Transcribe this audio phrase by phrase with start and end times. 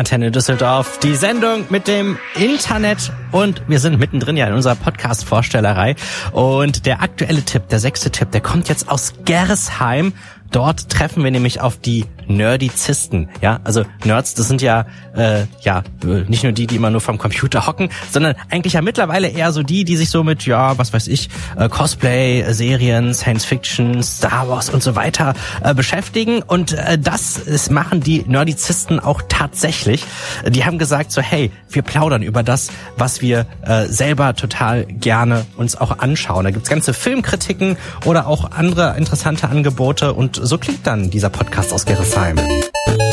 [0.00, 5.94] Antenne Düsseldorf, die Sendung mit dem Internet und wir sind mittendrin ja in unserer Podcast-Vorstellerei.
[6.32, 10.14] Und der aktuelle Tipp, der sechste Tipp, der kommt jetzt aus Gersheim.
[10.50, 13.28] Dort treffen wir nämlich auf die Nerdizisten.
[13.40, 17.18] Ja, also Nerds, das sind ja äh, ja nicht nur die, die immer nur vom
[17.18, 20.92] Computer hocken, sondern eigentlich ja mittlerweile eher so die, die sich so mit ja, was
[20.92, 26.42] weiß ich, äh, Cosplay, Serien, Science Fiction, Star Wars und so weiter äh, beschäftigen.
[26.42, 30.04] Und äh, das ist, machen die Nerdizisten auch tatsächlich.
[30.46, 35.46] Die haben gesagt so, hey, wir plaudern über das, was wir äh, selber total gerne
[35.56, 36.44] uns auch anschauen.
[36.44, 41.72] Da gibt's ganze Filmkritiken oder auch andere interessante Angebote und so klingt dann dieser Podcast
[41.72, 41.84] aus
[42.20, 43.09] time.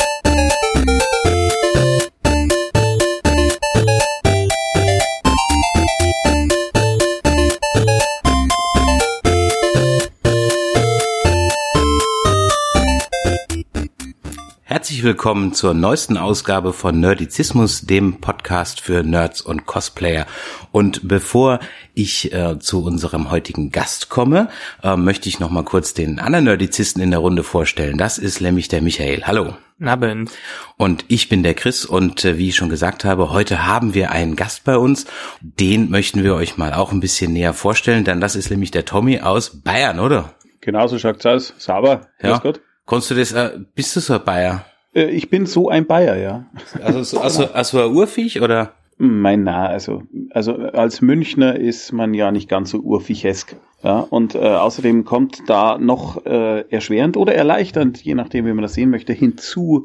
[14.78, 20.24] Herzlich willkommen zur neuesten Ausgabe von Nerdizismus, dem Podcast für Nerds und Cosplayer.
[20.70, 21.58] Und bevor
[21.94, 24.50] ich äh, zu unserem heutigen Gast komme,
[24.84, 27.98] äh, möchte ich noch mal kurz den anderen Nerdizisten in der Runde vorstellen.
[27.98, 29.24] Das ist nämlich der Michael.
[29.24, 29.56] Hallo.
[29.84, 30.30] Abend.
[30.76, 34.12] Und ich bin der Chris und äh, wie ich schon gesagt habe, heute haben wir
[34.12, 35.06] einen Gast bei uns.
[35.40, 38.84] Den möchten wir euch mal auch ein bisschen näher vorstellen, denn das ist nämlich der
[38.84, 40.34] Tommy aus Bayern, oder?
[40.60, 41.52] Genauso schaut's aus.
[41.58, 42.02] Sauber.
[42.22, 42.38] Ja.
[42.38, 42.60] Gott.
[42.88, 44.64] Konntest du das, äh, bist du so ein Bayer?
[44.94, 46.46] Äh, ich bin so ein Bayer, ja.
[46.82, 48.72] Also, also, also ein Urviech oder?
[48.96, 53.56] Mein na, also, also als Münchner ist man ja nicht ganz so urviechesk.
[53.84, 58.62] Ja, und äh, außerdem kommt da noch äh, erschwerend oder erleichternd, je nachdem, wie man
[58.62, 59.84] das sehen möchte, hinzu,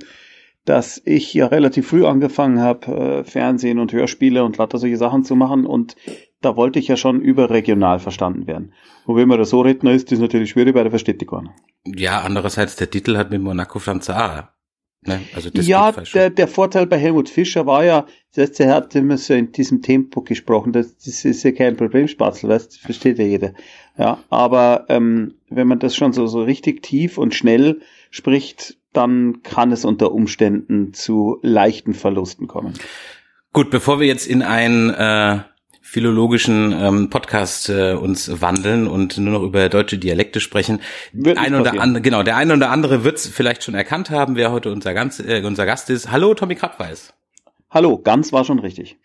[0.64, 5.26] dass ich ja relativ früh angefangen habe, äh, Fernsehen und Hörspiele und lauter solche Sachen
[5.26, 5.98] zu machen und
[6.44, 8.74] da wollte ich ja schon überregional verstanden werden.
[9.06, 11.50] Und wenn man da so Redner ist, ist natürlich schwierig bei der Verstetigung.
[11.86, 14.54] Ja, andererseits, der Titel hat mit Monaco Franzara
[15.06, 15.22] Ne?
[15.36, 18.06] Also das ja, der, der Vorteil bei Helmut Fischer war ja,
[18.36, 22.08] dass er hat immer so in diesem Tempo gesprochen, das, das ist ja kein Problem,
[22.08, 23.54] Spatzel, das versteht ja jeder.
[23.98, 27.82] Ja, aber ähm, wenn man das schon so, so richtig tief und schnell
[28.12, 32.74] spricht, dann kann es unter Umständen zu leichten Verlusten kommen.
[33.52, 35.40] Gut, bevor wir jetzt in ein äh,
[35.94, 40.82] philologischen ähm, Podcast äh, uns wandeln und nur noch über deutsche Dialekte sprechen.
[41.36, 44.52] ein oder andere, genau, der eine oder andere wird es vielleicht schon erkannt haben, wer
[44.52, 46.10] heute unser, ganz, äh, unser Gast ist.
[46.10, 47.14] Hallo, Tommy Krabweis.
[47.70, 48.98] Hallo, ganz war schon richtig.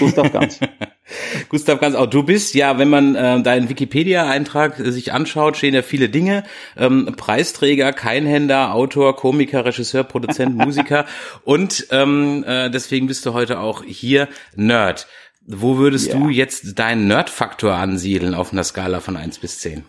[0.00, 0.60] Gustav Ganz.
[1.48, 5.74] Gustav Ganz, auch du bist, ja, wenn man äh, deinen Wikipedia-Eintrag äh, sich anschaut, stehen
[5.74, 6.44] ja viele Dinge.
[6.76, 11.06] Ähm, Preisträger, Keinhänder, Autor, Komiker, Regisseur, Produzent, Musiker
[11.44, 15.06] und ähm, äh, deswegen bist du heute auch hier Nerd.
[15.46, 16.18] Wo würdest ja.
[16.18, 19.84] du jetzt deinen Nerd-Faktor ansiedeln auf einer Skala von eins bis zehn?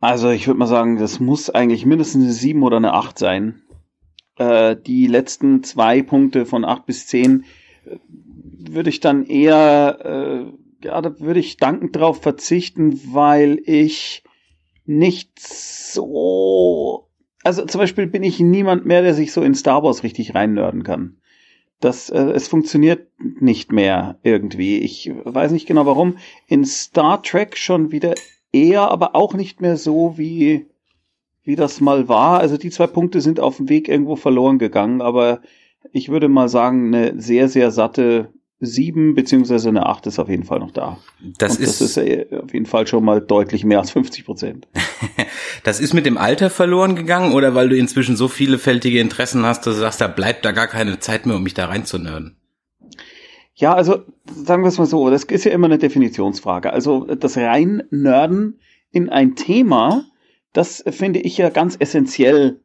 [0.00, 3.62] Also ich würde mal sagen, das muss eigentlich mindestens eine sieben oder eine acht sein.
[4.36, 7.44] Äh, die letzten zwei Punkte von acht bis zehn
[7.84, 14.24] äh, würde ich dann eher, äh, ja, da würde ich dankend drauf verzichten, weil ich
[14.84, 17.08] nicht so,
[17.44, 20.82] also zum Beispiel bin ich niemand mehr, der sich so in Star Wars richtig reinnörden
[20.82, 21.18] kann
[21.84, 24.78] das, äh, es funktioniert nicht mehr irgendwie.
[24.78, 26.18] Ich weiß nicht genau warum.
[26.46, 28.14] In Star Trek schon wieder
[28.52, 30.66] eher, aber auch nicht mehr so wie,
[31.42, 32.40] wie das mal war.
[32.40, 35.40] Also die zwei Punkte sind auf dem Weg irgendwo verloren gegangen, aber
[35.92, 38.32] ich würde mal sagen, eine sehr, sehr satte
[38.64, 40.98] sieben beziehungsweise eine acht ist auf jeden Fall noch da.
[41.38, 44.68] Das ist, das ist äh, auf jeden Fall schon mal deutlich mehr als 50 Prozent.
[45.64, 49.66] das ist mit dem Alter verloren gegangen oder weil du inzwischen so vielfältige Interessen hast,
[49.66, 52.36] dass du sagst, da bleibt da gar keine Zeit mehr, um mich da reinzunörden?
[53.54, 56.72] Ja, also sagen wir es mal so, das ist ja immer eine Definitionsfrage.
[56.72, 58.60] Also das rein Nörden
[58.92, 60.04] in ein Thema,
[60.52, 62.60] das finde ich ja ganz essentiell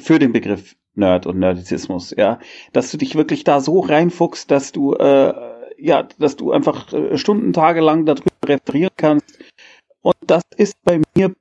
[0.00, 2.40] für den Begriff Nerd und Nerdizismus, ja,
[2.72, 5.32] dass du dich wirklich da so reinfuchst, dass du äh,
[5.78, 9.38] ja, dass du einfach äh, lang darüber referieren kannst.
[10.02, 11.34] Und das ist bei mir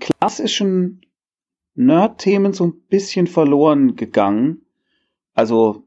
[0.00, 1.02] klassischen
[1.74, 4.62] Nerd-Themen so ein bisschen verloren gegangen.
[5.34, 5.84] Also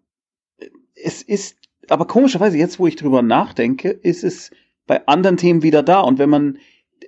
[0.96, 1.58] es ist,
[1.90, 4.52] aber komischerweise jetzt, wo ich drüber nachdenke, ist es
[4.88, 6.02] bei anderen Themen wieder da.
[6.02, 6.60] Und wenn man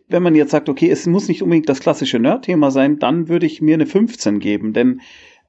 [0.08, 3.46] wenn man jetzt sagt, okay, es muss nicht unbedingt das klassische Nerd-Thema sein, dann würde
[3.46, 5.02] ich mir eine 15 geben, denn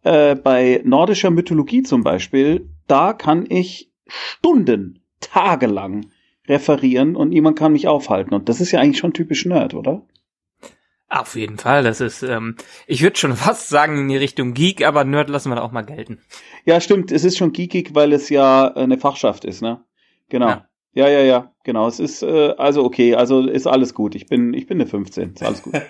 [0.03, 6.07] äh, bei nordischer Mythologie zum Beispiel, da kann ich Stunden, tagelang
[6.47, 8.35] referieren und niemand kann mich aufhalten.
[8.35, 10.07] Und das ist ja eigentlich schon typisch Nerd, oder?
[11.11, 12.57] Auf jeden Fall, das ist, ähm,
[12.87, 15.73] ich würde schon fast sagen in die Richtung Geek, aber Nerd lassen wir da auch
[15.73, 16.21] mal gelten.
[16.65, 19.83] Ja, stimmt, es ist schon geekig, weil es ja eine Fachschaft ist, ne?
[20.29, 20.49] Genau.
[20.49, 20.69] Ja.
[20.93, 21.87] Ja, ja, ja, genau.
[21.87, 24.15] Es ist äh, also okay, also ist alles gut.
[24.15, 25.75] Ich bin, ich bin eine 15, ist alles gut.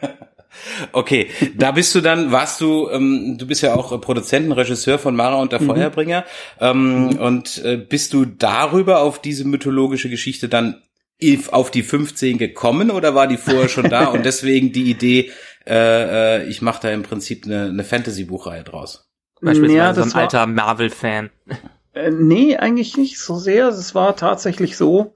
[0.93, 5.15] Okay, da bist du dann, warst du, ähm, du bist ja auch Produzenten, Regisseur von
[5.15, 5.67] Mara und der mhm.
[5.67, 6.25] Feuerbringer.
[6.61, 7.19] Ähm, mhm.
[7.19, 10.83] Und äh, bist du darüber auf diese mythologische Geschichte dann
[11.50, 15.31] auf die 15 gekommen oder war die vorher schon da und deswegen die Idee,
[15.67, 19.11] äh, äh, ich mache da im Prinzip eine, eine Fantasy-Buchreihe draus?
[19.41, 21.31] Beispielsweise ja, so ein alter Marvel-Fan.
[21.99, 23.69] Äh, nee, eigentlich nicht so sehr.
[23.69, 25.15] Es war tatsächlich so,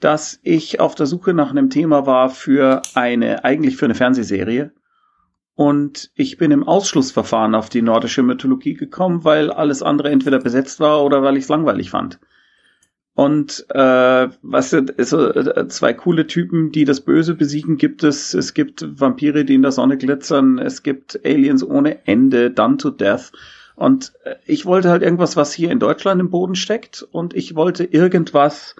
[0.00, 4.72] dass ich auf der Suche nach einem Thema war für eine, eigentlich für eine Fernsehserie.
[5.54, 10.80] Und ich bin im Ausschlussverfahren auf die nordische Mythologie gekommen, weil alles andere entweder besetzt
[10.80, 12.20] war oder weil ich es langweilig fand.
[13.14, 18.32] Und äh, was also, äh, zwei coole Typen, die das Böse besiegen, gibt es.
[18.32, 20.58] Es gibt Vampire, die in der Sonne glitzern.
[20.58, 23.32] Es gibt Aliens ohne Ende, Done to Death.
[23.78, 27.06] Und äh, ich wollte halt irgendwas, was hier in Deutschland im Boden steckt.
[27.12, 28.74] Und ich wollte irgendwas,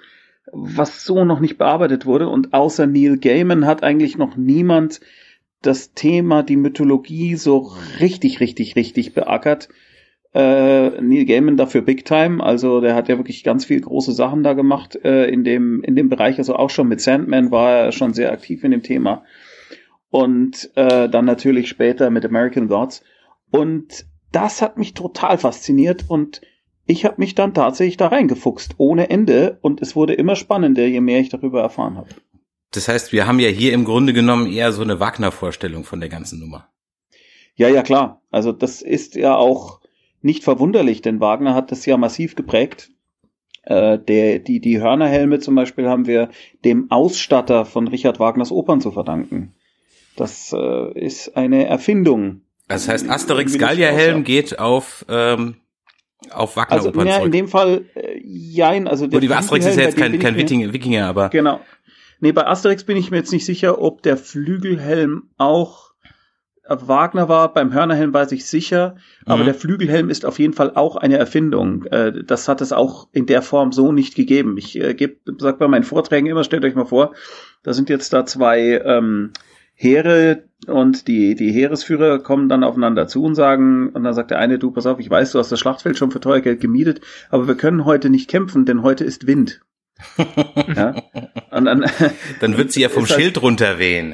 [0.51, 2.27] was so noch nicht bearbeitet wurde.
[2.27, 4.99] Und außer Neil Gaiman hat eigentlich noch niemand
[5.61, 9.69] das Thema, die Mythologie so richtig, richtig, richtig beackert.
[10.33, 14.43] Äh, Neil Gaiman dafür Big Time, also der hat ja wirklich ganz viel große Sachen
[14.43, 17.91] da gemacht äh, in dem in dem Bereich, also auch schon mit Sandman war er
[17.91, 19.23] schon sehr aktiv in dem Thema
[20.11, 23.03] und äh, dann natürlich später mit American Gods
[23.49, 26.41] und das hat mich total fasziniert und
[26.85, 29.59] ich habe mich dann tatsächlich da reingefuchst, ohne Ende.
[29.61, 32.09] Und es wurde immer spannender, je mehr ich darüber erfahren habe.
[32.71, 36.09] Das heißt, wir haben ja hier im Grunde genommen eher so eine Wagner-Vorstellung von der
[36.09, 36.67] ganzen Nummer.
[37.53, 38.23] Ja, ja, klar.
[38.31, 39.81] Also das ist ja auch
[40.21, 42.89] nicht verwunderlich, denn Wagner hat das ja massiv geprägt.
[43.63, 46.29] Äh, der, die, die Hörnerhelme zum Beispiel haben wir
[46.65, 49.53] dem Ausstatter von Richard Wagners Opern zu verdanken.
[50.15, 52.41] Das äh, ist eine Erfindung.
[52.69, 55.55] Das heißt, Asterix Gallia-Helm geht auf ähm,
[56.31, 57.25] auf Wagner also, Opern ja, zurück.
[57.25, 60.71] in dem Fall, äh, jein, also der die Asterix ist ja jetzt kein, kein Wikinger,
[60.71, 61.29] Wikinger, aber.
[61.29, 61.61] Genau.
[62.19, 65.89] Nee, bei Asterix bin ich mir jetzt nicht sicher, ob der Flügelhelm auch
[66.69, 67.53] Wagner war.
[67.53, 69.45] Beim Hörnerhelm weiß ich sicher, aber mhm.
[69.45, 71.85] der Flügelhelm ist auf jeden Fall auch eine Erfindung.
[71.85, 74.57] Äh, das hat es auch in der Form so nicht gegeben.
[74.57, 77.15] Ich äh, geb, sag bei meinen Vorträgen immer, stellt euch mal vor,
[77.63, 79.31] da sind jetzt da zwei ähm,
[79.81, 84.39] Heere und die, die Heeresführer kommen dann aufeinander zu und sagen, und dann sagt der
[84.39, 86.99] eine, du, pass auf, ich weiß, du hast das Schlachtfeld schon für teuer Geld gemietet,
[87.29, 89.61] aber wir können heute nicht kämpfen, denn heute ist Wind.
[90.75, 90.95] ja?
[91.51, 91.85] und dann,
[92.41, 94.13] dann wird sie ja vom Schild halt, runterwehen.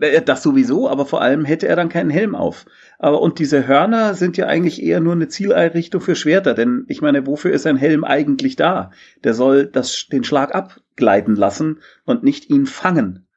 [0.00, 2.66] Äh, das sowieso, aber vor allem hätte er dann keinen Helm auf.
[2.98, 7.00] Aber und diese Hörner sind ja eigentlich eher nur eine Zieleinrichtung für Schwerter, denn ich
[7.00, 8.90] meine, wofür ist ein Helm eigentlich da?
[9.22, 13.28] Der soll das, den Schlag abgleiten lassen und nicht ihn fangen.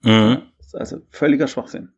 [0.00, 0.38] Mhm.
[0.76, 1.90] Also völliger Schwachsinn.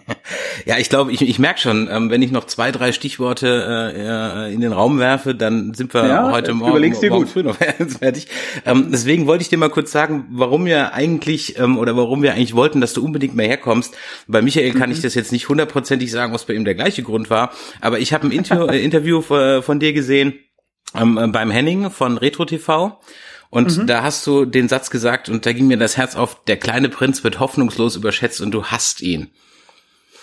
[0.66, 4.52] ja, ich glaube, ich, ich merke schon, ähm, wenn ich noch zwei, drei Stichworte äh,
[4.52, 7.28] in den Raum werfe, dann sind wir ja, heute Morgen, überlegst morgen gut.
[7.28, 7.56] früh noch
[8.00, 8.28] fertig.
[8.64, 12.32] Ähm, deswegen wollte ich dir mal kurz sagen, warum wir eigentlich ähm, oder warum wir
[12.32, 13.94] eigentlich wollten, dass du unbedingt mehr herkommst.
[14.26, 14.96] Bei Michael kann mhm.
[14.96, 18.12] ich das jetzt nicht hundertprozentig sagen, was bei ihm der gleiche Grund war, aber ich
[18.12, 20.34] habe ein Interview, äh, Interview von dir gesehen
[20.94, 22.98] ähm, beim Henning von Retro TV.
[23.56, 23.86] Und mhm.
[23.86, 26.90] da hast du den Satz gesagt und da ging mir das Herz auf, der kleine
[26.90, 29.28] Prinz wird hoffnungslos überschätzt und du hasst ihn.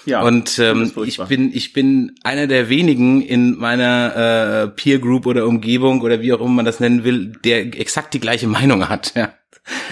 [0.06, 5.26] Ja, und ähm, ich bin ich bin einer der wenigen in meiner äh, Peer Group
[5.26, 8.88] oder Umgebung oder wie auch immer man das nennen will, der exakt die gleiche Meinung
[8.88, 9.14] hat.
[9.16, 9.34] Ja.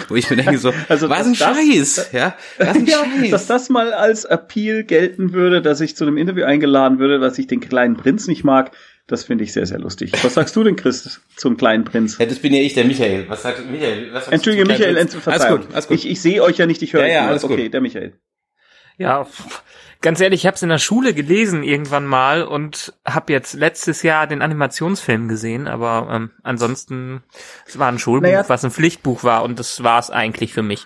[0.07, 3.31] Wo ich mir denke so, also, was ein Scheiß, das, ja, was ein ja, Scheiß.
[3.31, 7.39] Dass das mal als Appeal gelten würde, dass ich zu einem Interview eingeladen würde, was
[7.39, 8.71] ich den kleinen Prinz nicht mag,
[9.07, 10.11] das finde ich sehr, sehr lustig.
[10.23, 12.17] Was sagst du denn, Chris, zum kleinen Prinz?
[12.17, 13.25] Ja, das bin ja ich, der Michael.
[13.27, 14.13] Was sagt Michael?
[14.13, 15.15] Was sagst Entschuldige, Michael, Prinz?
[15.15, 15.57] Verzeihung.
[15.57, 15.97] Alles gut, alles gut.
[15.97, 17.73] Ich, ich sehe euch ja nicht, ich höre ja, ja, alles Okay, gut.
[17.73, 18.13] der Michael.
[18.97, 19.25] Ja,
[20.01, 24.03] ganz ehrlich, ich habe es in der Schule gelesen irgendwann mal und habe jetzt letztes
[24.03, 27.23] Jahr den Animationsfilm gesehen, aber ähm, ansonsten,
[27.65, 28.45] es war ein Schulbuch, naja.
[28.47, 30.85] was ein Pflichtbuch war und das war es eigentlich für mich.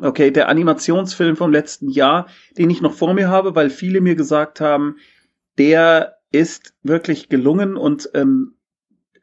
[0.00, 4.14] Okay, der Animationsfilm vom letzten Jahr, den ich noch vor mir habe, weil viele mir
[4.14, 4.96] gesagt haben,
[5.58, 8.54] der ist wirklich gelungen und ähm,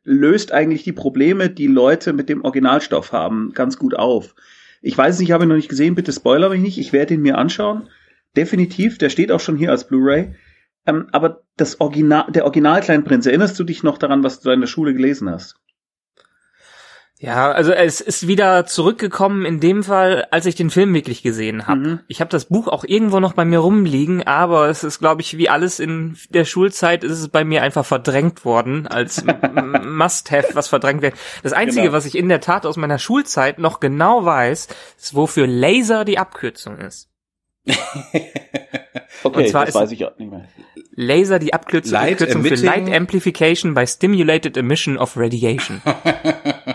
[0.04, 4.36] löst eigentlich die Probleme, die Leute mit dem Originalstoff haben, ganz gut auf.
[4.82, 7.16] Ich weiß nicht, ich habe ihn noch nicht gesehen, bitte spoiler mich nicht, ich werde
[7.16, 7.90] ihn mir anschauen.
[8.38, 10.36] Definitiv, der steht auch schon hier als Blu-ray.
[10.86, 14.62] Ähm, aber das Original, der Original Kleinprinz, erinnerst du dich noch daran, was du in
[14.62, 15.56] der Schule gelesen hast?
[17.18, 21.66] Ja, also es ist wieder zurückgekommen in dem Fall, als ich den Film wirklich gesehen
[21.66, 21.80] habe.
[21.80, 22.00] Mhm.
[22.10, 25.38] Ich habe das Buch auch irgendwo noch bei mir rumliegen, aber es ist, glaube ich,
[25.38, 30.68] wie alles in der Schulzeit, ist es bei mir einfach verdrängt worden als Must-Have, was
[30.68, 31.14] verdrängt wird.
[31.42, 31.94] Das Einzige, genau.
[31.94, 34.68] was ich in der Tat aus meiner Schulzeit noch genau weiß,
[35.00, 37.10] ist, wofür Laser die Abkürzung ist.
[39.24, 40.50] okay, das weiß ich auch nicht mehr.
[40.92, 45.82] Laser die Abkürzung, Light Abkürzung für Light Amplification by Stimulated Emission of Radiation.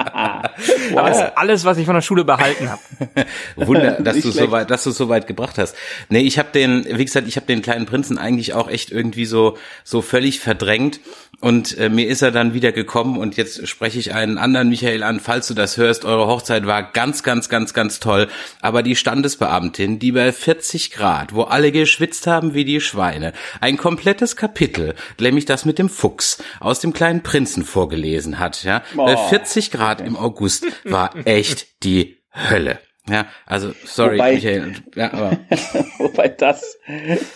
[0.91, 0.97] Wow.
[0.97, 2.81] Aber das ist alles, was ich von der Schule behalten habe.
[3.55, 5.75] Wunder, dass du so weit, dass du so weit gebracht hast.
[6.09, 9.25] Nee, ich habe den, wie gesagt, ich habe den kleinen Prinzen eigentlich auch echt irgendwie
[9.25, 10.99] so so völlig verdrängt
[11.39, 15.03] und äh, mir ist er dann wieder gekommen und jetzt spreche ich einen anderen Michael
[15.03, 18.27] an, falls du das hörst, eure Hochzeit war ganz ganz ganz ganz toll,
[18.61, 23.77] aber die Standesbeamtin, die bei 40 Grad, wo alle geschwitzt haben wie die Schweine, ein
[23.77, 29.05] komplettes Kapitel, nämlich das mit dem Fuchs aus dem kleinen Prinzen vorgelesen hat, ja, oh.
[29.05, 30.50] bei 40 Grad im August
[30.83, 32.79] war echt die Hölle.
[33.09, 34.73] Ja, also sorry, wobei, Michael.
[34.95, 35.39] Ja, aber.
[35.97, 36.77] wobei das,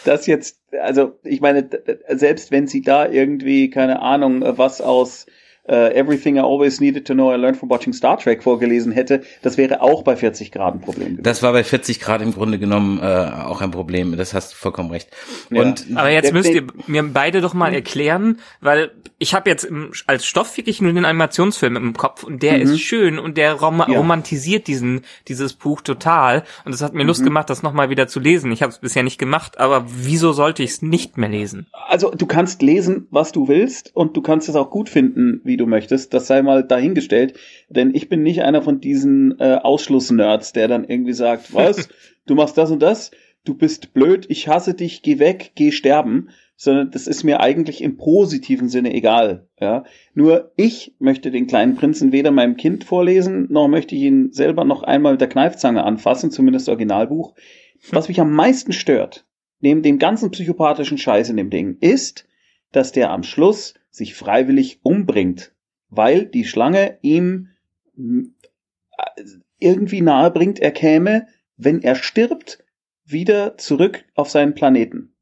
[0.03, 1.67] das jetzt, also ich meine,
[2.09, 5.25] selbst wenn sie da irgendwie, keine Ahnung, was aus
[5.69, 9.23] uh, Everything I Always Needed to Know I Learned from Watching Star Trek vorgelesen hätte,
[9.41, 11.23] das wäre auch bei 40 Grad ein Problem gewesen.
[11.23, 14.15] Das war bei 40 Grad im Grunde genommen äh, auch ein Problem.
[14.17, 15.09] Das hast du vollkommen recht.
[15.49, 15.97] Und ja.
[15.97, 20.25] Aber jetzt müsst ihr mir beide doch mal erklären, weil ich habe jetzt im, als
[20.25, 22.61] Stoff wirklich nur den Animationsfilm im Kopf und der mhm.
[22.61, 23.97] ist schön und der rom ja.
[23.97, 27.07] romantisiert diesen dieses Buch total und es hat mir mhm.
[27.07, 28.51] Lust gemacht, das nochmal wieder zu lesen.
[28.51, 31.67] Ich habe es bisher nicht gemacht, aber wieso sollte ich es nicht mehr lesen?
[31.87, 35.54] Also du kannst lesen, was du willst und du kannst es auch gut finden, wie
[35.55, 39.55] wie du möchtest, das sei mal dahingestellt, denn ich bin nicht einer von diesen äh,
[39.63, 41.87] Ausschlussnerds, der dann irgendwie sagt, was,
[42.25, 43.11] du machst das und das,
[43.45, 47.81] du bist blöd, ich hasse dich, geh weg, geh sterben, sondern das ist mir eigentlich
[47.81, 49.85] im positiven Sinne egal, ja.
[50.13, 54.65] Nur ich möchte den kleinen Prinzen weder meinem Kind vorlesen, noch möchte ich ihn selber
[54.65, 57.33] noch einmal mit der Kneifzange anfassen, zumindest Originalbuch.
[57.91, 59.25] Was mich am meisten stört,
[59.61, 62.27] neben dem ganzen psychopathischen Scheiß in dem Ding, ist,
[62.73, 65.53] dass der am Schluss sich freiwillig umbringt,
[65.89, 67.49] weil die Schlange ihm
[67.97, 68.23] äh,
[69.59, 72.63] irgendwie nahe bringt, er käme, wenn er stirbt,
[73.05, 75.15] wieder zurück auf seinen Planeten.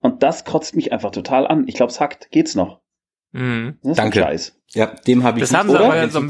[0.00, 1.66] Und das kotzt mich einfach total an.
[1.66, 2.30] Ich glaube, es hackt.
[2.30, 2.80] Geht's noch?
[3.32, 3.78] Mhm.
[3.82, 4.20] Danke.
[4.20, 4.58] Scheiß.
[4.74, 6.20] Ja, dem habe ich das haben sie aber so,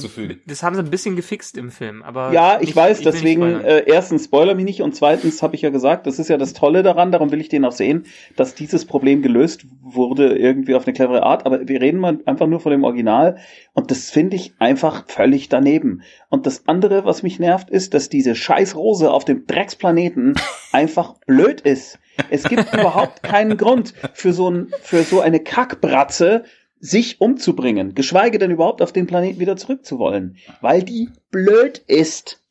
[0.46, 3.60] Das haben sie ein bisschen gefixt im Film, aber ja, ich nicht, weiß, ich deswegen
[3.60, 6.52] äh, erstens spoiler mich nicht und zweitens habe ich ja gesagt, das ist ja das
[6.52, 10.86] Tolle daran, darum will ich den auch sehen, dass dieses Problem gelöst wurde irgendwie auf
[10.86, 13.38] eine clevere Art, aber wir reden mal einfach nur von dem Original
[13.72, 16.02] und das finde ich einfach völlig daneben.
[16.28, 20.34] Und das andere, was mich nervt, ist, dass diese scheiß Rose auf dem Drecksplaneten
[20.72, 21.98] einfach blöd ist.
[22.30, 26.44] Es gibt überhaupt keinen Grund für so ein für so eine Kackbratze
[26.80, 32.42] sich umzubringen, geschweige denn überhaupt auf den Planeten wieder zurückzuwollen, weil die blöd ist.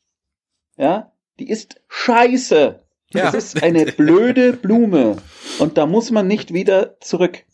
[0.76, 2.82] Ja, die ist scheiße.
[3.10, 3.30] Ja.
[3.30, 5.16] Das ist eine blöde Blume
[5.58, 7.44] und da muss man nicht wieder zurück,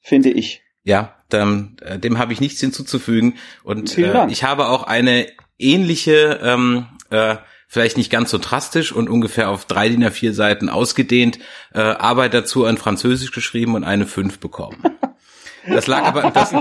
[0.00, 0.62] finde ich.
[0.84, 5.26] Ja, dem, äh, dem habe ich nichts hinzuzufügen und äh, ich habe auch eine
[5.58, 7.36] ähnliche ähm, äh,
[7.72, 11.38] vielleicht nicht ganz so drastisch und ungefähr auf drei DIN A4 Seiten ausgedehnt,
[11.72, 14.76] äh, Arbeit dazu an Französisch geschrieben und eine fünf bekommen.
[15.66, 16.52] Das lag aber, das,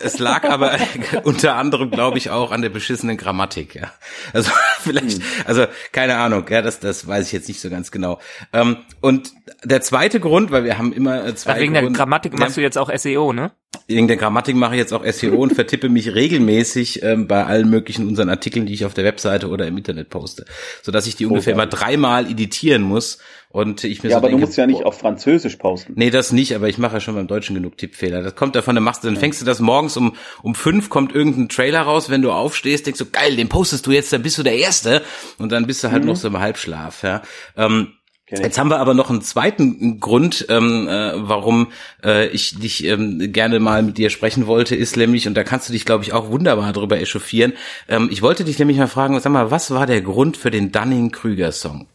[0.00, 0.76] es lag aber
[1.24, 3.74] unter anderem, glaube ich, auch an der beschissenen Grammatik.
[3.74, 3.92] Ja.
[4.32, 4.50] Also
[4.80, 5.22] vielleicht, hm.
[5.46, 8.18] also keine Ahnung, ja, das, das weiß ich jetzt nicht so ganz genau.
[8.52, 9.32] Ähm, und
[9.64, 11.52] der zweite Grund, weil wir haben immer äh, zwei.
[11.52, 13.52] Also wegen Grund, der Grammatik machst ja, du jetzt auch SEO, ne?
[13.88, 17.70] Wegen der Grammatik mache ich jetzt auch SEO und vertippe mich regelmäßig ähm, bei allen
[17.70, 20.44] möglichen unseren Artikeln, die ich auf der Webseite oder im Internet poste,
[20.82, 23.18] so dass ich die ungefähr immer dreimal editieren muss
[23.56, 25.94] und ich mir ja, so aber denke, du musst ja nicht auf Französisch posten.
[25.96, 28.22] Nee, das nicht, aber ich mache ja schon beim Deutschen genug Tippfehler.
[28.22, 31.14] Das kommt davon, dann machst du, dann fängst du das morgens um, um fünf kommt
[31.14, 34.36] irgendein Trailer raus, wenn du aufstehst, denkst du, geil, den postest du jetzt, dann bist
[34.36, 35.00] du der Erste.
[35.38, 36.10] Und dann bist du halt mhm.
[36.10, 37.22] noch so im Halbschlaf, ja.
[37.56, 37.92] Ähm,
[38.28, 41.68] Jetzt haben wir aber noch einen zweiten Grund, ähm, äh, warum
[42.04, 45.68] äh, ich dich ähm, gerne mal mit dir sprechen wollte, ist nämlich, und da kannst
[45.68, 47.52] du dich, glaube ich, auch wunderbar drüber echauffieren.
[47.88, 50.72] Ähm, ich wollte dich nämlich mal fragen, sag mal, was war der Grund für den
[50.72, 51.86] Dunning-Krüger-Song?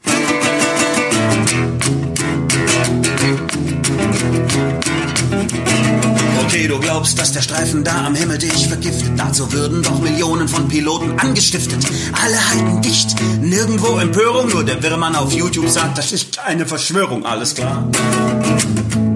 [7.02, 9.14] Glaubst, dass der Streifen da am Himmel dich vergiftet.
[9.18, 11.84] Dazu würden doch Millionen von Piloten angestiftet.
[12.24, 14.50] Alle halten dicht, nirgendwo Empörung.
[14.50, 17.90] Nur der Wirrmann auf YouTube sagt, das ist keine Verschwörung, alles klar.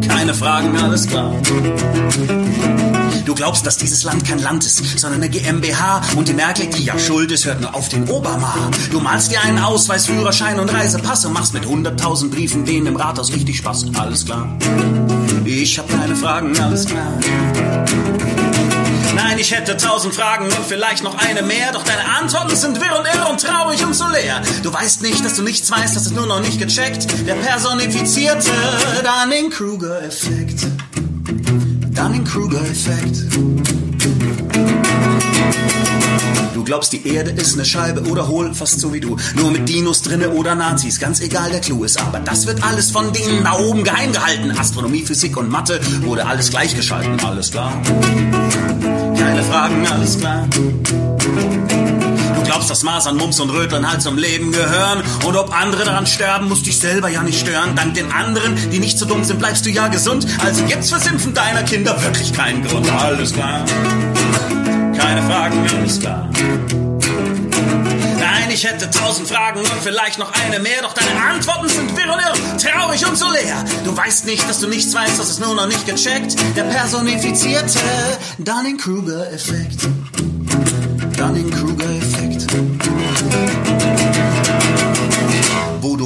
[0.08, 1.32] Keine Fragen, alles klar.
[3.26, 6.84] Du glaubst, dass dieses Land kein Land ist, sondern eine GmbH und die Merkel, die
[6.84, 8.70] ja schuld ist, hört nur auf den Obama.
[8.92, 12.96] Du malst dir einen Ausweis, Führerschein und Reisepass und machst mit hunderttausend Briefen denen im
[12.96, 13.88] Rathaus richtig Spaß.
[13.96, 14.48] Alles klar.
[15.44, 17.08] Ich hab keine Fragen, alles klar.
[19.16, 23.00] Nein, ich hätte tausend Fragen und vielleicht noch eine mehr, doch deine Antworten sind wirr
[23.00, 24.42] und irr und traurig und so leer.
[24.62, 27.08] Du weißt nicht, dass du nichts weißt, das ist nur noch nicht gecheckt.
[27.26, 28.52] Der personifizierte
[29.04, 30.68] Dunning-Kruger-Effekt.
[32.06, 33.26] Dunning-Kruger-Effekt.
[36.54, 39.18] Du glaubst, die Erde ist eine Scheibe oder hohl, fast so wie du.
[39.34, 42.00] Nur mit Dinos drinne oder Nazis, ganz egal, der Clou ist.
[42.00, 44.52] Aber das wird alles von denen da oben geheim gehalten.
[44.52, 47.74] Astronomie, Physik und Mathe wurde alles gleichgeschalten, alles klar.
[49.18, 50.48] Keine Fragen, alles klar.
[52.56, 55.04] Glaubst, dass Maß an Mums und Röteln halt zum Leben gehören.
[55.26, 57.76] Und ob andere daran sterben, muss dich selber ja nicht stören.
[57.76, 60.26] Dank den anderen, die nicht so dumm sind, bleibst du ja gesund.
[60.40, 62.90] Also gibt's fürs Impfen deiner Kinder wirklich keinen Grund.
[62.90, 63.66] Alles klar.
[64.98, 66.30] Keine Fragen, alles klar.
[68.20, 72.14] Nein, ich hätte tausend Fragen und vielleicht noch eine mehr, doch deine Antworten sind wirr
[72.14, 73.66] und irr, traurig und so leer.
[73.84, 76.38] Du weißt nicht, dass du nichts weißt, das ist nur noch nicht gecheckt.
[76.56, 77.80] Der personifizierte
[78.38, 79.90] Dunning-Kruger-Effekt.
[81.18, 82.05] Dunning-Kruger-Effekt.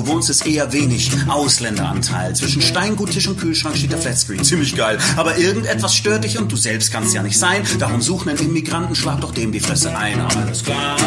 [0.10, 2.36] Wohnst, ist eher wenig Ausländeranteil.
[2.36, 4.44] Zwischen Steingut, Tisch und Kühlschrank steht der Flatscreen.
[4.44, 4.98] Ziemlich geil.
[5.16, 7.64] Aber irgendetwas stört dich und du selbst kannst ja nicht sein.
[7.80, 10.20] Darum such einen Immigranten, schlag doch dem die Fresse ein.
[10.20, 10.98] Alles klar.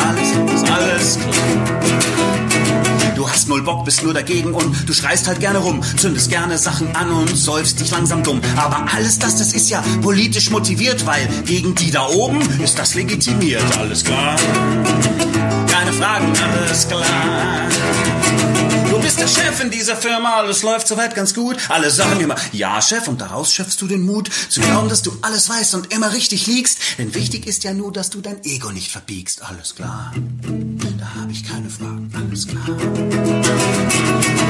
[0.00, 1.78] Alles, alles klar.
[3.16, 6.56] Du hast null Bock, bist nur dagegen und du schreist halt gerne rum, zündest gerne
[6.56, 8.40] Sachen an und säufst dich langsam dumm.
[8.56, 12.94] Aber alles das, das ist ja politisch motiviert, weil gegen die da oben ist das
[12.94, 13.64] legitimiert.
[13.76, 14.36] Alles klar.
[15.78, 17.04] Keine Fragen, alles klar.
[18.90, 21.56] Du bist der Chef in dieser Firma, alles läuft soweit ganz gut.
[21.68, 25.16] Alle sagen immer, ja, Chef, und daraus schöpfst du den Mut, zu glauben, dass du
[25.22, 26.80] alles weißt und immer richtig liegst.
[26.98, 29.40] Denn wichtig ist ja nur, dass du dein Ego nicht verbiegst.
[29.42, 30.12] Alles klar.
[30.98, 32.62] Da habe ich keine Fragen, alles klar.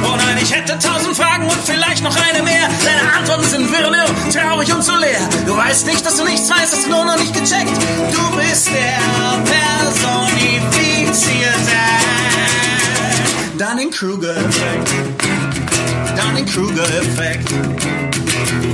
[0.04, 2.68] Oh nein, ich hätte tausend Fragen und vielleicht noch eine mehr.
[2.84, 3.88] Deine Antworten sind wirr
[4.32, 5.20] traurig und so leer.
[5.46, 7.70] Du weißt nicht, dass du nichts weißt, hast du nur noch nicht gecheckt.
[8.12, 8.98] Du bist der
[9.44, 11.78] personifizierte
[13.58, 14.90] Dunning-Kruger-Effekt.
[16.16, 17.52] Dunning-Kruger-Effekt.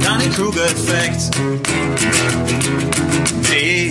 [0.05, 1.21] Dunning-Kruger-Effekt.
[3.51, 3.91] D-U-N.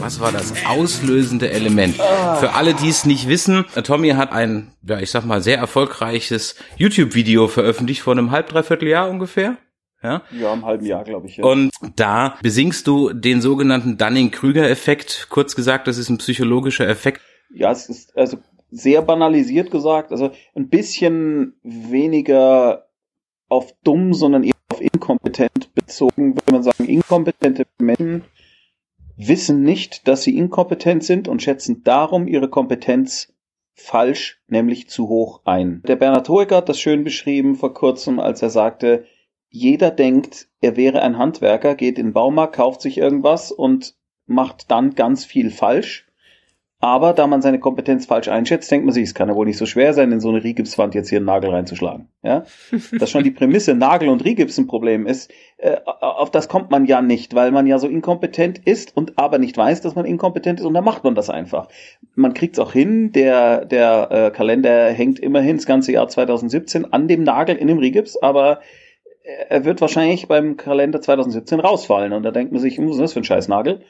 [0.00, 1.96] Was war das auslösende Element?
[1.96, 6.56] Für alle, die es nicht wissen, Tommy hat ein, ja, ich sag mal, sehr erfolgreiches
[6.76, 9.58] YouTube-Video veröffentlicht vor einem halb, dreiviertel Jahr ungefähr.
[10.02, 10.22] Ja.
[10.30, 11.36] Ja, im halben Jahr, glaube ich.
[11.36, 11.44] Ja.
[11.44, 15.26] Und da besingst du den sogenannten Dunning-Krüger-Effekt.
[15.28, 17.20] Kurz gesagt, das ist ein psychologischer Effekt.
[17.52, 18.38] Ja, es ist also
[18.70, 22.86] sehr banalisiert gesagt, also ein bisschen weniger
[23.48, 28.24] auf dumm, sondern eher auf inkompetent bezogen, würde man sagen, inkompetente Menschen
[29.28, 33.32] wissen nicht, dass sie inkompetent sind und schätzen darum ihre Kompetenz
[33.74, 35.82] falsch, nämlich zu hoch ein.
[35.86, 39.04] Der Bernhard Hoeker hat das schön beschrieben vor kurzem, als er sagte,
[39.48, 44.70] jeder denkt, er wäre ein Handwerker, geht in den Baumarkt, kauft sich irgendwas und macht
[44.70, 46.06] dann ganz viel falsch.
[46.82, 49.58] Aber da man seine Kompetenz falsch einschätzt, denkt man sich, es kann ja wohl nicht
[49.58, 52.08] so schwer sein, in so eine Rigipswand jetzt hier einen Nagel reinzuschlagen.
[52.22, 52.44] Ja?
[52.98, 56.86] Dass schon die Prämisse Nagel und Rigips ein Problem ist, äh, auf das kommt man
[56.86, 60.60] ja nicht, weil man ja so inkompetent ist und aber nicht weiß, dass man inkompetent
[60.60, 61.68] ist und dann macht man das einfach.
[62.14, 66.94] Man kriegt es auch hin, der, der äh, Kalender hängt immerhin das ganze Jahr 2017
[66.94, 68.60] an dem Nagel in dem Rigips, aber
[69.48, 73.12] er wird wahrscheinlich beim Kalender 2017 rausfallen und da denkt man sich, was ist das
[73.12, 73.82] für ein Scheißnagel?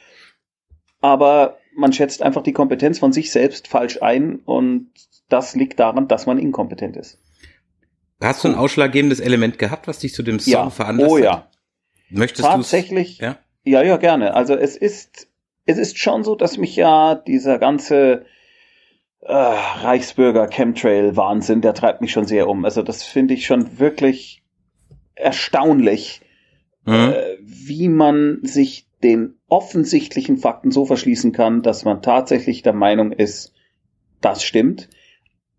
[1.00, 4.90] Aber man schätzt einfach die Kompetenz von sich selbst falsch ein und
[5.28, 7.18] das liegt daran, dass man inkompetent ist.
[8.20, 10.70] Hast du ein ausschlaggebendes Element gehabt, was dich zu dem Song Ja.
[10.70, 11.24] veranlasst Oh hat?
[11.24, 11.46] ja.
[12.10, 13.18] Möchtest du Tatsächlich.
[13.18, 13.38] Ja.
[13.64, 14.34] Ja, ja, gerne.
[14.34, 15.28] Also es ist,
[15.64, 18.24] es ist schon so, dass mich ja dieser ganze
[19.20, 22.64] äh, Reichsbürger Chemtrail Wahnsinn, der treibt mich schon sehr um.
[22.64, 24.42] Also das finde ich schon wirklich
[25.14, 26.20] erstaunlich,
[26.86, 26.94] Mhm.
[26.94, 33.12] äh, wie man sich den offensichtlichen Fakten so verschließen kann, dass man tatsächlich der Meinung
[33.12, 33.52] ist,
[34.20, 34.88] das stimmt.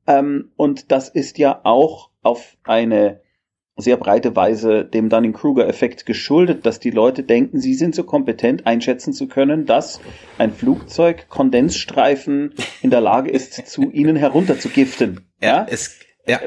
[0.07, 3.21] Ähm, und das ist ja auch auf eine
[3.77, 9.13] sehr breite Weise dem Dunning-Kruger-Effekt geschuldet, dass die Leute denken, sie sind so kompetent einschätzen
[9.13, 9.99] zu können, dass
[10.37, 15.31] ein Flugzeug Kondensstreifen in der Lage ist, zu ihnen herunterzugiften.
[15.41, 16.39] Ja, es, ja.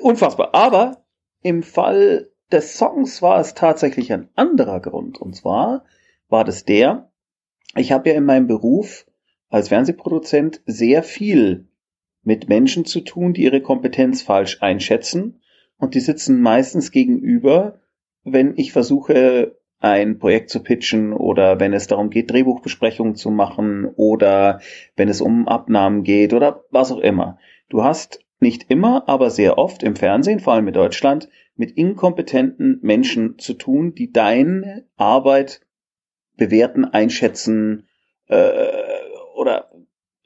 [0.00, 0.54] Unfassbar.
[0.54, 1.04] Aber
[1.42, 5.18] im Fall des Songs war es tatsächlich ein anderer Grund.
[5.18, 5.84] Und zwar
[6.28, 7.10] war das der,
[7.76, 9.06] ich habe ja in meinem Beruf
[9.48, 11.68] als Fernsehproduzent sehr viel
[12.22, 15.40] mit Menschen zu tun, die ihre Kompetenz falsch einschätzen.
[15.76, 17.80] Und die sitzen meistens gegenüber,
[18.22, 23.84] wenn ich versuche, ein Projekt zu pitchen oder wenn es darum geht, Drehbuchbesprechungen zu machen
[23.96, 24.60] oder
[24.96, 27.38] wenn es um Abnahmen geht oder was auch immer.
[27.68, 32.78] Du hast nicht immer, aber sehr oft im Fernsehen, vor allem in Deutschland, mit inkompetenten
[32.82, 35.60] Menschen zu tun, die deine Arbeit
[36.36, 37.88] bewerten, einschätzen
[38.28, 38.56] äh,
[39.36, 39.70] oder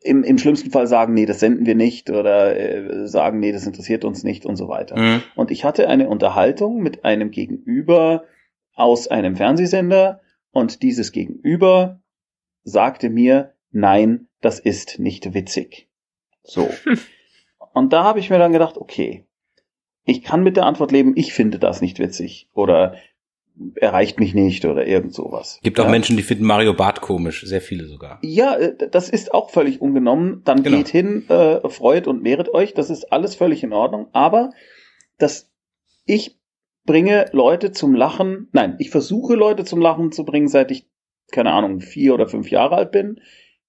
[0.01, 3.67] im, im schlimmsten Fall sagen, nee, das senden wir nicht oder äh, sagen, nee, das
[3.67, 4.99] interessiert uns nicht und so weiter.
[4.99, 5.23] Mhm.
[5.35, 8.25] Und ich hatte eine Unterhaltung mit einem Gegenüber
[8.75, 10.21] aus einem Fernsehsender
[10.53, 12.01] und dieses Gegenüber
[12.63, 15.89] sagte mir, nein, das ist nicht witzig.
[16.43, 16.71] So.
[17.75, 19.27] Und da habe ich mir dann gedacht, okay,
[20.05, 22.49] ich kann mit der Antwort leben, ich finde das nicht witzig.
[22.55, 22.95] Oder
[23.75, 25.59] erreicht mich nicht oder irgend sowas.
[25.63, 25.91] Gibt auch ja.
[25.91, 28.19] Menschen, die finden Mario Bart komisch, sehr viele sogar.
[28.23, 30.43] Ja, äh, das ist auch völlig ungenommen.
[30.45, 30.77] Dann Genau.
[30.77, 32.75] geht hin, äh, freut und mehret euch.
[32.75, 34.09] Das ist alles völlig in Ordnung.
[34.13, 34.51] Aber
[35.19, 35.51] das,
[36.05, 36.39] ich
[36.85, 38.49] bringe Leute zum Lachen.
[38.53, 40.87] Nein, ich versuche Leute zum Lachen zu bringen, seit ich
[41.31, 43.21] keine Ahnung vier oder fünf Jahre alt bin.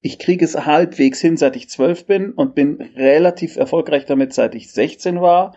[0.02, 4.56] Ich kriege es halbwegs hin, seit ich zwölf bin und bin relativ erfolgreich damit, seit
[4.56, 5.56] ich 16 war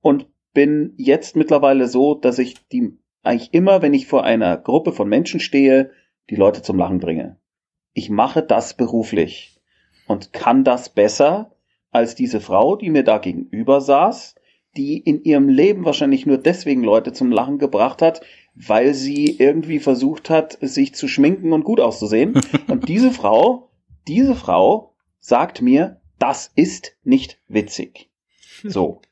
[0.00, 4.92] und bin jetzt mittlerweile so, dass ich die eigentlich immer, wenn ich vor einer Gruppe
[4.92, 5.90] von Menschen stehe,
[6.30, 7.36] die Leute zum Lachen bringe.
[7.92, 9.60] Ich mache das beruflich
[10.06, 11.54] und kann das besser
[11.90, 14.34] als diese Frau, die mir da gegenüber saß,
[14.76, 18.22] die in ihrem Leben wahrscheinlich nur deswegen Leute zum Lachen gebracht hat,
[18.54, 22.40] weil sie irgendwie versucht hat, sich zu schminken und gut auszusehen.
[22.68, 23.70] Und diese Frau,
[24.08, 28.10] diese Frau sagt mir, das ist nicht witzig.
[28.64, 29.02] So.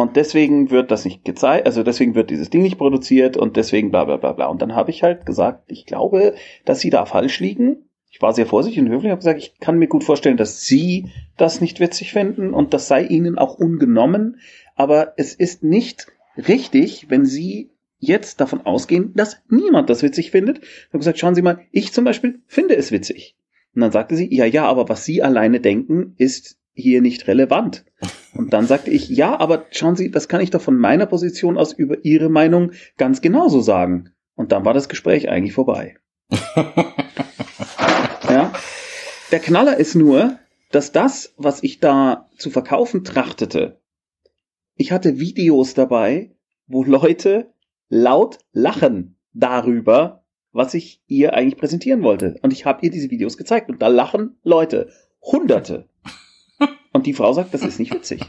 [0.00, 3.90] Und deswegen wird das nicht gezeigt, also deswegen wird dieses Ding nicht produziert und deswegen
[3.90, 4.46] bla bla bla bla.
[4.46, 7.88] Und dann habe ich halt gesagt, ich glaube, dass sie da falsch liegen.
[8.08, 11.10] Ich war sehr vorsichtig und höflich, habe gesagt, ich kann mir gut vorstellen, dass sie
[11.36, 14.38] das nicht witzig finden und das sei ihnen auch ungenommen.
[14.76, 16.06] Aber es ist nicht
[16.36, 20.58] richtig, wenn sie jetzt davon ausgehen, dass niemand das witzig findet.
[20.58, 23.34] Ich habe gesagt, schauen Sie mal, ich zum Beispiel finde es witzig.
[23.74, 27.84] Und dann sagte sie, ja, ja, aber was Sie alleine denken, ist hier nicht relevant.
[28.34, 31.58] Und dann sagte ich, ja, aber schauen Sie, das kann ich doch von meiner Position
[31.58, 34.10] aus über Ihre Meinung ganz genauso sagen.
[34.34, 35.96] Und dann war das Gespräch eigentlich vorbei.
[38.30, 38.52] ja.
[39.32, 40.38] Der Knaller ist nur,
[40.70, 43.80] dass das, was ich da zu verkaufen trachtete,
[44.76, 46.30] ich hatte Videos dabei,
[46.68, 47.52] wo Leute
[47.88, 52.38] laut lachen darüber, was ich ihr eigentlich präsentieren wollte.
[52.42, 55.88] Und ich habe ihr diese Videos gezeigt und da lachen Leute, Hunderte.
[56.98, 58.22] Und die Frau sagt, das ist nicht witzig.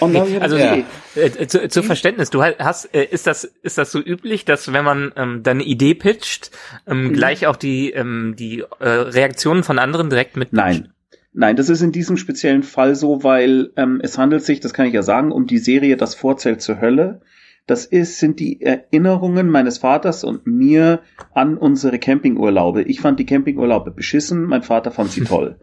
[0.00, 0.84] Ich Also gedacht,
[1.16, 4.70] äh, äh, zu, zu Verständnis, du hast, äh, ist das ist das so üblich, dass
[4.74, 6.50] wenn man ähm, deine Idee pitcht,
[6.86, 7.12] ähm, Mhm.
[7.14, 10.92] gleich auch die ähm, die äh, Reaktionen von anderen direkt mit Nein.
[11.32, 14.86] Nein, das ist in diesem speziellen Fall so, weil ähm, es handelt sich, das kann
[14.86, 17.22] ich ja sagen, um die Serie Das Vorzelt zur Hölle.
[17.66, 21.00] Das ist, sind die Erinnerungen meines Vaters und mir
[21.32, 22.82] an unsere Campingurlaube.
[22.82, 25.56] Ich fand die Campingurlaube beschissen, mein Vater fand sie toll.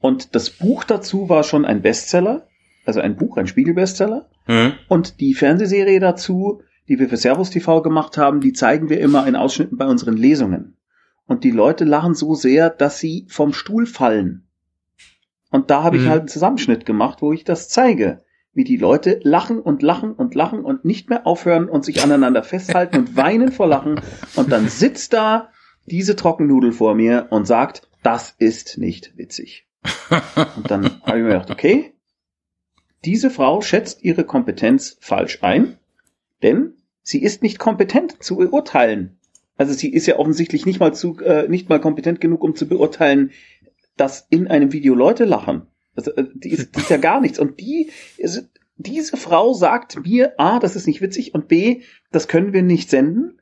[0.00, 2.46] Und das Buch dazu war schon ein Bestseller,
[2.84, 4.28] also ein Buch, ein Spiegelbestseller.
[4.44, 4.74] Hm?
[4.88, 9.26] Und die Fernsehserie dazu, die wir für Servus TV gemacht haben, die zeigen wir immer
[9.26, 10.76] in Ausschnitten bei unseren Lesungen.
[11.26, 14.46] Und die Leute lachen so sehr, dass sie vom Stuhl fallen.
[15.50, 16.08] Und da habe ich Mhm.
[16.08, 18.22] halt einen Zusammenschnitt gemacht, wo ich das zeige.
[18.52, 22.42] Wie die Leute lachen und lachen und lachen und nicht mehr aufhören und sich aneinander
[22.42, 24.00] festhalten und weinen vor Lachen.
[24.36, 25.50] Und dann sitzt da
[25.86, 29.66] diese Trockennudel vor mir und sagt, das ist nicht witzig.
[30.56, 31.92] Und dann habe ich mir gedacht, okay,
[33.04, 35.78] diese Frau schätzt ihre Kompetenz falsch ein,
[36.42, 39.18] denn sie ist nicht kompetent zu beurteilen.
[39.56, 42.68] Also sie ist ja offensichtlich nicht mal zu, äh, nicht mal kompetent genug, um zu
[42.68, 43.30] beurteilen,
[43.96, 45.66] dass in einem Video Leute lachen.
[45.94, 47.38] Also, äh, die, ist, ist ja gar nichts.
[47.38, 52.28] Und die ist, diese Frau sagt mir, A, das ist nicht witzig und B, das
[52.28, 53.40] können wir nicht senden.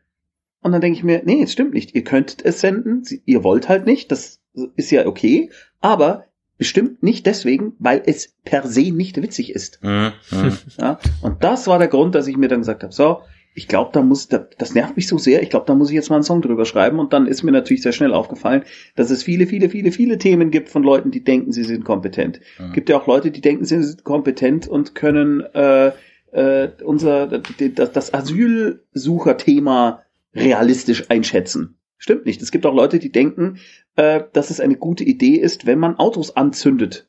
[0.61, 1.95] Und dann denke ich mir, nee, es stimmt nicht.
[1.95, 4.41] Ihr könntet es senden, ihr wollt halt nicht, das
[4.77, 5.51] ist ja okay,
[5.81, 6.27] aber
[6.59, 9.81] bestimmt nicht deswegen, weil es per se nicht witzig ist.
[9.83, 10.57] Hm, hm.
[10.79, 10.99] Ja?
[11.23, 13.21] Und das war der Grund, dass ich mir dann gesagt habe, so,
[13.57, 15.95] ich glaube, da muss, da, das nervt mich so sehr, ich glaube, da muss ich
[15.95, 16.99] jetzt mal einen Song drüber schreiben.
[16.99, 18.65] Und dann ist mir natürlich sehr schnell aufgefallen,
[18.97, 22.41] dass es viele, viele, viele, viele Themen gibt von Leuten, die denken, sie sind kompetent.
[22.59, 22.73] Mhm.
[22.73, 25.93] Gibt ja auch Leute, die denken, sie sind kompetent und können äh,
[26.33, 30.03] äh, unser das, das Asylsucherthema
[30.35, 31.79] realistisch einschätzen.
[31.97, 32.43] Stimmt nicht.
[32.43, 33.59] Es gibt auch Leute, die denken,
[33.97, 37.09] äh, dass es eine gute Idee ist, wenn man Autos anzündet.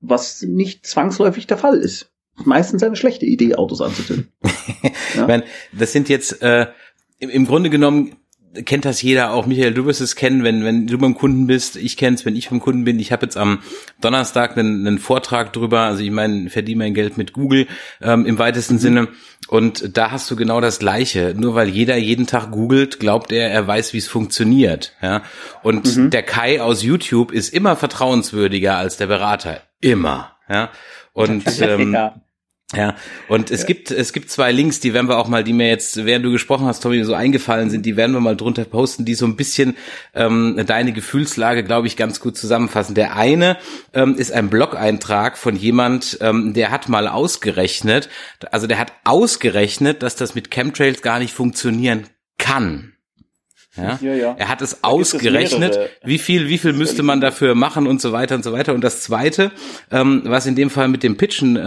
[0.00, 2.12] Was nicht zwangsläufig der Fall ist.
[2.44, 4.32] Meistens eine schlechte Idee, Autos anzuzünden.
[5.14, 6.66] Ich meine, das sind jetzt äh,
[7.18, 8.16] im Grunde genommen
[8.64, 9.46] kennt das jeder auch.
[9.46, 11.76] Michael, du wirst es kennen, wenn wenn du beim Kunden bist.
[11.76, 12.98] Ich kenne es, wenn ich beim Kunden bin.
[12.98, 13.60] Ich habe jetzt am
[14.00, 15.80] Donnerstag einen, einen Vortrag drüber.
[15.80, 17.66] Also ich meine, verdiene mein Geld mit Google
[18.00, 19.08] ähm, im weitesten Sinne.
[19.48, 21.34] Und da hast du genau das Gleiche.
[21.36, 24.94] Nur weil jeder jeden Tag googelt, glaubt er, er weiß, wie es funktioniert.
[25.02, 25.22] Ja.
[25.62, 29.60] Und der Kai aus YouTube ist immer vertrauenswürdiger als der Berater.
[29.80, 30.36] Immer.
[30.48, 30.70] Ja.
[31.12, 32.14] Und ähm, ja.
[32.76, 32.96] Ja,
[33.28, 36.04] und es gibt es gibt zwei Links, die werden wir auch mal, die mir jetzt,
[36.04, 39.14] während du gesprochen hast, Tommy, so eingefallen sind, die werden wir mal drunter posten, die
[39.14, 39.76] so ein bisschen
[40.14, 42.94] ähm, deine Gefühlslage, glaube ich, ganz gut zusammenfassen.
[42.94, 43.58] Der eine
[43.92, 48.08] ähm, ist ein Blog-Eintrag von jemand, ähm, der hat mal ausgerechnet,
[48.50, 52.04] also der hat ausgerechnet, dass das mit Chemtrails gar nicht funktionieren
[52.38, 52.93] kann.
[53.76, 53.98] Ja?
[54.00, 54.34] ja, ja.
[54.38, 58.34] Er hat es ausgerechnet, wie viel, wie viel müsste man dafür machen und so weiter
[58.36, 58.74] und so weiter.
[58.74, 59.50] Und das Zweite,
[59.90, 61.60] ähm, was in dem Fall mit dem Pitchen äh,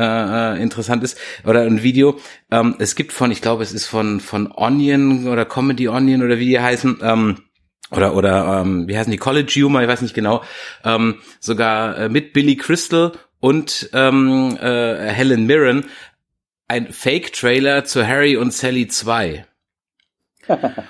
[0.56, 2.20] äh, interessant ist, oder ein Video,
[2.52, 6.40] ähm, es gibt von, ich glaube, es ist von von Onion oder Comedy Onion oder
[6.40, 7.00] wie die heißen.
[7.02, 7.38] Ähm,
[7.92, 10.44] oder oder ähm, wie heißen die College Humor, ich weiß nicht genau,
[10.84, 15.86] ähm, sogar äh, mit Billy Crystal und ähm, äh, Helen Mirren
[16.68, 19.46] ein Fake-Trailer zu Harry und Sally 2.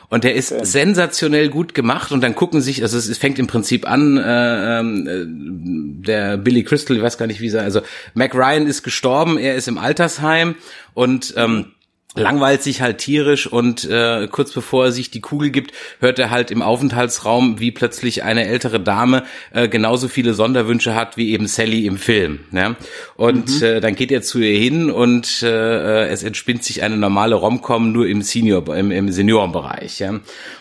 [0.09, 3.89] Und der ist sensationell gut gemacht und dann gucken sich, also es, fängt im Prinzip
[3.89, 7.81] an, äh, äh, der Billy Crystal, ich weiß gar nicht wie er, also
[8.13, 10.55] Mac Ryan ist gestorben, er ist im Altersheim
[10.93, 11.73] und ähm,
[12.15, 16.29] langweilt sich halt tierisch und äh, kurz bevor er sich die Kugel gibt, hört er
[16.29, 21.47] halt im Aufenthaltsraum, wie plötzlich eine ältere Dame äh, genauso viele Sonderwünsche hat wie eben
[21.47, 22.39] Sally im Film.
[22.51, 22.75] Ja?
[23.15, 23.63] Und mhm.
[23.63, 27.91] äh, dann geht er zu ihr hin und äh, es entspinnt sich eine normale Romcom
[27.91, 29.99] nur im Senior, im, im Seniorenbereich.
[29.99, 30.19] Ja?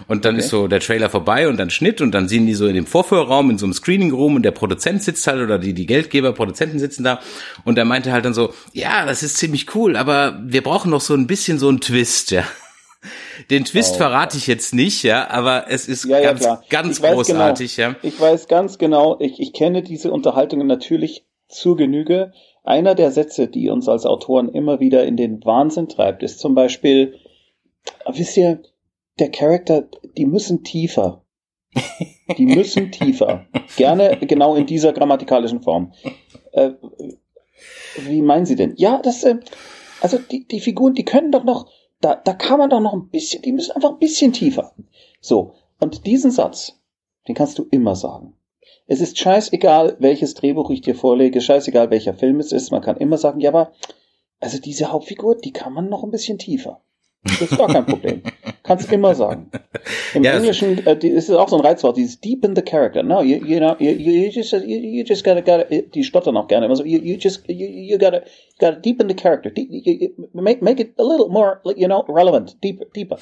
[0.09, 0.45] Und dann okay.
[0.45, 2.87] ist so der Trailer vorbei und dann Schnitt und dann sehen die so in dem
[2.87, 6.33] Vorführraum, in so einem Screening Room und der Produzent sitzt halt oder die, die Geldgeber,
[6.33, 7.21] Produzenten sitzen da
[7.65, 11.01] und er meinte halt dann so, ja, das ist ziemlich cool, aber wir brauchen noch
[11.01, 12.43] so ein bisschen bisschen so ein Twist, ja.
[13.51, 13.99] Den Twist oh.
[13.99, 17.97] verrate ich jetzt nicht, ja, aber es ist ja, ganz, ja, ganz großartig, genau, ja.
[18.03, 22.33] Ich weiß ganz genau, ich, ich kenne diese Unterhaltungen natürlich zur Genüge.
[22.65, 26.57] Einer der Sätze, die uns als Autoren immer wieder in den Wahnsinn treibt, ist zum
[26.57, 27.15] Beispiel,
[28.13, 28.61] wisst ihr,
[29.21, 31.23] der Charakter, die müssen tiefer.
[32.37, 33.47] Die müssen tiefer.
[33.77, 35.93] Gerne genau in dieser grammatikalischen Form.
[36.51, 36.73] Äh,
[38.01, 38.75] wie meinen Sie denn?
[38.77, 39.37] Ja, das, äh,
[40.01, 43.09] also die, die Figuren, die können doch noch, da, da kann man doch noch ein
[43.09, 44.75] bisschen, die müssen einfach ein bisschen tiefer.
[45.21, 46.81] So, und diesen Satz,
[47.29, 48.35] den kannst du immer sagen.
[48.87, 52.97] Es ist scheißegal, welches Drehbuch ich dir vorlege, scheißegal, welcher Film es ist, man kann
[52.97, 53.73] immer sagen, ja, aber,
[54.39, 56.83] also diese Hauptfigur, die kann man noch ein bisschen tiefer.
[57.27, 58.23] Das ist gar kein Problem.
[58.63, 59.51] Kannst immer sagen.
[60.15, 63.03] Im ja, Englischen äh, die, ist es auch so ein Reizwort, dieses deepen the character.
[63.03, 66.49] No, you, you know, you, you just you, you just gotta, gotta die stottern auch
[66.49, 66.85] gerne immer so.
[66.85, 68.23] You, you just you, you gotta
[68.59, 69.51] gotta deepen the character.
[70.33, 73.19] make, make it a little more, you know, relevant, deeper, deeper.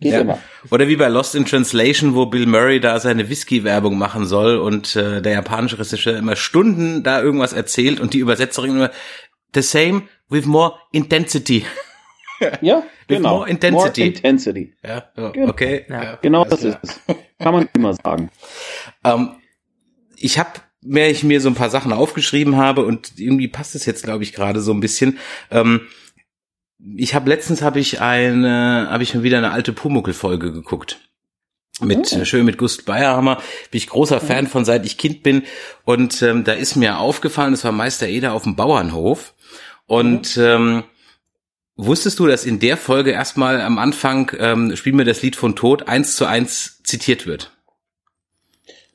[0.00, 0.20] Geht ja.
[0.20, 0.38] immer.
[0.70, 4.96] Oder wie bei Lost in Translation, wo Bill Murray da seine Whisky-Werbung machen soll und
[4.96, 8.90] äh, der japanische Regisseur immer Stunden da irgendwas erzählt und die Übersetzerin immer
[9.54, 11.64] the same with more intensity.
[12.60, 12.82] Ja,
[13.16, 13.36] genau.
[13.38, 14.00] More intensity.
[14.00, 14.74] More intensity.
[14.82, 15.48] Ja, genau.
[15.48, 15.84] okay.
[15.88, 17.00] Ja, genau das ist es.
[17.38, 18.30] Kann man immer sagen.
[19.04, 19.30] Ähm,
[20.16, 20.50] ich habe
[20.82, 24.24] mehr ich mir so ein paar Sachen aufgeschrieben habe und irgendwie passt es jetzt glaube
[24.24, 25.18] ich gerade so ein bisschen
[25.50, 25.82] ähm,
[26.96, 31.00] ich habe letztens habe ich eine habe ich mir wieder eine alte Pumuckel Folge geguckt
[31.80, 32.24] mit oh.
[32.24, 33.36] schön mit Gust Bayerhammer
[33.70, 35.42] bin ich großer Fan von seit ich Kind bin
[35.84, 39.34] und ähm, da ist mir aufgefallen es war Meister Eder auf dem Bauernhof
[39.86, 40.42] und mhm.
[40.42, 40.84] ähm,
[41.76, 45.56] Wusstest du, dass in der Folge erstmal am Anfang ähm, Spiel mir das Lied von
[45.56, 47.56] Tod eins zu eins zitiert wird?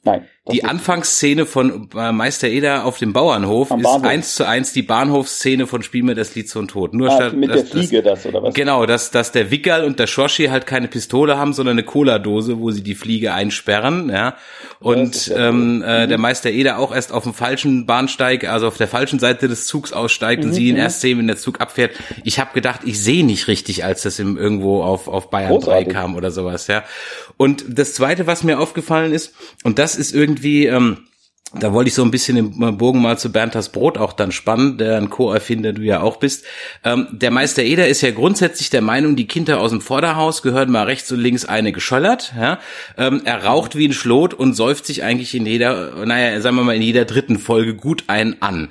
[0.04, 0.28] Nein.
[0.52, 5.68] Die Anfangsszene von äh, Meister Eder auf dem Bauernhof ist eins zu eins die Bahnhofsszene
[5.68, 6.94] von Spiel mir das Lied zum Tod.
[6.94, 8.54] Nur ah, statt, mit dass, der Fliege das, oder was?
[8.54, 12.60] Genau, dass, dass der Wickerl und der Schorschi halt keine Pistole haben, sondern eine Cola-Dose,
[12.60, 14.36] wo sie die Fliege einsperren, ja.
[14.80, 16.10] Und ja, ähm, äh, mhm.
[16.10, 19.66] der Meister Eder auch erst auf dem falschen Bahnsteig, also auf der falschen Seite des
[19.66, 20.82] Zugs aussteigt mhm, und sie ihn mhm.
[20.82, 21.92] erst sehen, wenn der Zug abfährt.
[22.24, 25.88] Ich habe gedacht, ich sehe nicht richtig, als das im irgendwo auf, auf Bayern Großartig.
[25.88, 26.84] 3 kam oder sowas, ja.
[27.38, 31.08] Und das zweite, was mir aufgefallen ist, und das ist irgendwie, ähm,
[31.54, 34.78] da wollte ich so ein bisschen den Bogen mal zu Berntas Brot auch dann spannen,
[34.78, 36.44] der ein Co-Erfinder du ja auch bist.
[36.84, 40.72] Ähm, der Meister Eder ist ja grundsätzlich der Meinung, die Kinder aus dem Vorderhaus gehören
[40.72, 42.34] mal rechts und links eine geschöllert.
[42.38, 42.60] Ja?
[42.98, 46.64] Ähm, er raucht wie ein Schlot und säuft sich eigentlich in jeder, naja, sagen wir
[46.64, 48.70] mal, in jeder dritten Folge gut einen an.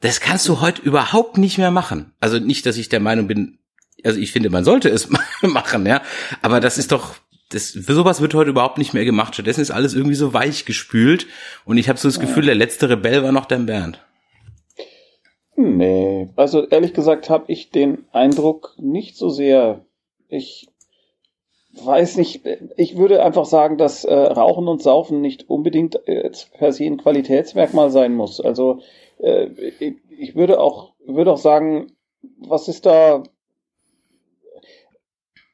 [0.00, 2.12] Das kannst du heute überhaupt nicht mehr machen.
[2.20, 3.58] Also nicht, dass ich der Meinung bin,
[4.04, 5.08] also ich finde, man sollte es
[5.42, 6.00] machen, ja.
[6.40, 7.14] Aber das ist doch
[7.50, 9.34] das, sowas wird heute überhaupt nicht mehr gemacht.
[9.34, 11.26] Stattdessen ist alles irgendwie so weich gespült.
[11.64, 14.04] Und ich habe so das Gefühl, der letzte Rebell war noch der Bernd.
[15.56, 19.84] Nee, also ehrlich gesagt habe ich den Eindruck nicht so sehr.
[20.28, 20.68] Ich
[21.72, 22.42] weiß nicht,
[22.76, 26.98] ich würde einfach sagen, dass äh, Rauchen und Saufen nicht unbedingt äh, per se ein
[26.98, 28.40] Qualitätsmerkmal sein muss.
[28.40, 28.80] Also
[29.18, 31.92] äh, ich, ich würde auch würde auch sagen,
[32.38, 33.22] was ist da?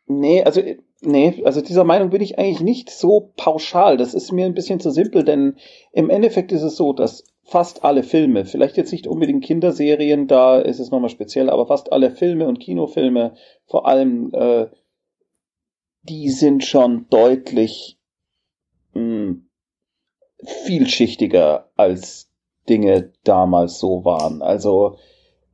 [0.07, 0.63] Nee, also
[1.05, 3.97] Nee, also dieser Meinung bin ich eigentlich nicht so pauschal.
[3.97, 5.57] Das ist mir ein bisschen zu simpel, denn
[5.93, 10.61] im Endeffekt ist es so, dass fast alle Filme, vielleicht jetzt nicht unbedingt Kinderserien, da
[10.61, 13.35] ist es nochmal speziell, aber fast alle Filme und Kinofilme,
[13.67, 14.69] vor allem, äh,
[16.03, 17.99] die sind schon deutlich
[18.95, 19.49] mh, hm,
[20.45, 22.31] vielschichtiger als
[22.69, 24.41] Dinge damals so waren.
[24.41, 24.99] Also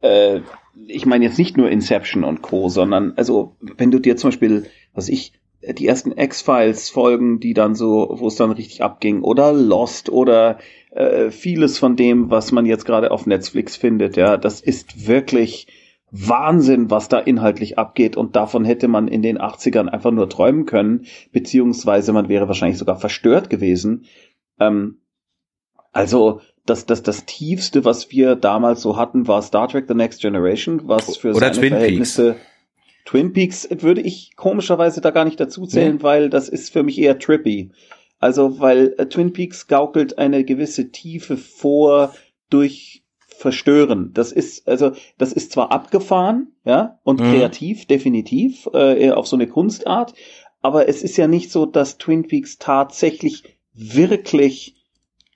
[0.02, 0.40] äh,
[0.86, 4.66] ich meine jetzt nicht nur Inception und Co., sondern also wenn du dir zum Beispiel,
[4.98, 5.32] was ich,
[5.62, 10.58] die ersten X-Files-Folgen, die dann so, wo es dann richtig abging, oder Lost oder
[10.90, 15.66] äh, vieles von dem, was man jetzt gerade auf Netflix findet, ja, das ist wirklich
[16.10, 20.64] Wahnsinn, was da inhaltlich abgeht und davon hätte man in den 80ern einfach nur träumen
[20.64, 24.04] können, beziehungsweise man wäre wahrscheinlich sogar verstört gewesen.
[24.58, 24.98] Ähm,
[25.92, 30.20] also das, das, das tiefste, was wir damals so hatten, war Star Trek The Next
[30.20, 32.46] Generation, was für Oder seine Twin Verhältnisse Peaks.
[33.08, 36.02] Twin Peaks würde ich komischerweise da gar nicht dazu zählen, nee.
[36.02, 37.70] weil das ist für mich eher trippy.
[38.18, 42.12] Also, weil äh, Twin Peaks gaukelt eine gewisse Tiefe vor
[42.50, 44.10] durch Verstören.
[44.12, 47.32] Das ist, also, das ist zwar abgefahren, ja, und mhm.
[47.32, 50.12] kreativ, definitiv, äh, auf so eine Kunstart,
[50.60, 53.42] aber es ist ja nicht so, dass Twin Peaks tatsächlich
[53.72, 54.78] wirklich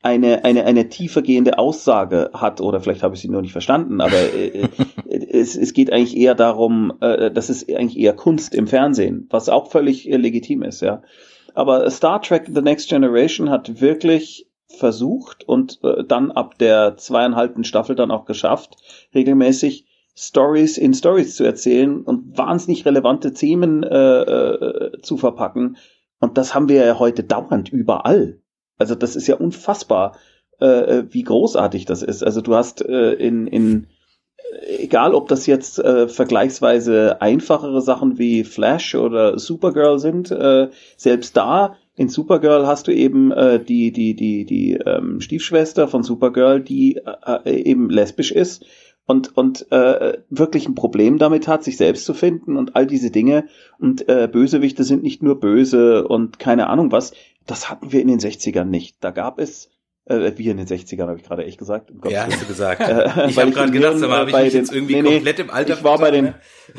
[0.03, 4.17] eine, eine, eine tiefergehende Aussage hat, oder vielleicht habe ich sie nur nicht verstanden, aber
[4.17, 4.69] äh, äh,
[5.33, 9.49] es, es geht eigentlich eher darum, äh, das ist eigentlich eher Kunst im Fernsehen, was
[9.49, 11.03] auch völlig äh, legitim ist, ja.
[11.55, 17.65] Aber Star Trek The Next Generation hat wirklich versucht und äh, dann ab der zweieinhalbten
[17.65, 18.77] Staffel dann auch geschafft,
[19.15, 25.77] regelmäßig Stories in Stories zu erzählen und wahnsinnig relevante Themen äh, äh, zu verpacken.
[26.21, 28.39] Und das haben wir ja heute dauernd überall.
[28.79, 30.17] Also das ist ja unfassbar,
[30.61, 32.23] äh, äh, wie großartig das ist.
[32.23, 33.87] Also du hast äh, in, in
[34.79, 41.37] egal ob das jetzt äh, vergleichsweise einfachere Sachen wie Flash oder Supergirl sind, äh, selbst
[41.37, 46.61] da in Supergirl hast du eben äh, die die die die ähm, Stiefschwester von Supergirl,
[46.61, 47.01] die
[47.45, 48.65] äh, eben lesbisch ist
[49.07, 53.11] und und äh, wirklich ein Problem damit hat, sich selbst zu finden und all diese
[53.11, 53.45] Dinge
[53.79, 57.13] und äh, Bösewichte sind nicht nur böse und keine Ahnung was.
[57.47, 58.97] Das hatten wir in den 60ern nicht.
[59.01, 59.72] Da gab es
[60.07, 61.91] äh, wie in den 60ern, habe ich gerade echt gesagt.
[61.91, 62.81] Um ja, hast du gesagt.
[62.81, 65.51] Äh, ich habe gerade gedacht, aber habe ich mich jetzt irgendwie nee, nee, komplett im
[65.51, 66.35] Alter Ich war bei den,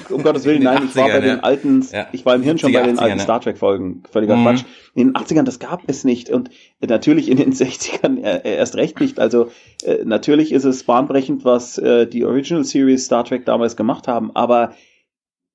[0.10, 2.08] um Gottes Willen, nein, ich war bei den alten, ja.
[2.12, 4.04] ich war im Hirn schon bei den 80er, alten Star Trek Folgen.
[4.12, 4.44] Völliger mhm.
[4.44, 4.64] Quatsch.
[4.94, 6.30] In den 80ern, das gab es nicht.
[6.30, 6.50] Und
[6.86, 9.20] natürlich in den 60ern äh, erst recht nicht.
[9.20, 9.52] Also
[9.84, 14.36] äh, natürlich ist es bahnbrechend, was äh, die Original Series Star Trek damals gemacht haben.
[14.36, 14.74] Aber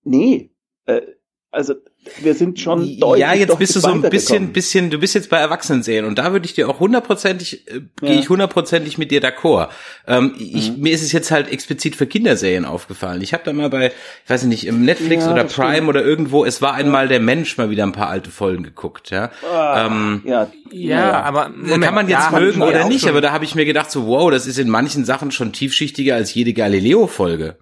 [0.04, 0.50] nee,
[0.87, 1.02] äh,
[1.50, 1.74] also
[2.20, 4.52] wir sind schon deutlich Ja, jetzt bist du so ein bisschen, gekommen.
[4.52, 7.80] bisschen, du bist jetzt bei Erwachsenenserien und da würde ich dir auch hundertprozentig, äh, ja.
[8.08, 9.68] gehe ich hundertprozentig mit dir d'accord.
[10.06, 10.82] Ähm, ich, mhm.
[10.82, 13.22] Mir ist es jetzt halt explizit für Kinderserien aufgefallen.
[13.22, 15.88] Ich habe da mal bei, ich weiß nicht, im Netflix ja, oder Prime stimmt.
[15.88, 17.11] oder irgendwo, es war einmal ja.
[17.11, 19.30] der Mensch mal wieder ein paar alte Folgen geguckt, ja.
[19.50, 23.11] Ah, ähm, ja, ja, aber Moment, kann man jetzt mögen oder nicht, schon.
[23.11, 26.14] aber da habe ich mir gedacht so, wow, das ist in manchen Sachen schon tiefschichtiger
[26.14, 27.56] als jede Galileo-Folge.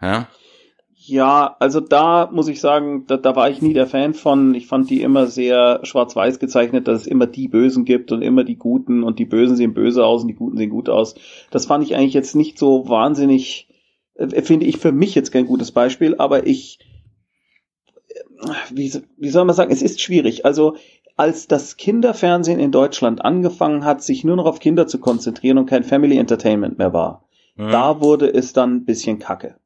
[0.00, 0.28] Ja.
[1.08, 4.54] Ja, also da muss ich sagen, da, da war ich nie der Fan von.
[4.54, 8.44] Ich fand die immer sehr schwarz-weiß gezeichnet, dass es immer die Bösen gibt und immer
[8.44, 11.14] die Guten und die Bösen sehen böse aus und die Guten sehen gut aus.
[11.50, 13.68] Das fand ich eigentlich jetzt nicht so wahnsinnig,
[14.16, 16.78] äh, finde ich für mich jetzt kein gutes Beispiel, aber ich,
[18.42, 20.44] äh, wie, wie soll man sagen, es ist schwierig.
[20.44, 20.76] Also
[21.16, 25.64] als das Kinderfernsehen in Deutschland angefangen hat, sich nur noch auf Kinder zu konzentrieren und
[25.64, 27.24] kein Family Entertainment mehr war,
[27.56, 27.70] mhm.
[27.70, 29.57] da wurde es dann ein bisschen kacke.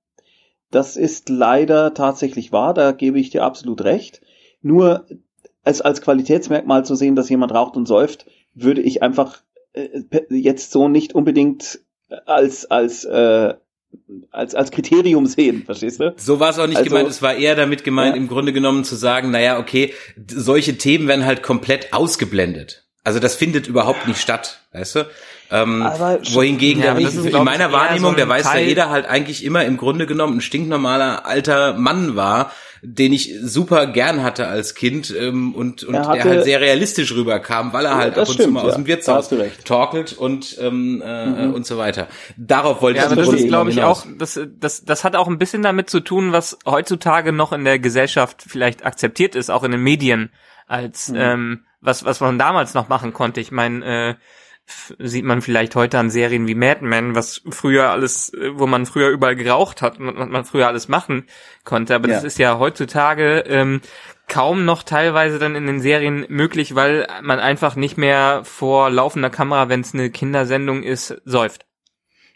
[0.73, 4.23] Das ist leider tatsächlich wahr, da gebe ich dir absolut recht.
[4.63, 5.07] Nur
[5.63, 9.43] als, als Qualitätsmerkmal zu sehen, dass jemand raucht und säuft, würde ich einfach
[9.75, 11.81] äh, jetzt so nicht unbedingt
[12.27, 13.55] als, als, äh,
[14.31, 16.15] als, als Kriterium sehen, verstehst du?
[16.17, 18.21] So war es auch nicht also, gemeint, es war eher damit gemeint, ja.
[18.21, 19.93] im Grunde genommen zu sagen, naja, okay,
[20.27, 22.87] solche Themen werden halt komplett ausgeblendet.
[23.05, 25.07] Also das findet überhaupt nicht statt, weißt du?
[25.53, 25.83] Ähm,
[26.33, 29.77] wohingegen ja, der, in meiner Wahrnehmung, so der weiß ja jeder halt eigentlich immer im
[29.77, 35.55] Grunde genommen ein stinknormaler alter Mann war, den ich super gern hatte als Kind ähm,
[35.55, 38.51] und, und hatte, der halt sehr realistisch rüberkam, weil er halt ab und stimmt, zu
[38.51, 39.31] mal aus dem Wirtshaus
[39.65, 41.55] torkelt und ähm, äh, mhm.
[41.55, 42.09] und so weiter.
[42.39, 45.29] Darauf wollte ja, ich aber das ist, glaube ich, auch, das, das, das hat auch
[45.29, 49.65] ein bisschen damit zu tun, was heutzutage noch in der Gesellschaft vielleicht akzeptiert ist, auch
[49.65, 50.31] in den Medien,
[50.67, 51.17] als mhm.
[51.19, 53.41] ähm, was, was man damals noch machen konnte.
[53.41, 54.15] Ich meine, äh,
[54.99, 59.09] sieht man vielleicht heute an Serien wie Mad Men, was früher alles, wo man früher
[59.09, 61.27] überall geraucht hat und man früher alles machen
[61.65, 61.95] konnte.
[61.95, 62.15] Aber ja.
[62.15, 63.81] das ist ja heutzutage ähm,
[64.29, 69.31] kaum noch teilweise dann in den Serien möglich, weil man einfach nicht mehr vor laufender
[69.31, 71.67] Kamera, wenn es eine Kindersendung ist, säuft.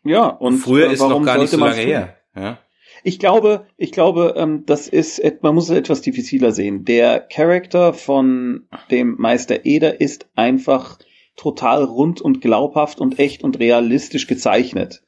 [0.04, 2.16] Ja, und früher ist noch gar nicht so lange her.
[2.34, 2.58] Ja.
[3.02, 6.84] Ich glaube, ich glaube, ähm, das ist, man muss es etwas diffiziler sehen.
[6.84, 10.98] Der Charakter von dem Meister Eder ist einfach
[11.36, 15.02] total rund und glaubhaft und echt und realistisch gezeichnet.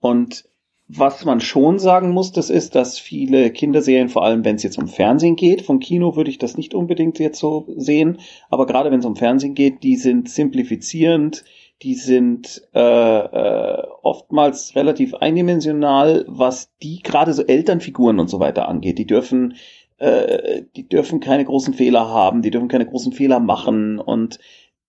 [0.00, 0.44] Und
[0.88, 4.78] was man schon sagen muss, das ist, dass viele Kinderserien, vor allem wenn es jetzt
[4.78, 8.18] um Fernsehen geht, vom Kino würde ich das nicht unbedingt jetzt so sehen,
[8.50, 11.44] aber gerade wenn es um Fernsehen geht, die sind simplifizierend,
[11.82, 18.68] die sind äh, äh, oftmals relativ eindimensional, was die gerade so Elternfiguren und so weiter
[18.68, 18.98] angeht.
[18.98, 19.54] Die dürfen
[19.98, 24.38] äh, die dürfen keine großen Fehler haben, die dürfen keine großen Fehler machen und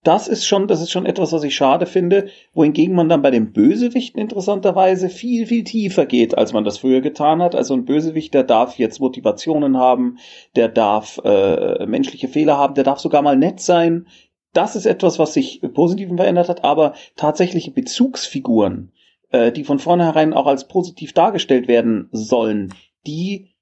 [0.04, 3.32] das ist schon, das ist schon etwas, was ich schade finde, wohingegen man dann bei
[3.32, 7.56] den Bösewichten interessanterweise viel, viel tiefer geht, als man das früher getan hat.
[7.56, 10.18] Also ein Bösewicht, der darf jetzt Motivationen haben,
[10.58, 14.08] der darf äh, menschliche Fehler haben, der darf sogar mal nett sein.
[14.52, 18.92] Das ist etwas, was sich positiv verändert hat, aber tatsächliche Bezugsfiguren,
[19.32, 22.74] äh, die von vornherein auch als positiv dargestellt werden sollen,
[23.08, 23.56] die,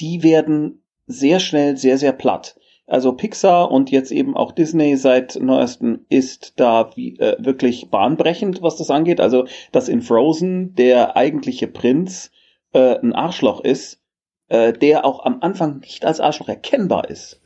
[0.00, 2.56] die werden sehr schnell sehr, sehr platt.
[2.86, 8.60] Also Pixar und jetzt eben auch Disney seit neuestem ist da wie, äh, wirklich bahnbrechend,
[8.60, 9.20] was das angeht.
[9.20, 12.30] Also, dass in Frozen der eigentliche Prinz
[12.72, 14.02] äh, ein Arschloch ist,
[14.48, 17.40] äh, der auch am Anfang nicht als Arschloch erkennbar ist,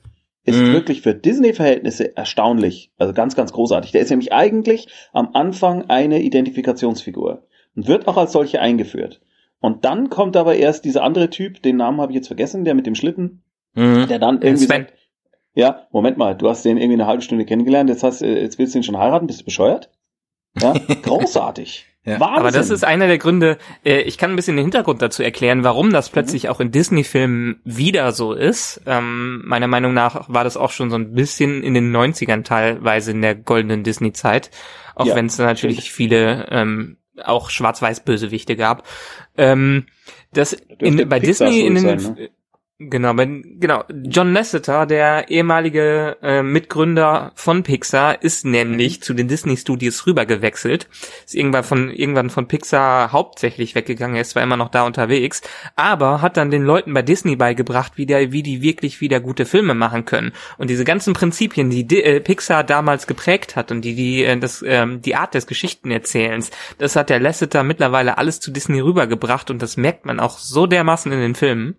[0.44, 0.72] ist mhm.
[0.72, 2.90] wirklich für Disney-Verhältnisse erstaunlich.
[2.98, 3.92] Also ganz, ganz großartig.
[3.92, 9.20] Der ist nämlich eigentlich am Anfang eine Identifikationsfigur und wird auch als solche eingeführt.
[9.60, 12.74] Und dann kommt aber erst dieser andere Typ, den Namen habe ich jetzt vergessen, der
[12.74, 13.42] mit dem Schlitten,
[13.74, 14.06] mhm.
[14.08, 14.86] der dann irgendwie Sven.
[14.86, 14.94] sagt,
[15.58, 18.60] ja, Moment mal, du hast den irgendwie eine halbe Stunde kennengelernt, jetzt, hast, äh, jetzt
[18.60, 19.90] willst du ihn schon heiraten, bist du bescheuert?
[20.56, 21.84] Ja, großartig.
[22.04, 22.20] Ja.
[22.20, 22.38] Wahnsinn.
[22.38, 25.64] Aber das ist einer der Gründe, äh, ich kann ein bisschen den Hintergrund dazu erklären,
[25.64, 26.50] warum das plötzlich mhm.
[26.50, 28.82] auch in Disney-Filmen wieder so ist.
[28.86, 33.10] Ähm, meiner Meinung nach war das auch schon so ein bisschen in den 90ern teilweise
[33.10, 34.52] in der goldenen Disney-Zeit,
[34.94, 35.96] auch ja, wenn es natürlich stimmt.
[35.96, 38.86] viele ähm, auch Schwarz-Weiß-Bösewichte gab.
[39.36, 39.86] Ähm,
[40.32, 42.30] das in, bei Disney in den, sein, ne?
[42.80, 43.82] Genau, wenn, genau.
[44.04, 49.02] John Lasseter, der ehemalige äh, Mitgründer von Pixar, ist nämlich mhm.
[49.02, 50.88] zu den Disney Studios rübergewechselt.
[51.24, 54.14] Ist irgendwann von irgendwann von Pixar hauptsächlich weggegangen.
[54.14, 55.42] Er ist zwar immer noch da unterwegs,
[55.74, 59.44] aber hat dann den Leuten bei Disney beigebracht, wie der, wie die wirklich wieder gute
[59.44, 60.30] Filme machen können.
[60.56, 64.64] Und diese ganzen Prinzipien, die äh, Pixar damals geprägt hat und die die äh, das
[64.64, 69.62] ähm, die Art des Geschichtenerzählens, das hat der Lasseter mittlerweile alles zu Disney rübergebracht und
[69.62, 71.74] das merkt man auch so dermaßen in den Filmen.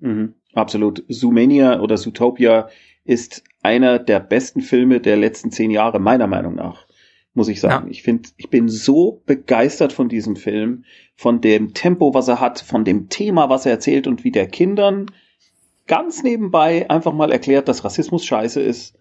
[0.00, 1.04] Mhm, absolut.
[1.08, 2.68] Zoomania oder Zootopia
[3.04, 6.86] ist einer der besten Filme der letzten zehn Jahre, meiner Meinung nach,
[7.34, 7.86] muss ich sagen.
[7.86, 7.90] Ja.
[7.90, 10.84] Ich finde, ich bin so begeistert von diesem Film,
[11.14, 14.46] von dem Tempo, was er hat, von dem Thema, was er erzählt und wie der
[14.46, 15.06] Kindern
[15.86, 18.98] ganz nebenbei einfach mal erklärt, dass Rassismus scheiße ist.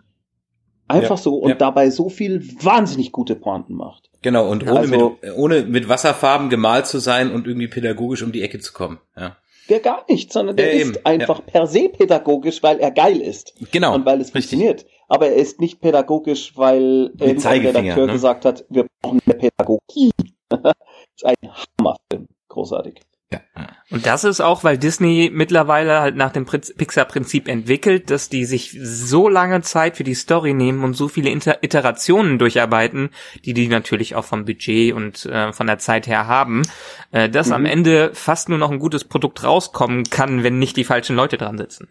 [0.89, 1.55] Einfach ja, so und ja.
[1.55, 4.09] dabei so viel wahnsinnig gute Pointen macht.
[4.21, 8.33] Genau, und ohne, also, mit, ohne mit Wasserfarben gemalt zu sein und irgendwie pädagogisch um
[8.33, 8.99] die Ecke zu kommen.
[9.15, 9.37] Ja
[9.69, 11.45] der gar nicht, sondern der ja, ist einfach ja.
[11.45, 13.53] per se pädagogisch, weil er geil ist.
[13.71, 13.95] Genau.
[13.95, 14.85] Und weil es funktioniert.
[15.07, 18.13] Aber er ist nicht pädagogisch, weil irgendein Redakteur ne?
[18.13, 20.11] gesagt hat, wir brauchen eine Pädagogie.
[20.49, 20.73] das
[21.15, 22.27] ist ein Hammerfilm.
[22.49, 23.01] Großartig.
[23.33, 23.67] Ja.
[23.89, 28.77] Und das ist auch, weil Disney mittlerweile halt nach dem Pixar-Prinzip entwickelt, dass die sich
[28.81, 33.09] so lange Zeit für die Story nehmen und so viele Inter Iterationen durcharbeiten,
[33.45, 36.63] die die natürlich auch vom Budget und äh, von der Zeit her haben,
[37.11, 37.53] äh, dass mhm.
[37.53, 41.37] am Ende fast nur noch ein gutes Produkt rauskommen kann, wenn nicht die falschen Leute
[41.37, 41.87] dran sitzen.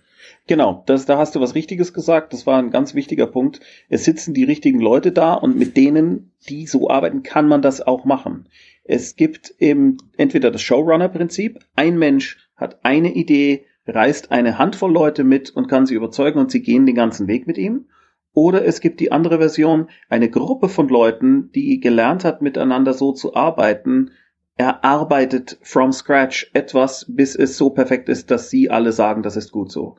[0.46, 2.32] Genau, das, da hast du was Richtiges gesagt.
[2.32, 3.60] Das war ein ganz wichtiger Punkt.
[3.88, 7.80] Es sitzen die richtigen Leute da und mit denen, die so arbeiten, kann man das
[7.80, 8.48] auch machen.
[8.84, 15.24] Es gibt eben entweder das Showrunner-Prinzip, ein Mensch hat eine Idee, reißt eine Handvoll Leute
[15.24, 17.86] mit und kann sie überzeugen und sie gehen den ganzen Weg mit ihm.
[18.34, 23.12] Oder es gibt die andere Version, eine Gruppe von Leuten, die gelernt hat, miteinander so
[23.12, 24.10] zu arbeiten,
[24.56, 29.52] erarbeitet from scratch etwas, bis es so perfekt ist, dass sie alle sagen, das ist
[29.52, 29.96] gut so.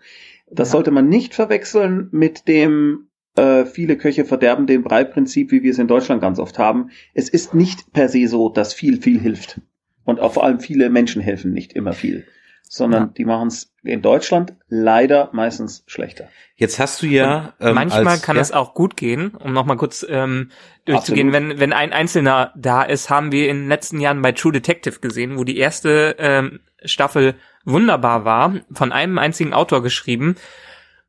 [0.50, 0.74] Das ja.
[0.74, 5.80] sollte man nicht verwechseln mit dem äh, viele Köche verderben den Brei-Prinzip, wie wir es
[5.80, 6.92] in Deutschland ganz oft haben.
[7.14, 9.62] Es ist nicht per se so, dass viel, viel hilft.
[10.06, 12.26] Und auch vor allem viele Menschen helfen nicht immer viel.
[12.70, 13.10] Sondern ja.
[13.18, 16.30] die machen es in Deutschland leider meistens schlechter.
[16.56, 17.54] Jetzt hast du ja.
[17.60, 18.42] Ähm, manchmal als, kann ja?
[18.42, 20.50] es auch gut gehen, um nochmal kurz ähm,
[20.86, 21.34] durchzugehen.
[21.34, 25.00] Wenn, wenn ein Einzelner da ist, haben wir in den letzten Jahren bei True Detective
[25.00, 30.36] gesehen, wo die erste ähm, Staffel wunderbar war, von einem einzigen Autor geschrieben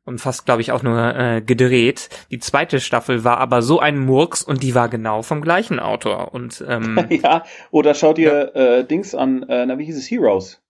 [0.05, 2.09] und fast, glaube ich, auch nur äh, gedreht.
[2.31, 6.33] Die zweite Staffel war aber so ein Murks und die war genau vom gleichen Autor.
[6.33, 8.61] Und ähm, ja, oder schau dir ja.
[8.61, 10.61] äh, Dings an, äh, na wie hieß es, Heroes.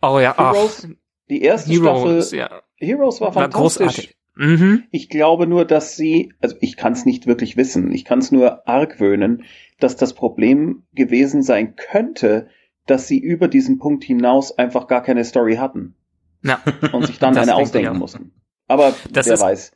[0.00, 0.94] Oh ja, Heroes, ach.
[1.28, 2.38] die erste Heroes, Staffel.
[2.38, 2.62] Ja.
[2.76, 4.14] Heroes war fantastisch.
[4.34, 4.84] War mhm.
[4.90, 8.32] Ich glaube nur, dass sie, also ich kann es nicht wirklich wissen, ich kann es
[8.32, 9.44] nur argwöhnen,
[9.78, 12.48] dass das Problem gewesen sein könnte,
[12.86, 15.94] dass sie über diesen Punkt hinaus einfach gar keine Story hatten.
[16.42, 16.60] Ja.
[16.92, 18.32] Und sich dann eine ausdenken mussten.
[18.68, 19.72] Aber das wer ist, weiß.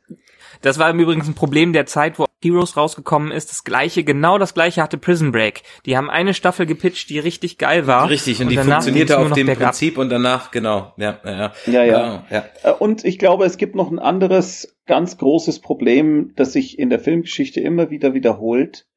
[0.61, 3.49] Das war im Übrigen ein Problem der Zeit, wo Heroes rausgekommen ist.
[3.49, 5.63] Das gleiche, genau das gleiche hatte Prison Break.
[5.85, 8.09] Die haben eine Staffel gepitcht, die richtig geil war.
[8.09, 11.83] Richtig, und, und die funktionierte auf dem Prinzip und danach, genau, ja, ja, ja.
[11.83, 12.45] ja, ja.
[12.63, 16.89] Äh, und ich glaube, es gibt noch ein anderes ganz großes Problem, das sich in
[16.89, 18.87] der Filmgeschichte immer wieder wiederholt.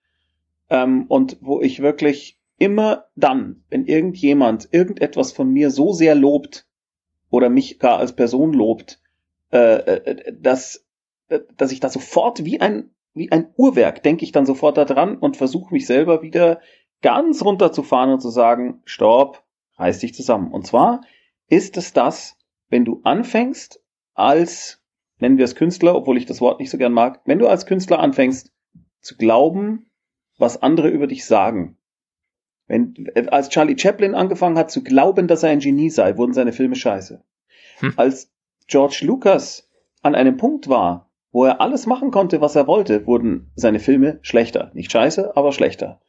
[0.68, 6.66] Ähm, und wo ich wirklich immer dann, wenn irgendjemand irgendetwas von mir so sehr lobt,
[7.30, 9.00] oder mich gar als Person lobt,
[9.52, 10.86] äh, äh, dass,
[11.28, 14.84] äh, dass ich da sofort wie ein, wie ein Uhrwerk denke ich dann sofort da
[14.84, 16.60] dran und versuche mich selber wieder
[17.02, 19.42] ganz runterzufahren und zu sagen, stopp,
[19.76, 20.52] reiß dich zusammen.
[20.52, 21.00] Und zwar
[21.48, 22.36] ist es das,
[22.68, 23.82] wenn du anfängst
[24.14, 24.82] als,
[25.18, 27.66] nennen wir es Künstler, obwohl ich das Wort nicht so gern mag, wenn du als
[27.66, 28.52] Künstler anfängst
[29.00, 29.90] zu glauben,
[30.38, 31.76] was andere über dich sagen.
[32.70, 32.94] Wenn,
[33.30, 36.76] als Charlie Chaplin angefangen hat zu glauben, dass er ein Genie sei, wurden seine Filme
[36.76, 37.20] scheiße.
[37.80, 37.94] Hm.
[37.96, 38.32] Als
[38.68, 39.68] George Lucas
[40.02, 44.20] an einem Punkt war, wo er alles machen konnte, was er wollte, wurden seine Filme
[44.22, 44.70] schlechter.
[44.72, 46.00] Nicht scheiße, aber schlechter.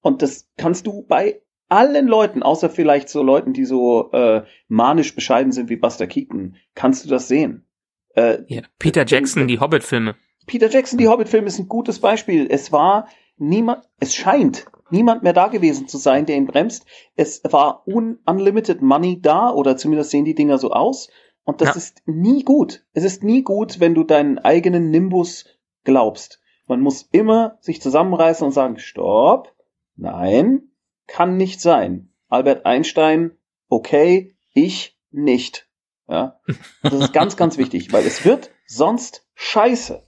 [0.00, 5.14] Und das kannst du bei allen Leuten, außer vielleicht so Leuten, die so äh, manisch
[5.14, 7.66] bescheiden sind wie Buster Keaton, kannst du das sehen.
[8.14, 10.14] Äh, ja, Peter Jackson, die Hobbit-Filme.
[10.46, 12.46] Peter Jackson, die Hobbit-Filme ist ein gutes Beispiel.
[12.48, 16.86] Es war niemand, es scheint niemand mehr da gewesen zu sein, der ihn bremst.
[17.14, 21.08] Es war un unlimited money da, oder zumindest sehen die Dinger so aus.
[21.44, 21.74] Und das ja.
[21.76, 22.84] ist nie gut.
[22.92, 25.46] Es ist nie gut, wenn du deinen eigenen Nimbus
[25.84, 26.40] glaubst.
[26.66, 29.54] Man muss immer sich zusammenreißen und sagen, stopp,
[29.94, 30.70] nein,
[31.06, 32.12] kann nicht sein.
[32.28, 35.68] Albert Einstein, okay, ich nicht.
[36.08, 36.40] Ja,
[36.82, 40.06] das ist ganz, ganz wichtig, weil es wird sonst scheiße.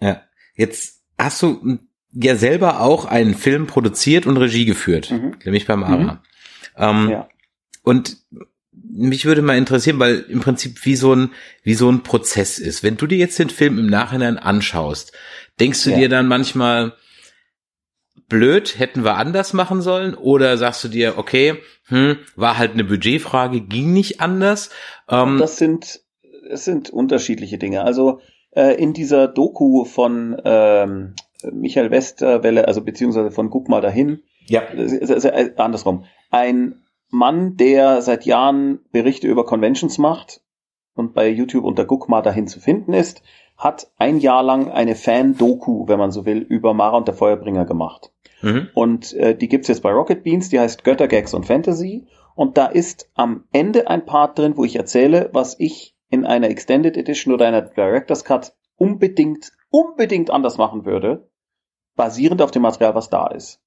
[0.00, 0.22] Ja,
[0.54, 1.78] jetzt hast du
[2.12, 5.36] ja selber auch einen Film produziert und Regie geführt, mhm.
[5.44, 5.96] nämlich beim ARA.
[5.96, 6.18] Mhm.
[6.76, 7.28] Ähm, ja.
[7.82, 8.18] Und
[8.90, 11.30] mich würde mal interessieren, weil im Prinzip wie so ein,
[11.62, 12.82] wie so ein Prozess ist.
[12.82, 15.12] Wenn du dir jetzt den Film im Nachhinein anschaust,
[15.60, 15.96] denkst du ja.
[15.98, 16.94] dir dann manchmal,
[18.28, 20.14] blöd, hätten wir anders machen sollen?
[20.14, 21.56] Oder sagst du dir, okay,
[21.86, 24.70] hm, war halt eine Budgetfrage, ging nicht anders?
[25.08, 26.00] Ähm, das sind,
[26.50, 27.82] es sind unterschiedliche Dinge.
[27.84, 31.14] Also äh, in dieser Doku von ähm,
[31.52, 34.62] Michael Westerwelle, also beziehungsweise von Guck mal dahin, ja.
[34.62, 36.04] Äh, andersrum.
[36.30, 40.40] Ein Mann, der seit Jahren Berichte über Conventions macht
[40.94, 43.22] und bei YouTube unter Guck mal dahin zu finden ist,
[43.56, 47.64] hat ein Jahr lang eine Fan-Doku, wenn man so will, über Mara und der Feuerbringer
[47.64, 48.12] gemacht.
[48.42, 48.68] Mhm.
[48.74, 52.06] Und äh, die gibt's jetzt bei Rocket Beans, die heißt Götter, Gags und Fantasy.
[52.34, 56.48] Und da ist am Ende ein Part drin, wo ich erzähle, was ich in einer
[56.48, 61.27] Extended Edition oder einer Director's Cut unbedingt, unbedingt anders machen würde,
[61.98, 63.60] basierend auf dem Material, was da ist.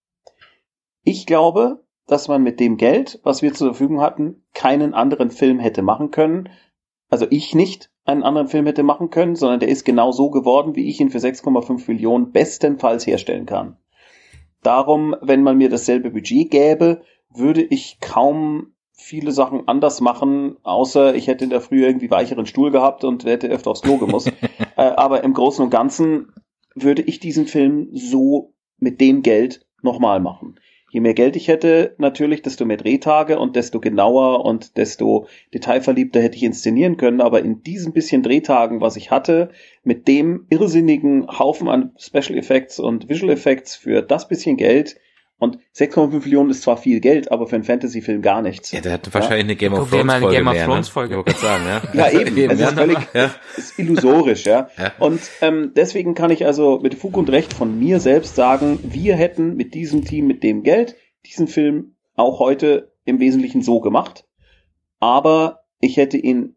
[1.04, 5.60] Ich glaube, dass man mit dem Geld, was wir zur Verfügung hatten, keinen anderen Film
[5.60, 6.50] hätte machen können.
[7.10, 10.76] Also ich nicht einen anderen Film hätte machen können, sondern der ist genau so geworden,
[10.76, 13.78] wie ich ihn für 6,5 Millionen bestenfalls herstellen kann.
[14.64, 21.16] Darum, wenn man mir dasselbe Budget gäbe, würde ich kaum viele Sachen anders machen, außer
[21.16, 24.32] ich hätte in der Früh irgendwie weicheren Stuhl gehabt und hätte öfter aufs Klo gemusst.
[24.78, 26.32] äh, aber im Großen und Ganzen
[26.76, 30.56] würde ich diesen Film so mit dem Geld nochmal machen.
[30.92, 36.22] Je mehr Geld ich hätte, natürlich, desto mehr Drehtage und desto genauer und desto detailverliebter
[36.22, 37.22] hätte ich inszenieren können.
[37.22, 39.52] Aber in diesen bisschen Drehtagen, was ich hatte,
[39.86, 44.98] mit dem irrsinnigen Haufen an Special Effects und Visual Effects für das bisschen Geld,
[45.42, 48.72] und 6,5 Millionen ist zwar viel Geld, aber für einen Fantasy-Film gar nichts.
[48.72, 51.18] Ja, der hat wahrscheinlich eine Game of Thrones Folge Game of mehr, Thrones Folge.
[51.18, 51.24] Ne?
[51.36, 51.82] Sagen, ja.
[51.94, 52.52] ja, eben.
[52.52, 53.32] Es ist völlig ja.
[53.58, 54.70] ist illusorisch, ja.
[54.78, 54.92] ja.
[55.00, 59.16] Und ähm, deswegen kann ich also mit Fug und Recht von mir selbst sagen, wir
[59.16, 64.26] hätten mit diesem Team, mit dem Geld, diesen Film auch heute im Wesentlichen so gemacht.
[65.00, 66.56] Aber ich hätte ihn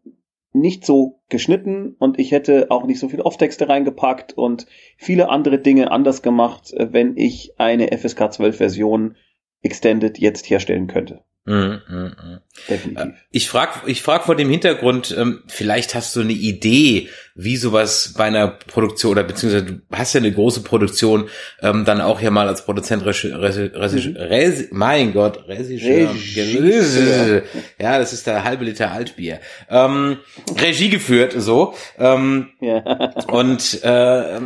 [0.55, 4.65] nicht so geschnitten und ich hätte auch nicht so viel Off-Texte reingepackt und
[4.97, 9.15] viele andere Dinge anders gemacht, äh, wenn ich eine FSK 12 Version
[9.61, 11.24] Extended jetzt herstellen könnte.
[11.45, 12.41] Mh.
[12.69, 13.05] Definitiv.
[13.05, 17.57] Äh, ich frag, ich frag vor dem Hintergrund, ähm, vielleicht hast du eine Idee, wie
[17.57, 21.27] sowas bei einer Produktion oder beziehungsweise du hast ja eine große Produktion,
[21.61, 24.67] ähm, dann auch ja mal als Produzent, mhm.
[24.71, 27.43] Mein Gott, Regisseur, Regisseur.
[27.79, 30.17] ja, das ist der halbe Liter Altbier, ähm,
[30.57, 33.11] Regie geführt, so, ähm, ja.
[33.27, 34.39] und äh,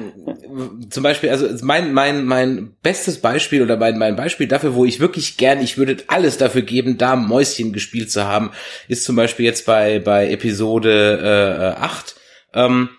[0.89, 4.99] zum Beispiel, also mein mein mein bestes Beispiel oder mein mein Beispiel dafür, wo ich
[4.99, 8.51] wirklich gern, ich würde alles dafür geben, da Mäuschen gespielt zu haben,
[8.87, 12.15] ist zum Beispiel jetzt bei bei Episode äh, 8
[12.53, 12.89] ähm,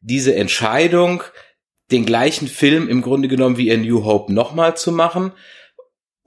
[0.00, 1.22] diese Entscheidung,
[1.90, 5.32] den gleichen Film im Grunde genommen wie in New Hope nochmal zu machen,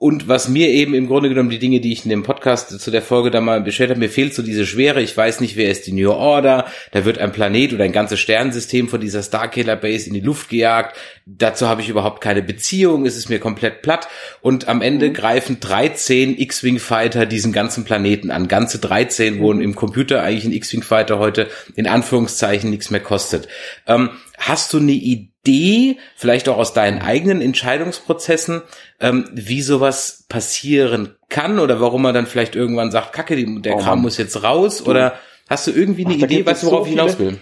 [0.04, 2.90] und was mir eben im Grunde genommen die Dinge, die ich in dem Podcast zu
[2.90, 5.00] der Folge da mal bestellt habe, mir fehlt so diese Schwere.
[5.00, 6.66] Ich weiß nicht, wer ist die New Order.
[6.92, 10.50] Da wird ein Planet oder ein ganzes Sternensystem von dieser Starkiller Base in die Luft
[10.50, 10.98] gejagt.
[11.24, 13.06] Dazu habe ich überhaupt keine Beziehung.
[13.06, 14.06] Es ist mir komplett platt.
[14.42, 15.14] Und am Ende mhm.
[15.14, 18.46] greifen 13 X-Wing Fighter diesen ganzen Planeten an.
[18.46, 19.62] Ganze 13, wo mhm.
[19.62, 23.48] im Computer eigentlich ein X-Wing Fighter heute in Anführungszeichen nichts mehr kostet.
[23.86, 25.33] Ähm, hast du eine Idee?
[25.44, 28.62] Idee, vielleicht auch aus deinen eigenen Entscheidungsprozessen,
[29.00, 33.78] ähm, wie sowas passieren kann oder warum man dann vielleicht irgendwann sagt, Kacke, der oh,
[33.78, 34.90] Kram muss jetzt raus du.
[34.90, 35.18] oder
[35.48, 37.38] hast du irgendwie eine Ach, Idee, du, worauf so ich hinaus will?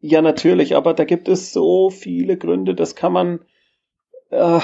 [0.00, 3.40] Ja, natürlich, aber da gibt es so viele Gründe, das kann man,
[4.30, 4.60] äh,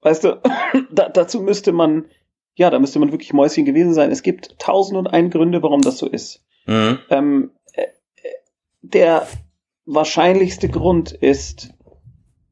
[0.00, 0.40] weißt du,
[0.90, 2.06] da, dazu müsste man,
[2.54, 4.10] ja, da müsste man wirklich Mäuschen gewesen sein.
[4.10, 6.42] Es gibt tausend und einen Gründe, warum das so ist.
[6.66, 6.98] Mhm.
[7.10, 7.86] Ähm, äh,
[8.80, 9.26] der
[9.84, 11.73] wahrscheinlichste Grund ist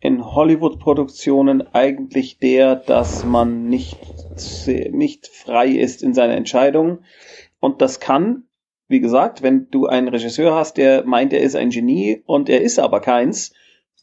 [0.02, 3.96] in Hollywood-Produktionen eigentlich der, dass man nicht,
[4.90, 6.98] nicht frei ist in seiner Entscheidung.
[7.60, 8.44] Und das kann
[8.92, 12.60] wie gesagt, wenn du einen Regisseur hast, der meint, er ist ein Genie und er
[12.60, 13.54] ist aber keins,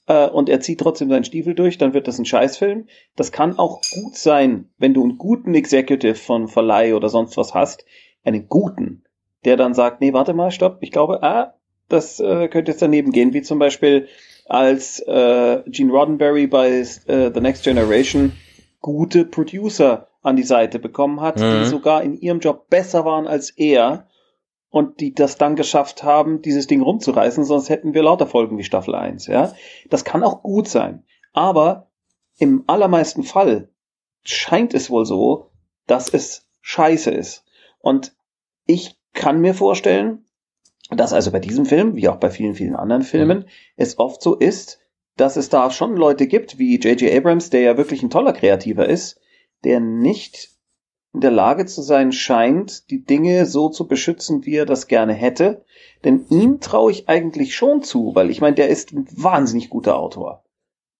[0.07, 2.87] äh, und er zieht trotzdem seinen Stiefel durch, dann wird das ein Scheißfilm.
[3.15, 7.53] Das kann auch gut sein, wenn du einen guten Executive von Verleih oder sonst was
[7.53, 7.85] hast,
[8.23, 9.03] einen guten,
[9.45, 11.53] der dann sagt, nee, warte mal, stopp, ich glaube, ah,
[11.87, 14.07] das äh, könnte jetzt daneben gehen, wie zum Beispiel
[14.49, 16.85] als äh, Gene Roddenberry bei äh,
[17.33, 18.33] The Next Generation
[18.81, 21.59] gute Producer an die Seite bekommen hat, mhm.
[21.59, 24.07] die sogar in ihrem Job besser waren als er
[24.69, 28.63] und die das dann geschafft haben, dieses Ding rumzureißen, sonst hätten wir lauter Folgen wie
[28.63, 29.53] Staffel 1, ja.
[29.89, 31.03] Das kann auch gut sein.
[31.33, 31.87] Aber
[32.37, 33.69] im allermeisten Fall
[34.23, 35.51] scheint es wohl so,
[35.87, 37.45] dass es scheiße ist.
[37.79, 38.15] Und
[38.65, 40.25] ich kann mir vorstellen,
[40.89, 44.35] dass also bei diesem Film, wie auch bei vielen, vielen anderen Filmen, es oft so
[44.35, 44.79] ist,
[45.17, 47.11] dass es da schon Leute gibt, wie J.J.
[47.13, 49.19] Abrams, der ja wirklich ein toller Kreativer ist,
[49.63, 50.49] der nicht
[51.13, 55.13] in der Lage zu sein scheint, die Dinge so zu beschützen, wie er das gerne
[55.13, 55.65] hätte.
[56.03, 59.97] Denn ihm traue ich eigentlich schon zu, weil ich meine, der ist ein wahnsinnig guter
[59.97, 60.43] Autor.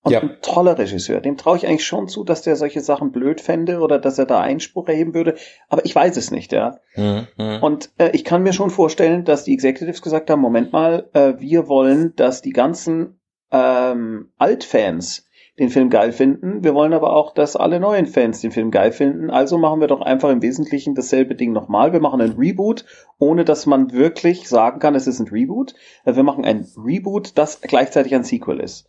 [0.02, 0.22] Und ja.
[0.22, 1.20] ein toller Regisseur.
[1.20, 4.26] Dem traue ich eigentlich schon zu, dass der solche Sachen blöd fände oder dass er
[4.26, 5.36] da Einspruch erheben würde.
[5.68, 6.80] Aber ich weiß es nicht, ja.
[6.95, 7.28] Mhm.
[7.38, 7.58] mhm.
[7.62, 11.34] Und äh, ich kann mir schon vorstellen, dass die Executives gesagt haben, Moment mal, äh,
[11.39, 13.20] wir wollen, dass die ganzen
[13.52, 15.26] ähm, Altfans
[15.60, 16.64] den Film geil finden.
[16.64, 19.30] Wir wollen aber auch, dass alle neuen Fans den Film geil finden.
[19.30, 21.91] Also machen wir doch einfach im Wesentlichen dasselbe Ding nochmal.
[21.91, 22.86] Wir machen ein Reboot,
[23.20, 25.76] ohne dass man wirklich sagen kann, es ist ein Reboot.
[26.06, 28.88] Äh, wir machen ein Reboot, das gleichzeitig ein Sequel ist.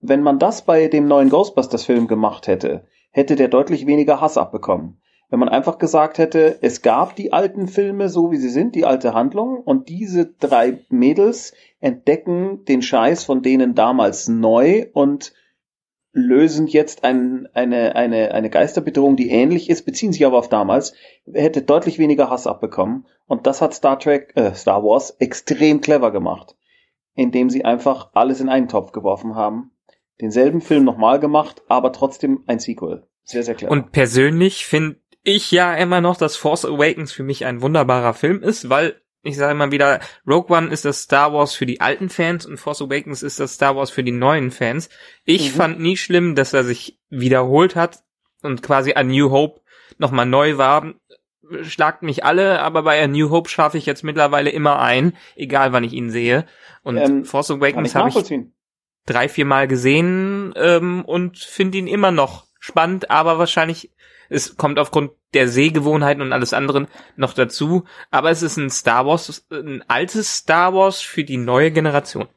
[0.00, 5.00] Wenn man das bei dem neuen Ghostbusters-Film gemacht hätte, hätte der deutlich weniger Hass abbekommen.
[5.28, 8.84] Wenn man einfach gesagt hätte, es gab die alten Filme so wie sie sind, die
[8.84, 15.32] alte Handlung, und diese drei Mädels entdecken den Scheiß von denen damals neu und
[16.12, 20.94] lösen jetzt ein, eine, eine, eine Geisterbedrohung, die ähnlich ist, beziehen sich aber auf damals,
[21.32, 23.06] hätte deutlich weniger Hass abbekommen.
[23.26, 26.56] Und das hat Star Trek, äh, Star Wars extrem clever gemacht,
[27.14, 29.70] indem sie einfach alles in einen Topf geworfen haben,
[30.20, 33.06] denselben Film nochmal gemacht, aber trotzdem ein Sequel.
[33.24, 33.72] Sehr, sehr clever.
[33.72, 38.42] Und persönlich finde ich ja immer noch, dass Force Awakens für mich ein wunderbarer Film
[38.42, 42.08] ist, weil ich sage mal wieder, Rogue One ist das Star Wars für die alten
[42.08, 44.88] Fans und Force Awakens ist das Star Wars für die neuen Fans.
[45.24, 45.56] Ich mhm.
[45.56, 48.02] fand nie schlimm, dass er sich wiederholt hat
[48.42, 49.60] und quasi A New Hope
[49.98, 50.94] nochmal neu war.
[51.62, 55.72] Schlagt mich alle, aber bei A New Hope schaffe ich jetzt mittlerweile immer ein, egal
[55.72, 56.46] wann ich ihn sehe.
[56.82, 58.14] Und ähm, Force Awakens habe ich
[59.10, 63.90] drei, vier Mal gesehen ähm, und finde ihn immer noch spannend, aber wahrscheinlich
[64.30, 66.86] es kommt aufgrund der Sehgewohnheiten und alles anderen
[67.16, 67.84] noch dazu.
[68.10, 72.28] Aber es ist ein Star Wars, ein altes Star Wars für die neue Generation.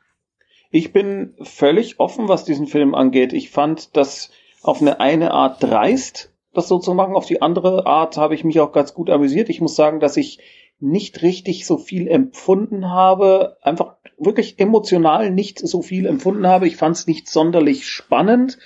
[0.71, 3.31] Ich bin völlig offen, was diesen Film angeht.
[3.31, 4.31] Ich fand das
[4.63, 7.15] auf eine eine Art dreist, das so zu machen.
[7.15, 9.49] Auf die andere Art habe ich mich auch ganz gut amüsiert.
[9.49, 10.39] Ich muss sagen, dass ich
[10.79, 16.67] nicht richtig so viel empfunden habe, einfach wirklich emotional nicht so viel empfunden habe.
[16.67, 18.57] Ich fand es nicht sonderlich spannend,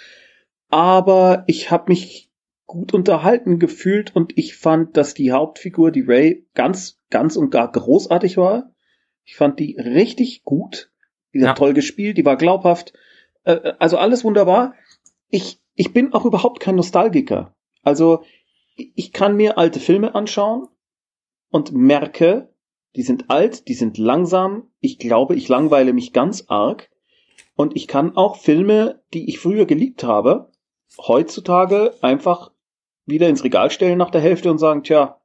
[0.69, 2.29] aber ich habe mich
[2.65, 7.71] gut unterhalten gefühlt und ich fand, dass die Hauptfigur, die Ray, ganz, ganz und gar
[7.71, 8.73] großartig war.
[9.23, 10.91] Ich fand die richtig gut.
[11.33, 11.53] Die hat ja.
[11.53, 12.93] toll gespielt, die war glaubhaft.
[13.43, 14.75] Äh, äh, also alles wunderbar.
[15.29, 17.55] Ich, ich bin auch überhaupt kein Nostalgiker.
[17.83, 18.23] Also
[18.75, 20.67] ich kann mir alte Filme anschauen
[21.49, 22.53] und merke,
[22.97, 24.63] die sind alt, die sind langsam.
[24.81, 26.89] Ich glaube, ich langweile mich ganz arg.
[27.55, 30.51] Und ich kann auch Filme, die ich früher geliebt habe,
[30.97, 32.51] heutzutage einfach
[33.05, 35.21] wieder ins Regal stellen nach der Hälfte und sagen, tja,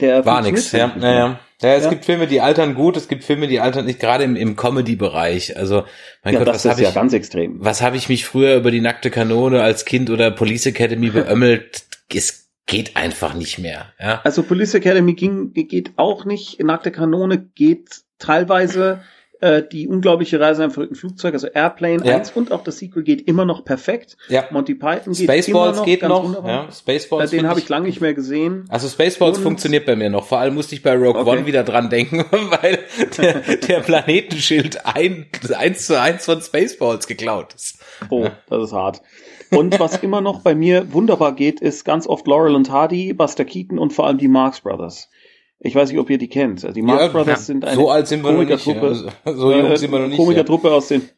[0.00, 1.40] der war nix, ja, ja, ja.
[1.62, 1.90] Ja, es ja.
[1.90, 5.56] gibt Filme, die altern gut, es gibt Filme, die altern nicht, gerade im, im Comedy-Bereich.
[5.56, 5.84] Also,
[6.22, 7.64] mein ja, Gott, das was ist ja ich, ganz extrem.
[7.64, 11.84] Was habe ich mich früher über die nackte Kanone als Kind oder Police Academy beömmelt?
[12.12, 13.86] es geht einfach nicht mehr.
[14.00, 14.20] Ja?
[14.24, 19.02] Also Police Academy ging, geht auch nicht, nackte Kanone geht teilweise
[19.40, 22.16] äh, die unglaubliche Reise in einem verrückten Flugzeug, also Airplane Ja.
[22.16, 24.16] 1 und auch das Sequel geht immer noch perfekt.
[24.28, 24.44] Ja.
[24.50, 26.46] Monty Python geht Spaceballs immer noch geht noch.
[26.46, 27.32] Ja, Spaceballs.
[27.32, 28.64] Äh, den habe ich lange nicht mehr gesehen.
[28.70, 30.26] Also Spaceballs Und- funktioniert bei mir noch.
[30.26, 31.30] Vor allem musste ich bei Rogue Okay.
[31.30, 32.78] One wieder dran denken, weil
[33.18, 37.78] der, der Planetenschild ein, eins zu eins von Spaceballs geklaut ist.
[38.08, 39.02] Oh, das ist hart.
[39.56, 43.44] Und was immer noch bei mir wunderbar geht, ist ganz oft Laurel und Hardy, Buster
[43.44, 45.10] Keaton und vor allem die Marx Brothers.
[45.60, 46.64] Ich weiß nicht, ob ihr die kennt.
[46.64, 47.44] Also die Marx Ja, Brothers ja.
[47.44, 49.12] sind eine So alt sind wir noch nicht, Komikertruppe.
[49.24, 49.34] ja.
[49.34, 51.08] So jung sind wir noch nicht, Komikertruppe aus den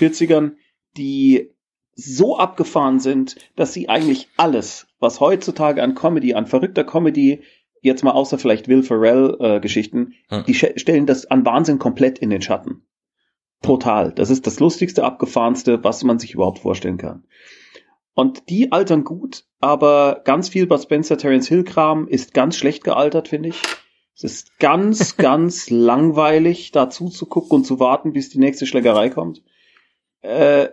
[0.00, 0.52] 40ern,
[0.96, 1.50] die
[1.94, 7.42] so abgefahren sind, dass sie eigentlich alles, was heutzutage an Comedy, an verrückter Comedy,
[7.82, 10.44] jetzt mal außer vielleicht Will Ferrell äh, Geschichten, Hm.
[10.46, 12.82] die stellen das an Wahnsinn komplett in den Schatten.
[13.62, 14.12] Total.
[14.12, 17.24] Das ist das lustigste, abgefahrenste, was man sich überhaupt vorstellen kann.
[18.14, 22.84] Und die altern gut, aber ganz viel Bud Spencer, Terence Hill Kram ist ganz schlecht
[22.84, 23.60] gealtert, finde ich.
[24.16, 29.42] Es ist ganz, ganz langweilig, da zuzugucken und zu warten, bis die nächste Schlägerei kommt.
[30.22, 30.68] Äh,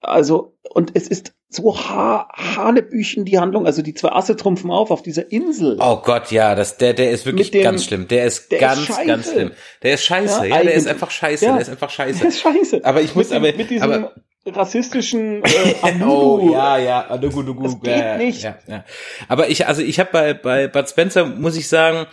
[0.00, 3.66] also, und es ist so ha Hanebüchen die Handlung.
[3.66, 5.78] Also die zwei Asse trumpfen auf auf dieser Insel.
[5.80, 8.08] Oh Gott, ja, das, der, der ist wirklich dem- ganz schlimm.
[8.08, 9.06] Der ist der ist ganz, scheiße.
[9.06, 9.52] ganz schlimm.
[9.82, 11.52] Der ist scheiße, Ja, ja, der ist einfach scheiße, Ja.
[11.52, 12.24] der ist einfach scheiße.
[12.24, 12.84] Das ist scheiße.
[12.84, 14.14] Aber ich muss mit, aber, dem, mit diesem aber
[14.46, 15.86] rassistischen äh, Oh
[16.38, 16.52] Amudu.
[16.52, 18.42] ja, ja, ah, du, du, du, Das geht ja, nicht.
[18.42, 18.84] Ja, ja.
[19.28, 22.06] Aber ich, also ich habe bei bei Bud Spencer muss ich sagen,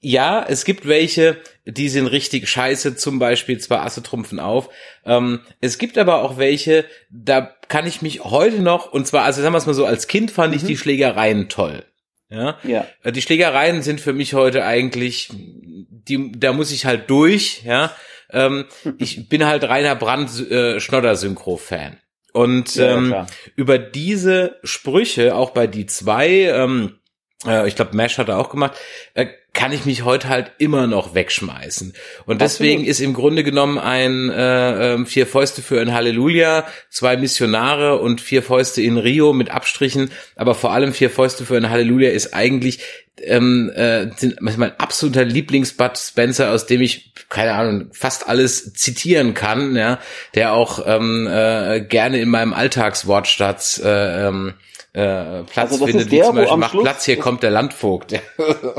[0.00, 4.68] ja, es gibt welche, die sind richtig scheiße, zum Beispiel zwei Asse trumpfen auf.
[5.04, 9.40] Ähm, es gibt aber auch welche, da kann ich mich heute noch, und zwar, also
[9.42, 10.66] sagen wir es mal so, als Kind fand ich Mhm.
[10.68, 11.84] die Schlägereien toll.
[12.28, 12.86] Ja, Ja.
[13.10, 17.90] Die Schlägereien sind für mich heute eigentlich, die, da muss ich halt durch, ja.
[18.30, 18.66] Ähm,
[18.98, 21.98] ich bin halt reiner Brand äh, Schnodder-Synchro-Fan.
[22.32, 23.26] Und ja, ähm, klar.
[23.54, 26.98] über diese Sprüche, auch bei die zwei, ähm,
[27.46, 28.76] äh, ich glaube, Mesh hat er auch gemacht,
[29.14, 31.94] äh, kann ich mich heute halt immer noch wegschmeißen.
[32.26, 32.90] Und deswegen Absolut.
[32.90, 38.20] ist im Grunde genommen ein äh, ähm, vier Fäuste für ein Halleluja, zwei Missionare und
[38.20, 42.34] vier Fäuste in Rio mit Abstrichen, aber vor allem vier Fäuste für ein Halleluja ist
[42.34, 42.80] eigentlich
[43.22, 49.32] ähm, äh, sind mein absoluter Lieblings-Bud Spencer, aus dem ich keine Ahnung fast alles zitieren
[49.32, 49.98] kann, ja,
[50.34, 54.52] der auch ähm, äh, gerne in meinem Alltagswortschatz äh, ähm,
[54.96, 57.50] äh, Platz Also findet, ist wie der, zum Beispiel macht Schluss- Platz, hier kommt der
[57.50, 58.12] Landvogt.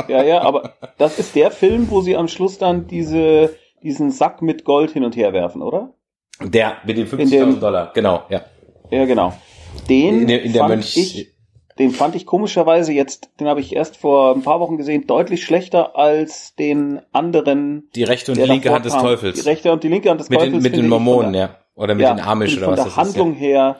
[0.08, 0.67] Ja, ja, aber
[0.98, 5.04] das ist der Film, wo sie am Schluss dann diese, diesen Sack mit Gold hin
[5.04, 5.94] und her werfen, oder?
[6.44, 8.42] Der mit den In dem- 50.000 Dollar, genau, ja.
[8.92, 9.34] Ja, genau.
[9.90, 11.34] Den In der, in der fand Mönch, ich,
[11.78, 15.44] den fand ich komischerweise jetzt, den habe ich erst vor ein paar Wochen gesehen, deutlich
[15.44, 17.90] schlechter als den anderen.
[17.96, 18.94] die rechte und die linke Hand des.
[18.94, 19.42] Teufels.
[19.42, 20.54] Die rechte und die linke Hand des mit Teufels.
[20.64, 21.50] den, mit den Mormonen, der- ja.
[21.76, 23.76] Oder mit den Amish oder was Von der das Handlung her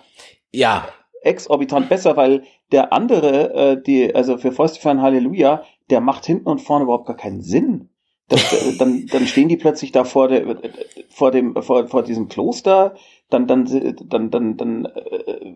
[0.52, 0.88] Ja.
[1.24, 6.26] exorbitant besser, weil der andere, äh, die, also für Fäuste für ein Halleluja, der macht
[6.26, 7.90] hinten und vorne überhaupt gar keinen Sinn.
[8.30, 10.70] Das, äh, dann, dann stehen die plötzlich da vor der, äh,
[11.10, 12.96] vor dem, vor, vor diesem Kloster,
[13.30, 13.66] dann, dann,
[14.10, 15.54] dann, dann, dann, äh,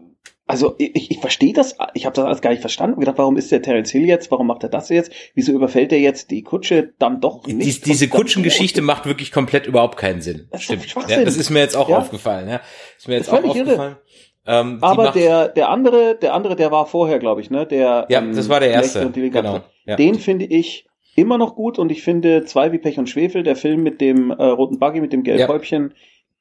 [0.48, 2.96] also ich, ich verstehe das, ich habe das alles gar nicht verstanden.
[2.96, 4.32] Ich gedacht, warum ist der Terence Hill jetzt?
[4.32, 5.14] Warum macht er das jetzt?
[5.34, 7.86] Wieso überfällt er jetzt die Kutsche dann doch nicht?
[7.86, 10.48] diese Und dann- Kutschengeschichte macht wirklich komplett überhaupt keinen Sinn.
[10.52, 10.84] Das ist Stimmt.
[10.90, 11.20] Schwachsinn.
[11.20, 12.00] Ja, das ist mir jetzt auch Ja.
[12.00, 12.60] aufgefallen, ja.
[12.98, 13.62] Ist mir jetzt Das auch ist irre.
[13.70, 13.98] aufgefallen.
[14.46, 17.66] Ähm, Aber der, der andere, der andere, der war vorher, glaube ich, ne?
[17.68, 19.10] Der, Ja, ähm, das war der erste.
[19.12, 19.62] Genau.
[19.92, 19.96] Ja.
[19.98, 23.56] Den finde ich immer noch gut und ich finde zwei wie Pech und Schwefel, der
[23.56, 25.48] Film mit dem äh, roten Buggy, mit dem gelben Ja.
[25.50, 25.94] Häubchen,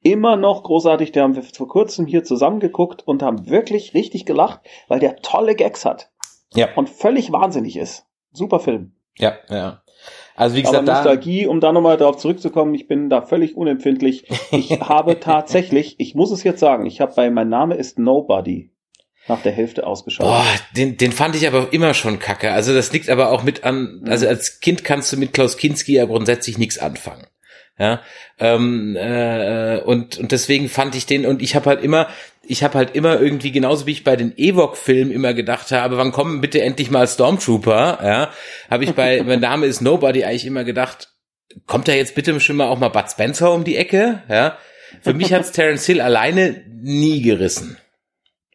[0.02, 1.12] immer noch großartig.
[1.12, 5.54] Der haben wir vor kurzem hier zusammengeguckt und haben wirklich richtig gelacht, weil der tolle
[5.56, 6.10] Gags hat
[6.54, 8.06] ja, und völlig wahnsinnig ist.
[8.32, 8.92] Super Film.
[9.18, 9.82] ja, ja.
[10.34, 13.58] Also wie Aber gesagt, da, Nostalgie, um da nochmal darauf zurückzukommen, ich bin da völlig
[13.58, 14.24] unempfindlich.
[14.52, 18.70] Ich habe tatsächlich, ich muss es jetzt sagen, ich habe bei Mein Name ist Nobody
[19.28, 20.26] nach der Hälfte ausgeschaut.
[20.26, 20.46] Boah,
[20.76, 22.52] den, den fand ich aber immer schon kacke.
[22.52, 25.94] Also das liegt aber auch mit an, also als Kind kannst du mit Klaus Kinski
[25.94, 27.26] ja grundsätzlich nichts anfangen.
[27.78, 28.02] Ja,
[28.38, 32.08] ähm, äh, und, und deswegen fand ich den, und ich habe halt immer,
[32.42, 36.12] ich habe halt immer irgendwie, genauso wie ich bei den Ewok-Filmen immer gedacht habe, wann
[36.12, 38.30] kommen bitte endlich mal Stormtrooper, ja,
[38.70, 41.14] habe ich bei, mein Name ist Nobody eigentlich immer gedacht,
[41.66, 44.58] kommt da jetzt bitte schon mal auch mal Bud Spencer um die Ecke, ja.
[45.00, 47.78] Für mich hat's Terence Hill alleine nie gerissen.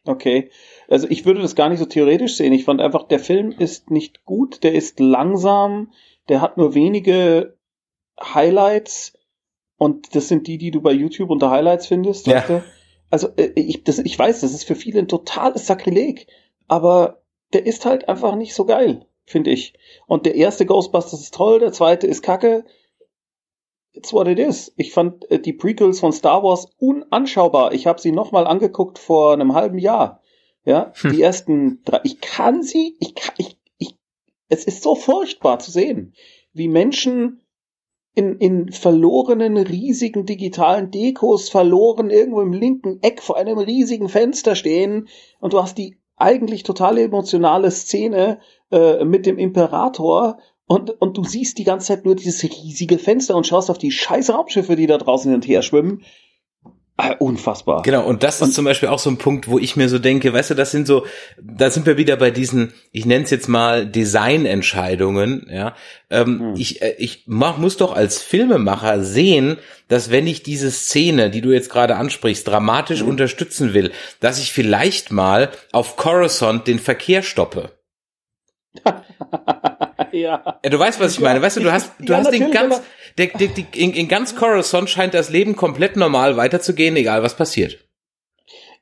[0.06, 0.50] Okay.
[0.88, 2.52] Also ich würde das gar nicht so theoretisch sehen.
[2.52, 5.92] Ich fand einfach, der Film ist nicht gut, der ist langsam,
[6.28, 7.56] der hat nur wenige
[8.20, 9.14] Highlights
[9.76, 12.26] und das sind die, die du bei YouTube unter Highlights findest.
[12.26, 12.40] Ja.
[12.40, 12.62] du?
[13.10, 16.26] Also äh, ich, das, ich weiß, das ist für viele ein totales Sakrileg,
[16.66, 19.74] aber der ist halt einfach nicht so geil, finde ich.
[20.06, 22.64] Und der erste Ghostbusters ist toll, der zweite ist kacke.
[24.06, 24.72] It's what it is.
[24.76, 27.74] Ich fand äh, die Prequels von Star Wars unanschaubar.
[27.74, 30.22] Ich habe sie nochmal angeguckt vor einem halben Jahr.
[30.64, 32.02] Ja, die ersten drei.
[32.04, 33.96] Ich kann sie, ich kann, ich, ich,
[34.48, 36.14] es ist so furchtbar zu sehen,
[36.52, 37.40] wie Menschen
[38.14, 44.54] in, in verlorenen, riesigen digitalen Dekos verloren irgendwo im linken Eck vor einem riesigen Fenster
[44.54, 45.08] stehen
[45.40, 48.38] und du hast die eigentlich total emotionale Szene
[48.70, 53.36] äh, mit dem Imperator und, und du siehst die ganze Zeit nur dieses riesige Fenster
[53.36, 56.02] und schaust auf die scheiß Raumschiffe, die da draußen hin und her schwimmen.
[56.98, 57.82] Äh, unfassbar.
[57.82, 59.98] Genau, und das ist und, zum Beispiel auch so ein Punkt, wo ich mir so
[59.98, 61.04] denke, weißt du, das sind so,
[61.40, 65.74] da sind wir wieder bei diesen, ich nenne es jetzt mal Designentscheidungen, ja.
[66.08, 66.54] Ähm, hm.
[66.56, 69.58] Ich, äh, ich mach, muss doch als Filmemacher sehen,
[69.88, 73.08] dass wenn ich diese Szene, die du jetzt gerade ansprichst, dramatisch hm.
[73.08, 77.72] unterstützen will, dass ich vielleicht mal auf Coruscant den Verkehr stoppe.
[80.20, 80.60] ja.
[80.62, 81.42] Du weißt, was ich meine.
[81.42, 82.82] Weißt du, du hast, du ja, hast den ganz,
[83.18, 87.36] der, der, der, in, in ganz Coruscant scheint das Leben komplett normal weiterzugehen, egal was
[87.36, 87.78] passiert.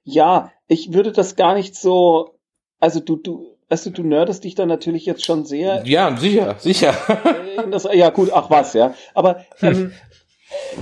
[0.03, 2.39] Ja, ich würde das gar nicht so,
[2.81, 5.83] also du, du, also du nerdest dich da natürlich jetzt schon sehr.
[5.87, 6.95] Ja, sicher, sicher.
[7.71, 8.95] Das, ja, gut, ach was, ja.
[9.15, 9.93] Aber ähm,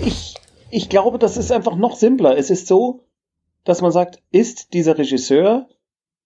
[0.04, 0.34] ich,
[0.70, 2.36] ich glaube, das ist einfach noch simpler.
[2.36, 3.04] Es ist so,
[3.64, 5.68] dass man sagt, ist dieser Regisseur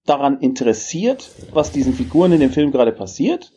[0.07, 3.53] daran interessiert, was diesen Figuren in dem Film gerade passiert?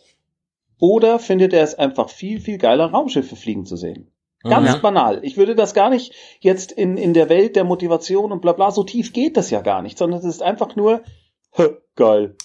[0.80, 4.12] Oder findet er es einfach viel, viel geiler, Raumschiffe fliegen zu sehen?
[4.44, 4.82] Ganz mhm.
[4.82, 5.20] banal.
[5.24, 8.72] Ich würde das gar nicht jetzt in, in der Welt der Motivation und bla bla,
[8.72, 11.04] so tief geht das ja gar nicht, sondern es ist einfach nur
[11.96, 12.36] geil.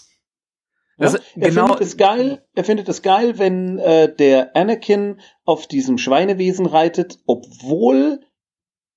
[0.99, 1.07] Ja?
[1.07, 1.67] Also, er genau.
[1.67, 7.21] findet es geil, er findet es geil, wenn äh, der Anakin auf diesem Schweinewesen reitet,
[7.27, 8.21] obwohl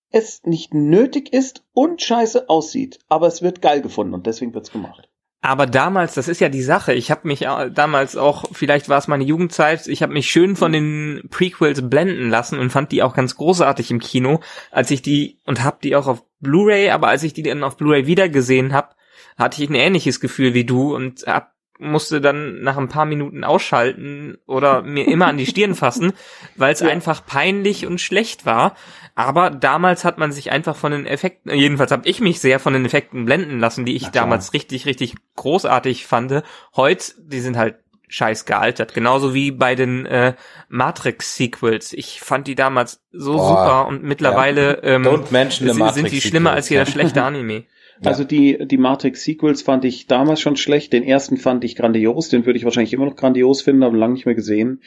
[0.09, 2.99] es nicht nötig ist und scheiße aussieht.
[3.09, 5.09] Aber es wird geil gefunden und deswegen wird's gemacht.
[5.41, 6.93] Aber damals, das ist ja die Sache.
[6.93, 10.71] Ich habe mich damals auch, vielleicht war es meine Jugendzeit, ich habe mich schön von
[10.71, 14.39] den Prequels blenden lassen und fand die auch ganz großartig im Kino,
[14.71, 17.77] als ich die und habe die auch auf Blu-ray, aber als ich die dann auf
[17.77, 18.95] Blu-ray wiedergesehen habe,
[19.37, 23.43] hatte ich ein ähnliches Gefühl wie du und hab musste dann nach ein paar Minuten
[23.43, 26.13] ausschalten oder mir immer an die Stirn fassen,
[26.55, 26.89] weil es ja.
[26.89, 28.75] einfach peinlich und schlecht war.
[29.15, 32.73] Aber damals hat man sich einfach von den Effekten, jedenfalls habe ich mich sehr von
[32.73, 36.43] den Effekten blenden lassen, die ich damals richtig, richtig großartig fand.
[36.75, 38.93] Heute, die sind halt scheiß gealtert.
[38.93, 40.33] Genauso wie bei den äh,
[40.69, 41.93] Matrix-Sequels.
[41.93, 44.95] Ich fand die damals so Boah, super und mittlerweile ja.
[44.95, 47.65] ähm, sind, sind die schlimmer als jeder schlechte Anime.
[48.03, 50.93] Also die, die Matrix-Sequels fand ich damals schon schlecht.
[50.93, 52.29] Den ersten fand ich grandios.
[52.29, 54.81] Den würde ich wahrscheinlich immer noch grandios finden, aber lange nicht mehr gesehen.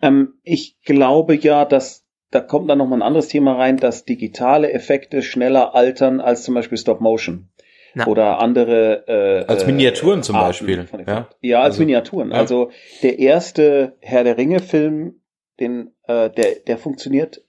[0.00, 4.72] Ähm, ich glaube ja, dass da kommt dann nochmal ein anderes Thema rein, dass digitale
[4.72, 7.50] Effekte schneller altern als zum Beispiel Stop Motion.
[7.94, 8.06] Na.
[8.06, 10.88] Oder andere äh, als Miniaturen äh, zum Beispiel.
[11.06, 12.30] Ja, ja als also, Miniaturen.
[12.30, 12.38] Ja.
[12.38, 12.70] Also
[13.02, 15.20] der erste Herr der Ringe Film,
[15.60, 17.42] den äh, der der funktioniert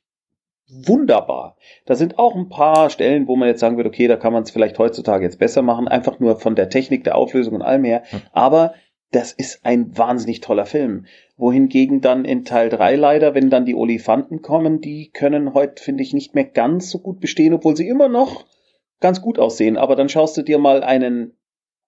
[0.68, 1.58] wunderbar.
[1.86, 4.44] Da sind auch ein paar Stellen, wo man jetzt sagen wird, okay, da kann man
[4.44, 7.84] es vielleicht heutzutage jetzt besser machen, einfach nur von der Technik, der Auflösung und allem
[7.84, 8.04] her.
[8.32, 8.74] Aber
[9.12, 11.06] das ist ein wahnsinnig toller Film.
[11.38, 16.04] Wohingegen dann in Teil 3 leider, wenn dann die Olifanten kommen, die können heute, finde
[16.04, 18.46] ich, nicht mehr ganz so gut bestehen, obwohl sie immer noch
[19.00, 19.78] ganz gut aussehen.
[19.78, 21.38] Aber dann schaust du dir mal einen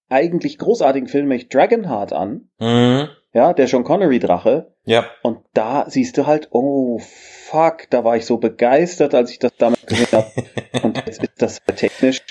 [0.09, 2.49] eigentlich großartigen Film, nämlich Dragonheart an.
[2.59, 3.09] Mhm.
[3.33, 4.73] Ja, der Sean Connery Drache.
[4.85, 5.05] Ja.
[5.21, 9.55] Und da siehst du halt, oh fuck, da war ich so begeistert, als ich das
[9.57, 10.31] damals gesehen habe.
[10.83, 12.21] Und jetzt ist das technisch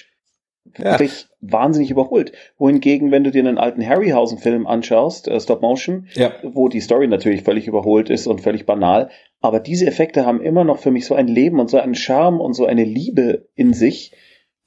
[0.77, 1.29] wirklich ja.
[1.41, 2.33] wahnsinnig überholt.
[2.59, 6.33] Wohingegen, wenn du dir einen alten Harryhausen-Film anschaust, äh, Stop Motion, ja.
[6.43, 9.11] wo die Story natürlich völlig überholt ist und völlig banal,
[9.41, 12.41] aber diese Effekte haben immer noch für mich so ein Leben und so einen Charme
[12.41, 14.13] und so eine Liebe in sich.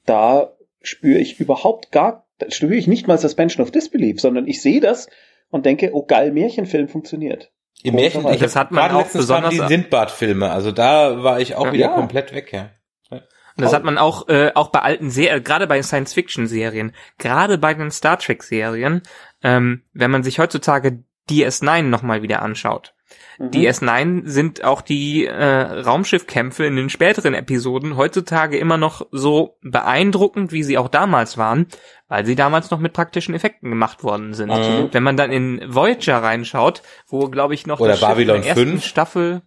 [0.06, 4.62] Da spüre ich überhaupt gar, da spüre ich nicht mal Suspension of Disbelief, sondern ich
[4.62, 5.08] sehe das
[5.50, 7.52] und denke, oh geil, Märchenfilm funktioniert.
[7.82, 11.66] Im Märchen, ich das hat man auch besonders die Sindbad-Filme, also da war ich auch
[11.66, 12.70] ja, wieder komplett weg, ja.
[13.10, 17.74] Und das hat man auch äh, auch bei alten Serien, gerade bei Science-Fiction-Serien, gerade bei
[17.74, 19.02] den Star Trek-Serien,
[19.42, 22.94] ähm, wenn man sich heutzutage DS9 nochmal wieder anschaut.
[23.38, 23.50] Mhm.
[23.50, 30.52] DS9 sind auch die äh, Raumschiffkämpfe in den späteren Episoden heutzutage immer noch so beeindruckend,
[30.52, 31.66] wie sie auch damals waren,
[32.08, 34.48] weil sie damals noch mit praktischen Effekten gemacht worden sind.
[34.48, 34.88] Mhm.
[34.92, 38.70] Wenn man dann in Voyager reinschaut, wo glaube ich noch Oder Babylon in der ersten
[38.70, 38.84] 5.
[38.84, 39.42] Staffel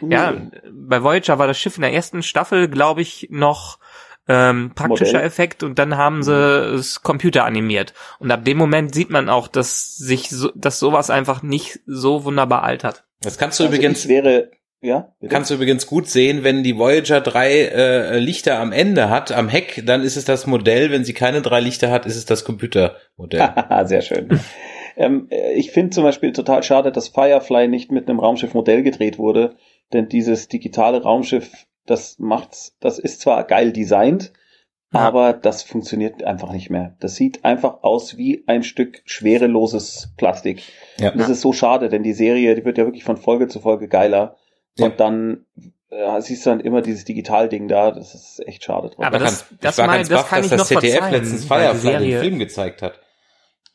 [0.00, 0.34] ja,
[0.72, 3.78] bei Voyager war das Schiff in der ersten Staffel, glaube ich, noch
[4.28, 5.26] ähm, praktischer Modell.
[5.26, 7.92] Effekt und dann haben sie es Computer animiert.
[8.18, 12.24] Und ab dem Moment sieht man auch, dass sich so, dass sowas einfach nicht so
[12.24, 13.04] wunderbar altert.
[13.20, 14.50] Das kannst du also übrigens wäre
[14.80, 15.32] ja, bitte?
[15.32, 19.48] kannst du übrigens gut sehen, wenn die Voyager drei äh, Lichter am Ende hat, am
[19.48, 20.90] Heck, dann ist es das Modell.
[20.90, 23.48] Wenn sie keine drei Lichter hat, ist es das Computermodell.
[23.84, 24.40] Sehr schön.
[24.96, 29.18] ähm, äh, ich finde zum Beispiel total schade, dass Firefly nicht mit einem Raumschiffmodell gedreht
[29.18, 29.56] wurde
[29.92, 34.32] denn dieses digitale Raumschiff, das macht's, das ist zwar geil designt,
[34.92, 35.00] ja.
[35.00, 36.96] aber das funktioniert einfach nicht mehr.
[37.00, 40.62] Das sieht einfach aus wie ein Stück schwereloses Plastik.
[40.98, 41.12] Ja.
[41.12, 43.60] Und das ist so schade, denn die Serie, die wird ja wirklich von Folge zu
[43.60, 44.36] Folge geiler.
[44.76, 44.86] Ja.
[44.86, 45.46] Und dann
[45.90, 49.04] äh, siehst du dann immer dieses Digital-Ding da, das ist echt schade drauf.
[49.04, 51.98] Aber das, das, war ganz das baff, kann ich das noch ZDF verzeihen, letztens Firefly
[51.98, 53.00] den Film gezeigt hat.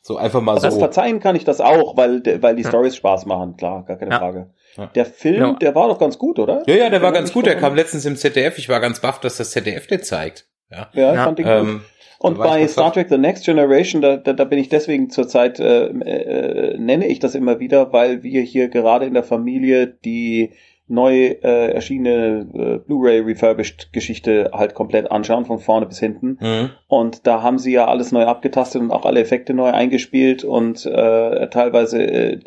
[0.02, 0.68] So einfach mal Aber so.
[0.68, 4.12] Das verzeihen kann ich das auch, weil, weil die Stories Spaß machen, klar, gar keine
[4.12, 4.20] ja.
[4.20, 4.54] Frage.
[4.78, 4.88] Ja.
[4.88, 5.54] Der Film, ja.
[5.54, 6.64] der war doch ganz gut, oder?
[6.68, 7.46] Ja, ja, der war ganz gut.
[7.46, 8.58] Der kam letztens im ZDF.
[8.58, 10.48] Ich war ganz baff, dass das ZDF den zeigt.
[10.72, 11.82] Ja, ja, ich fand den ähm, gut.
[12.22, 15.88] Und bei Star Trek The Next Generation, da, da, da bin ich deswegen zurzeit, äh,
[15.88, 20.52] äh, nenne ich das immer wieder, weil wir hier gerade in der Familie die
[20.90, 26.38] neu äh, erschienene äh, Blu-ray refurbished Geschichte halt komplett anschauen, von vorne bis hinten.
[26.42, 26.72] Mhm.
[26.88, 30.86] Und da haben sie ja alles neu abgetastet und auch alle Effekte neu eingespielt und
[30.86, 32.40] äh, teilweise äh,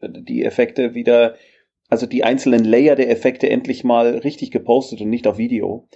[0.00, 1.34] die Effekte wieder,
[1.88, 5.88] also die einzelnen Layer der Effekte endlich mal richtig gepostet und nicht auf Video.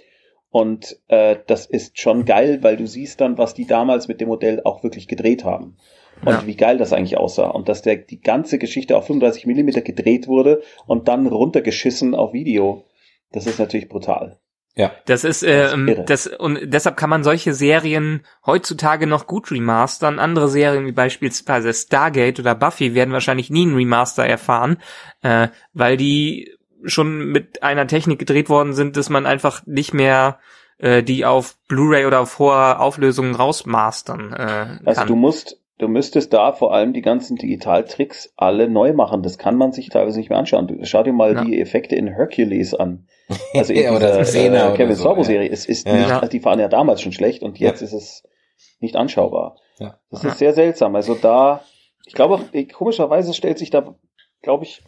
[0.49, 4.27] Und äh, das ist schon geil, weil du siehst dann, was die damals mit dem
[4.27, 5.77] Modell auch wirklich gedreht haben.
[6.21, 6.43] Und ja.
[6.45, 7.47] wie geil das eigentlich aussah.
[7.47, 12.33] Und dass der die ganze Geschichte auf 35 Millimeter gedreht wurde und dann runtergeschissen auf
[12.33, 12.85] Video.
[13.31, 14.39] Das ist natürlich brutal.
[14.75, 14.91] Ja.
[15.05, 20.17] Das ist, äh, das, das und deshalb kann man solche Serien heutzutage noch gut remastern.
[20.17, 24.77] Andere Serien wie beispielsweise Stargate oder Buffy werden wahrscheinlich nie einen Remaster erfahren,
[25.21, 30.39] äh, weil die schon mit einer Technik gedreht worden sind, dass man einfach nicht mehr
[30.79, 34.81] äh, die auf Blu-ray oder auf hoher Auflösung rausmastern äh, kann.
[34.85, 39.23] Also du musst, du müsstest da vor allem die ganzen Digitaltricks alle neu machen.
[39.23, 40.79] Das kann man sich teilweise nicht mehr anschauen.
[40.83, 41.43] Schau dir mal ja.
[41.43, 43.07] die Effekte in Hercules an.
[43.55, 45.47] Also in dieser äh, Kevin Sorbo Serie.
[45.47, 45.53] Ja.
[45.53, 46.21] Es ist ja.
[46.21, 48.23] nicht, die waren ja damals schon schlecht und jetzt ist es
[48.79, 49.55] nicht anschaubar.
[49.79, 49.97] Ja.
[50.11, 50.95] Das ist sehr seltsam.
[50.95, 51.63] Also da,
[52.05, 52.41] ich glaube,
[52.73, 53.95] komischerweise stellt sich da,
[54.41, 54.83] glaube ich,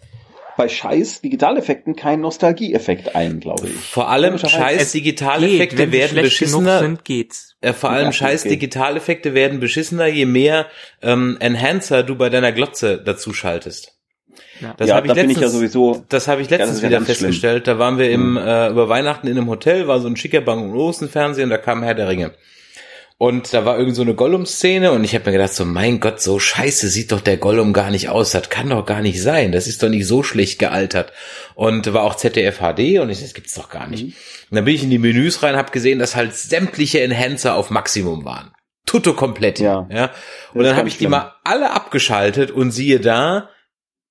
[0.58, 3.76] bei scheiß Digitaleffekten kein Nostalgieeffekt ein, glaube ich.
[3.76, 6.80] Vor allem scheiß Digitaleffekte werden beschissener.
[6.80, 7.56] Sind, geht's.
[7.62, 8.54] Äh, vor allem ja, scheiß geht.
[8.54, 10.68] Digitaleffekte werden beschissener, je mehr
[11.02, 13.94] ähm, Enhancer du bei deiner Glotze dazu schaltest.
[14.62, 14.74] Ja.
[14.78, 17.66] Das ja, habe ich da letztens, ich ja sowieso, das habe ich letztens wieder festgestellt.
[17.66, 17.78] Schlimm.
[17.78, 18.38] Da waren wir im, mhm.
[18.38, 21.58] äh, über Weihnachten in einem Hotel, war so ein schicker Bang Olufsen Fernseher und da
[21.58, 22.32] kam Herr der Ringe.
[23.18, 26.20] Und da war irgend so eine Gollum-Szene und ich habe mir gedacht, so mein Gott,
[26.20, 28.32] so scheiße sieht doch der Gollum gar nicht aus.
[28.32, 29.54] Das kann doch gar nicht sein.
[29.54, 31.14] Das ist doch nicht so schlecht gealtert.
[31.54, 34.04] Und war auch ZDF HD und ich das gibt's doch gar nicht.
[34.04, 34.14] Mhm.
[34.50, 37.70] Und dann bin ich in die Menüs rein, habe gesehen, dass halt sämtliche Enhancer auf
[37.70, 38.52] Maximum waren.
[38.86, 39.60] Tutto komplett.
[39.60, 39.88] Ja.
[39.90, 40.12] ja.
[40.54, 43.50] Und dann habe ich die mal alle abgeschaltet und siehe da,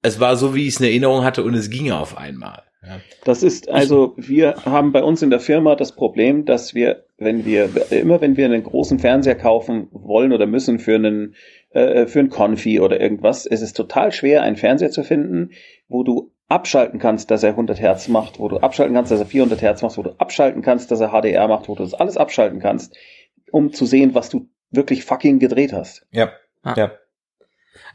[0.02, 2.62] es war so, wie ich es in Erinnerung hatte und es ginge auf einmal.
[2.86, 3.00] Ja.
[3.24, 7.44] Das ist also, wir haben bei uns in der Firma das Problem, dass wir, wenn
[7.44, 11.34] wir, immer wenn wir einen großen Fernseher kaufen wollen oder müssen für einen,
[11.70, 15.50] äh, für ein Konfi oder irgendwas, es ist total schwer, einen Fernseher zu finden,
[15.88, 19.26] wo du abschalten kannst, dass er 100 Hertz macht, wo du abschalten kannst, dass er
[19.26, 22.16] 400 Hertz macht, wo du abschalten kannst, dass er HDR macht, wo du das alles
[22.16, 22.96] abschalten kannst,
[23.50, 26.06] um zu sehen, was du wirklich fucking gedreht hast.
[26.10, 26.74] Ja, ah.
[26.76, 26.92] ja.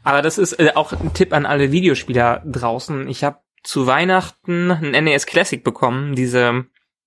[0.02, 3.08] Aber das ist äh, auch ein Tipp an alle Videospieler draußen.
[3.08, 6.64] Ich habe zu Weihnachten ein NES Classic bekommen, diese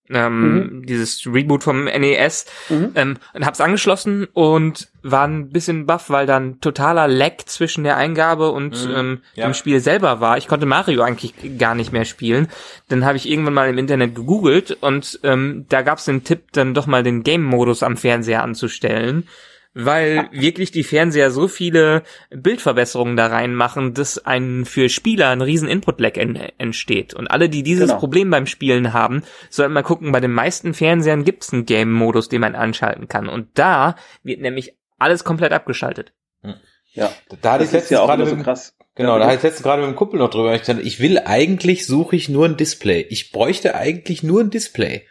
[0.10, 0.86] ähm, mhm.
[0.86, 2.91] dieses Reboot vom NES mhm.
[2.95, 7.97] ähm, und hab's angeschlossen und war ein bisschen baff, weil dann totaler Lag zwischen der
[7.97, 8.95] Eingabe und mhm.
[8.95, 9.47] ähm, ja.
[9.47, 10.38] dem Spiel selber war.
[10.38, 12.47] Ich konnte Mario eigentlich gar nicht mehr spielen.
[12.89, 16.74] Dann habe ich irgendwann mal im Internet gegoogelt und ähm, da gab's den Tipp, dann
[16.74, 19.28] doch mal den Game-Modus am Fernseher anzustellen
[19.74, 25.68] weil wirklich die Fernseher so viele Bildverbesserungen da reinmachen, dass ein für Spieler ein riesen
[25.68, 26.18] Input-Lag
[26.58, 27.14] entsteht.
[27.14, 28.00] Und alle, die dieses genau.
[28.00, 32.30] Problem beim Spielen haben, sollten mal gucken, bei den meisten Fernsehern gibt es einen Game-Modus,
[32.30, 33.28] den man anschalten kann.
[33.28, 36.14] Und da wird nämlich alles komplett abgeschaltet.
[36.42, 36.56] Hm.
[36.94, 37.12] Ja,
[37.42, 38.76] da hatte ich letztens ja gerade so krass.
[38.96, 40.54] Genau, da hatte ich letztens gerade mit dem Kumpel noch drüber.
[40.54, 43.02] Ich, dachte, ich will eigentlich, suche ich nur ein Display.
[43.10, 45.08] Ich bräuchte eigentlich nur ein Display.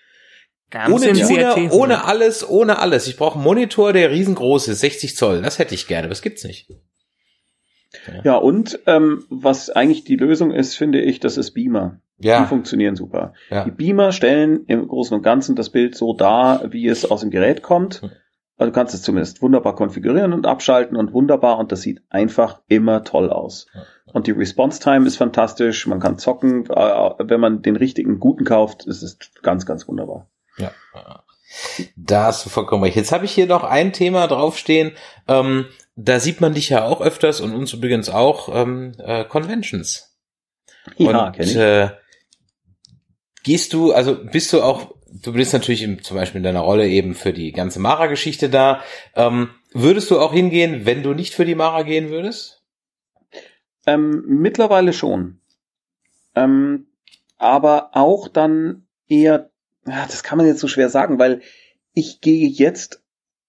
[0.90, 3.06] Ohne Tuner, ohne alles, ohne alles.
[3.06, 5.42] Ich brauche einen Monitor, der riesengroß ist, 60 Zoll.
[5.42, 6.68] Das hätte ich gerne, aber das gibt's nicht.
[8.06, 12.00] Ja, ja und ähm, was eigentlich die Lösung ist, finde ich, das ist Beamer.
[12.18, 12.40] Ja.
[12.42, 13.34] Die funktionieren super.
[13.50, 13.64] Ja.
[13.64, 17.30] Die Beamer stellen im Großen und Ganzen das Bild so dar, wie es aus dem
[17.30, 18.02] Gerät kommt.
[18.02, 18.10] Hm.
[18.56, 22.60] Also du kannst es zumindest wunderbar konfigurieren und abschalten und wunderbar und das sieht einfach
[22.68, 23.66] immer toll aus.
[24.12, 28.44] Und die Response Time ist fantastisch, man kann zocken, äh, wenn man den richtigen guten
[28.44, 30.28] kauft, ist es ganz, ganz wunderbar.
[30.56, 30.72] Ja.
[31.96, 32.96] Da hast du vollkommen recht.
[32.96, 34.92] Jetzt habe ich hier noch ein Thema draufstehen.
[35.28, 40.16] Ähm, da sieht man dich ja auch öfters und uns übrigens auch ähm, äh, Conventions.
[40.96, 41.54] Ja, und, ich.
[41.54, 41.90] Äh,
[43.42, 46.88] gehst du, also bist du auch, du bist natürlich im, zum Beispiel in deiner Rolle
[46.88, 48.82] eben für die ganze Mara-Geschichte da.
[49.14, 52.62] Ähm, würdest du auch hingehen, wenn du nicht für die Mara gehen würdest?
[53.86, 55.40] Ähm, mittlerweile schon.
[56.34, 56.86] Ähm,
[57.36, 59.51] aber auch dann eher
[59.86, 61.40] ja, das kann man jetzt so schwer sagen, weil
[61.92, 63.02] ich gehe jetzt,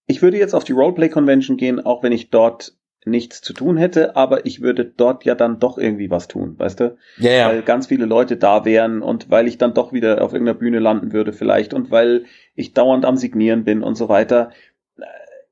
[0.07, 2.75] ich würde jetzt auf die Roleplay Convention gehen, auch wenn ich dort
[3.05, 6.79] nichts zu tun hätte, aber ich würde dort ja dann doch irgendwie was tun, weißt
[6.79, 6.97] du?
[7.17, 7.49] Ja, ja.
[7.49, 10.79] Weil ganz viele Leute da wären und weil ich dann doch wieder auf irgendeiner Bühne
[10.79, 12.25] landen würde vielleicht und weil
[12.55, 14.51] ich dauernd am Signieren bin und so weiter.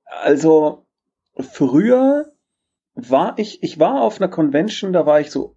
[0.05, 0.85] Also
[1.37, 2.31] früher
[2.93, 5.55] war ich, ich war auf einer Convention, da war ich so,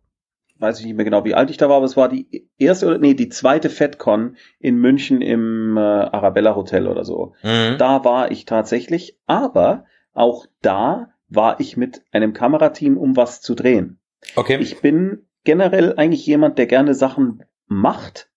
[0.65, 2.87] weiß ich nicht mehr genau, wie alt ich da war, aber es war die erste
[2.87, 7.35] oder nee, die zweite FedCon in München im äh, Arabella Hotel oder so.
[7.43, 7.77] Mhm.
[7.79, 9.85] Da war ich tatsächlich, aber
[10.15, 13.99] auch da war ich mit einem Kamerateam, um was zu drehen.
[14.37, 14.59] Okay.
[14.59, 18.31] Ich bin generell eigentlich jemand, der gerne Sachen macht.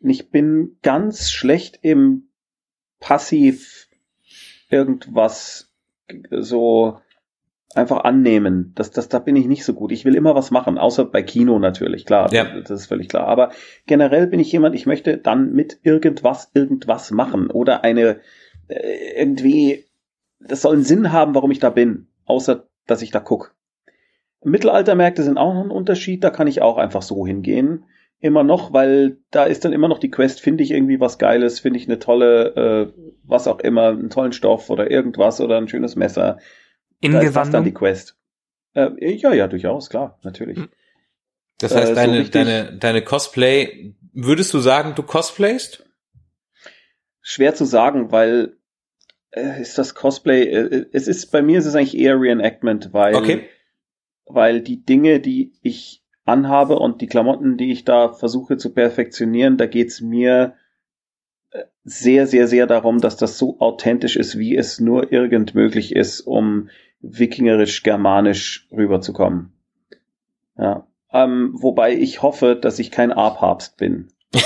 [0.00, 2.30] Ich bin ganz schlecht im
[2.98, 3.88] passiv
[4.70, 5.70] irgendwas
[6.30, 7.00] so
[7.74, 8.72] einfach annehmen.
[8.74, 9.92] Das, das, da bin ich nicht so gut.
[9.92, 12.32] Ich will immer was machen, außer bei Kino natürlich, klar.
[12.32, 12.44] Ja.
[12.60, 13.26] Das ist völlig klar.
[13.26, 13.50] Aber
[13.86, 18.20] generell bin ich jemand, ich möchte dann mit irgendwas, irgendwas machen oder eine,
[18.68, 19.84] äh, irgendwie,
[20.40, 23.54] das soll einen Sinn haben, warum ich da bin, außer, dass ich da guck.
[24.44, 27.84] Mittelaltermärkte sind auch noch ein Unterschied, da kann ich auch einfach so hingehen.
[28.20, 31.60] Immer noch, weil da ist dann immer noch die Quest, finde ich irgendwie was Geiles,
[31.60, 32.92] finde ich eine tolle, äh,
[33.24, 36.38] was auch immer, einen tollen Stoff oder irgendwas oder ein schönes Messer.
[37.12, 37.74] Da ist das dann die Ingewandung.
[37.74, 38.16] Quest.
[38.74, 40.58] Äh, ja, ja, durchaus, klar, natürlich.
[40.58, 40.68] Hm.
[41.58, 45.84] Das heißt, äh, so deine, richtig- deine, deine Cosplay, würdest du sagen, du cosplayst?
[47.20, 48.56] Schwer zu sagen, weil
[49.30, 53.14] äh, ist das Cosplay, äh, es ist, bei mir ist es eigentlich eher Reenactment, weil,
[53.14, 53.48] Okay.
[54.26, 59.56] weil die Dinge, die ich anhabe und die Klamotten, die ich da versuche zu perfektionieren,
[59.56, 60.63] da geht's mir äh,
[61.84, 66.20] sehr, sehr, sehr darum, dass das so authentisch ist, wie es nur irgend möglich ist,
[66.20, 66.68] um
[67.00, 69.52] wikingerisch-germanisch rüberzukommen.
[70.56, 70.86] Ja.
[71.12, 74.08] Ähm, wobei ich hoffe, dass ich kein A-Papst bin.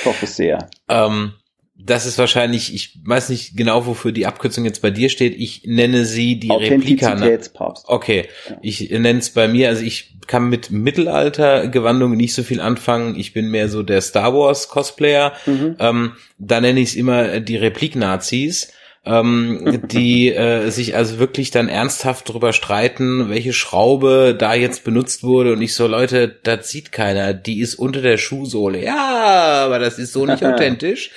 [0.00, 0.68] Ich hoffe sehr.
[0.88, 1.32] Ähm,
[1.76, 5.34] das ist wahrscheinlich, ich weiß nicht genau, wofür die Abkürzung jetzt bei dir steht.
[5.36, 7.08] Ich nenne sie die Replika.
[7.08, 7.84] Authentizitätspapst.
[7.88, 8.56] Okay, Ja.
[8.62, 13.18] ich nenne es bei mir, also ich kann mit Mittelalter-Gewandungen nicht so viel anfangen.
[13.18, 15.32] Ich bin mehr so der Star Wars Cosplayer.
[15.46, 15.76] Mhm.
[15.78, 18.72] Ähm, da nenne ich es immer die Replik-Nazis,
[19.06, 25.22] ähm, die äh, sich also wirklich dann ernsthaft drüber streiten, welche Schraube da jetzt benutzt
[25.22, 25.52] wurde.
[25.52, 28.82] Und ich so, Leute, das sieht keiner, die ist unter der Schuhsohle.
[28.82, 31.10] Ja, aber das ist so nicht authentisch.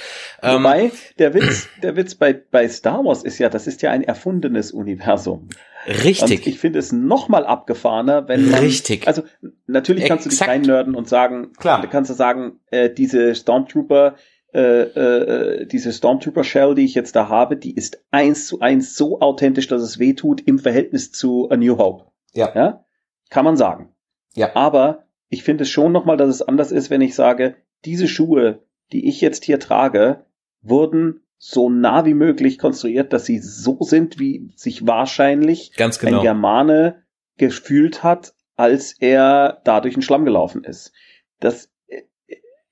[0.43, 3.91] Ähm, Wobei, der Witz, der Witz bei, bei Star Wars ist ja, das ist ja
[3.91, 5.49] ein erfundenes Universum.
[5.87, 6.45] Und richtig.
[6.45, 9.07] ich finde es noch mal abgefahrener, wenn man, Richtig.
[9.07, 9.23] Also
[9.67, 10.51] natürlich kannst du dich Exakt.
[10.51, 11.81] reinnörden und sagen, Klar.
[11.81, 14.15] du kannst du sagen, äh, diese Stormtrooper,
[14.57, 18.95] äh, äh, diese Stormtrooper Shell, die ich jetzt da habe, die ist eins zu eins
[18.95, 22.05] so authentisch, dass es weh tut im Verhältnis zu A New Hope.
[22.33, 22.51] Ja.
[22.55, 22.85] ja?
[23.29, 23.93] Kann man sagen.
[24.33, 24.55] Ja.
[24.55, 27.55] Aber ich finde es schon nochmal, dass es anders ist, wenn ich sage,
[27.85, 30.25] diese Schuhe, die ich jetzt hier trage,
[30.61, 36.07] wurden so nah wie möglich konstruiert, dass sie so sind, wie sich wahrscheinlich Ganz ein
[36.07, 36.21] genau.
[36.23, 37.03] Germane
[37.37, 40.93] gefühlt hat, als er da durch den Schlamm gelaufen ist.
[41.39, 41.69] Das,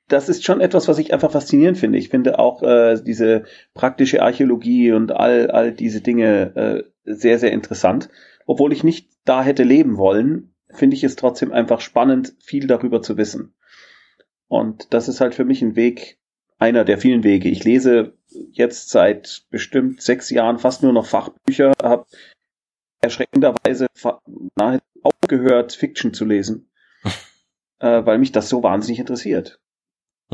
[0.07, 1.97] das ist schon etwas, was ich einfach faszinierend finde.
[1.97, 7.51] Ich finde auch äh, diese praktische Archäologie und all, all diese Dinge äh, sehr, sehr
[7.51, 8.09] interessant.
[8.45, 13.01] Obwohl ich nicht da hätte leben wollen, finde ich es trotzdem einfach spannend, viel darüber
[13.01, 13.55] zu wissen.
[14.47, 16.19] Und das ist halt für mich ein Weg,
[16.59, 17.49] einer der vielen Wege.
[17.49, 18.13] Ich lese
[18.51, 22.05] jetzt seit bestimmt sechs Jahren fast nur noch Fachbücher, habe
[23.01, 24.21] erschreckenderweise fa-
[24.55, 26.69] nahe aufgehört, Fiction zu lesen,
[27.79, 29.59] äh, weil mich das so wahnsinnig interessiert.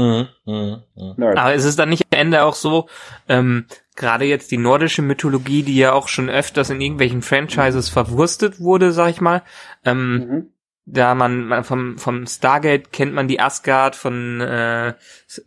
[0.02, 1.14] Mhm, mhm, mhm.
[1.18, 1.38] Nerd.
[1.38, 2.88] Aber ist es dann nicht am Ende auch so,
[3.30, 8.60] ähm, gerade jetzt die nordische Mythologie, die ja auch schon öfters in irgendwelchen Franchises verwurstet
[8.60, 9.44] wurde, sag ich mal,
[9.86, 10.48] ähm, Mhm.
[10.86, 14.94] Da man, man vom, vom Stargate kennt man die Asgard, von äh, äh,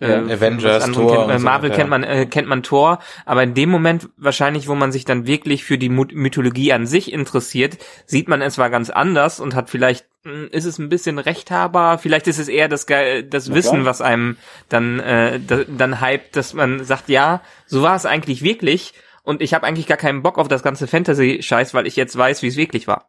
[0.00, 1.78] von Avengers, was anderem Thor kennt, äh, und so Marvel weiter.
[1.80, 5.26] kennt man äh, kennt man Thor, aber in dem Moment wahrscheinlich, wo man sich dann
[5.26, 9.70] wirklich für die Mythologie an sich interessiert, sieht man es zwar ganz anders und hat
[9.70, 13.80] vielleicht mh, ist es ein bisschen rechthaber, vielleicht ist es eher das das Na Wissen,
[13.80, 13.86] klar.
[13.86, 14.36] was einem
[14.68, 19.42] dann äh, da, dann hypt, dass man sagt, ja, so war es eigentlich wirklich und
[19.42, 22.48] ich habe eigentlich gar keinen Bock auf das ganze Fantasy-Scheiß, weil ich jetzt weiß, wie
[22.48, 23.08] es wirklich war.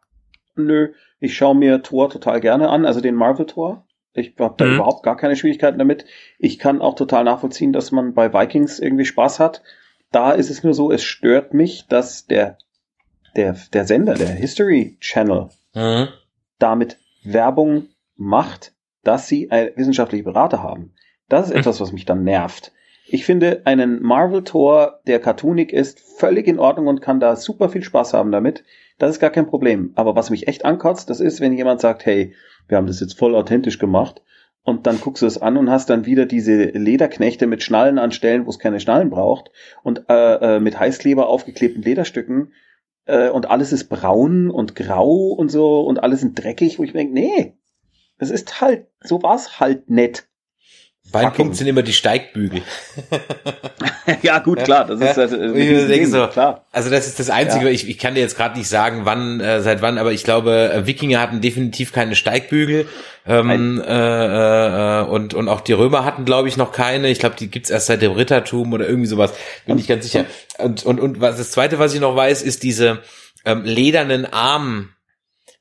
[0.56, 0.88] Nö,
[1.18, 3.86] ich schaue mir Thor total gerne an, also den Marvel-Tor.
[4.14, 4.74] Ich habe da Mhm.
[4.76, 6.06] überhaupt gar keine Schwierigkeiten damit.
[6.38, 9.62] Ich kann auch total nachvollziehen, dass man bei Vikings irgendwie Spaß hat.
[10.12, 12.56] Da ist es nur so, es stört mich, dass der,
[13.36, 16.08] der, der Sender, der History Channel, Mhm.
[16.58, 18.72] damit Werbung macht,
[19.04, 20.94] dass sie einen wissenschaftlichen Berater haben.
[21.28, 21.60] Das ist Hm.
[21.60, 22.72] etwas, was mich dann nervt.
[23.08, 27.82] Ich finde einen Marvel-Tor, der cartoonig ist, völlig in Ordnung und kann da super viel
[27.84, 28.64] Spaß haben damit.
[28.98, 29.92] Das ist gar kein Problem.
[29.94, 32.34] Aber was mich echt ankotzt, das ist, wenn jemand sagt, hey,
[32.68, 34.22] wir haben das jetzt voll authentisch gemacht.
[34.62, 38.10] Und dann guckst du es an und hast dann wieder diese Lederknechte mit Schnallen an
[38.10, 39.52] Stellen, wo es keine Schnallen braucht
[39.84, 42.52] und äh, äh, mit Heißkleber aufgeklebten Lederstücken.
[43.06, 46.92] äh, und alles ist braun und grau und so und alles sind dreckig, wo ich
[46.92, 47.56] denke, nee,
[48.18, 50.26] das ist halt, so war's halt nett.
[51.12, 52.62] Beinpunkt sind immer die Steigbügel.
[54.22, 54.86] ja, gut, klar.
[54.86, 56.66] Das ist, äh, ich denke so, klar.
[56.72, 57.70] Also das ist das Einzige, ja.
[57.70, 60.72] ich, ich kann dir jetzt gerade nicht sagen, wann, äh, seit wann, aber ich glaube,
[60.72, 62.88] äh, Wikinger hatten definitiv keine Steigbügel.
[63.26, 67.08] Ähm, äh, äh, und, und auch die Römer hatten, glaube ich, noch keine.
[67.08, 69.32] Ich glaube, die gibt's erst seit dem Rittertum oder irgendwie sowas.
[69.66, 70.26] Bin ich ganz sicher.
[70.58, 73.00] Und, und, und was das Zweite, was ich noch weiß, ist diese
[73.44, 74.90] ähm, ledernen Arm.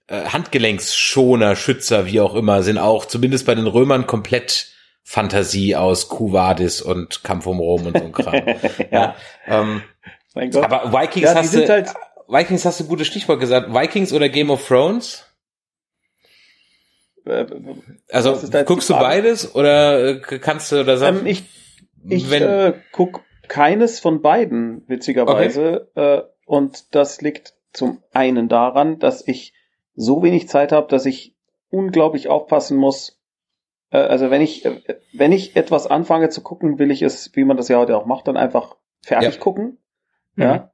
[0.08, 4.75] Äh, Handgelenksschoner, Schützer, wie auch immer, sind auch zumindest bei den Römern komplett
[5.08, 8.42] Fantasie aus Kuvadis und Kampf um Rom und so ein Kram.
[8.92, 9.16] ja.
[9.46, 9.84] ähm,
[10.34, 10.64] mein Gott.
[10.64, 11.94] Aber Vikings ja, hast du, halt
[12.28, 13.72] Vikings hast du gutes Stichwort gesagt.
[13.72, 15.24] Vikings oder Game of Thrones?
[17.24, 17.46] Äh,
[18.12, 21.20] also guckst du beides oder äh, kannst du oder sagen?
[21.20, 21.44] Ähm, ich
[22.10, 26.16] ich wenn, äh, guck keines von beiden witzigerweise okay.
[26.18, 29.54] äh, und das liegt zum einen daran, dass ich
[29.94, 31.36] so wenig Zeit habe, dass ich
[31.70, 33.15] unglaublich aufpassen muss,
[33.92, 34.82] äh, also wenn ich, äh,
[35.14, 38.06] wenn ich etwas anfange zu gucken, will ich es, wie man das ja heute auch
[38.06, 39.40] macht, dann einfach fertig ja.
[39.40, 39.78] gucken.
[40.36, 40.44] Mhm.
[40.44, 40.72] Ja.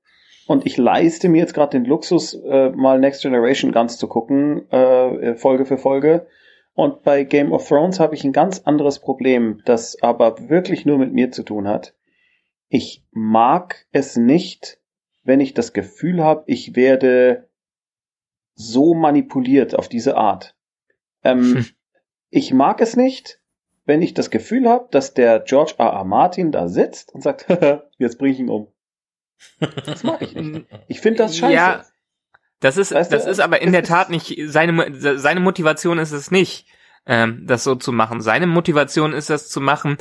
[0.48, 4.70] Und ich leiste mir jetzt gerade den Luxus, äh, mal Next Generation ganz zu gucken,
[4.72, 6.28] äh, Folge für Folge.
[6.74, 10.98] Und bei Game of Thrones habe ich ein ganz anderes Problem, das aber wirklich nur
[10.98, 11.94] mit mir zu tun hat.
[12.70, 14.80] Ich mag es nicht,
[15.24, 17.50] wenn ich das Gefühl habe, ich werde
[18.56, 20.56] so manipuliert auf diese Art.
[21.24, 21.66] Ähm, hm.
[22.32, 23.40] Ich mag es nicht,
[23.86, 25.88] wenn ich das Gefühl habe, dass der George R.
[25.88, 26.04] R.
[26.06, 27.46] Martin da sitzt und sagt,
[27.98, 28.68] jetzt bringe ich ihn um.
[29.86, 30.66] Das mag ich nicht.
[30.88, 31.54] Ich finde das scheiße.
[31.54, 31.86] Ja,
[32.62, 36.12] das ist, weißt das du, ist aber in der Tat nicht, seine, seine Motivation ist
[36.12, 36.68] es nicht,
[37.06, 38.22] ähm, das so zu machen.
[38.22, 39.98] Seine Motivation ist das zu machen,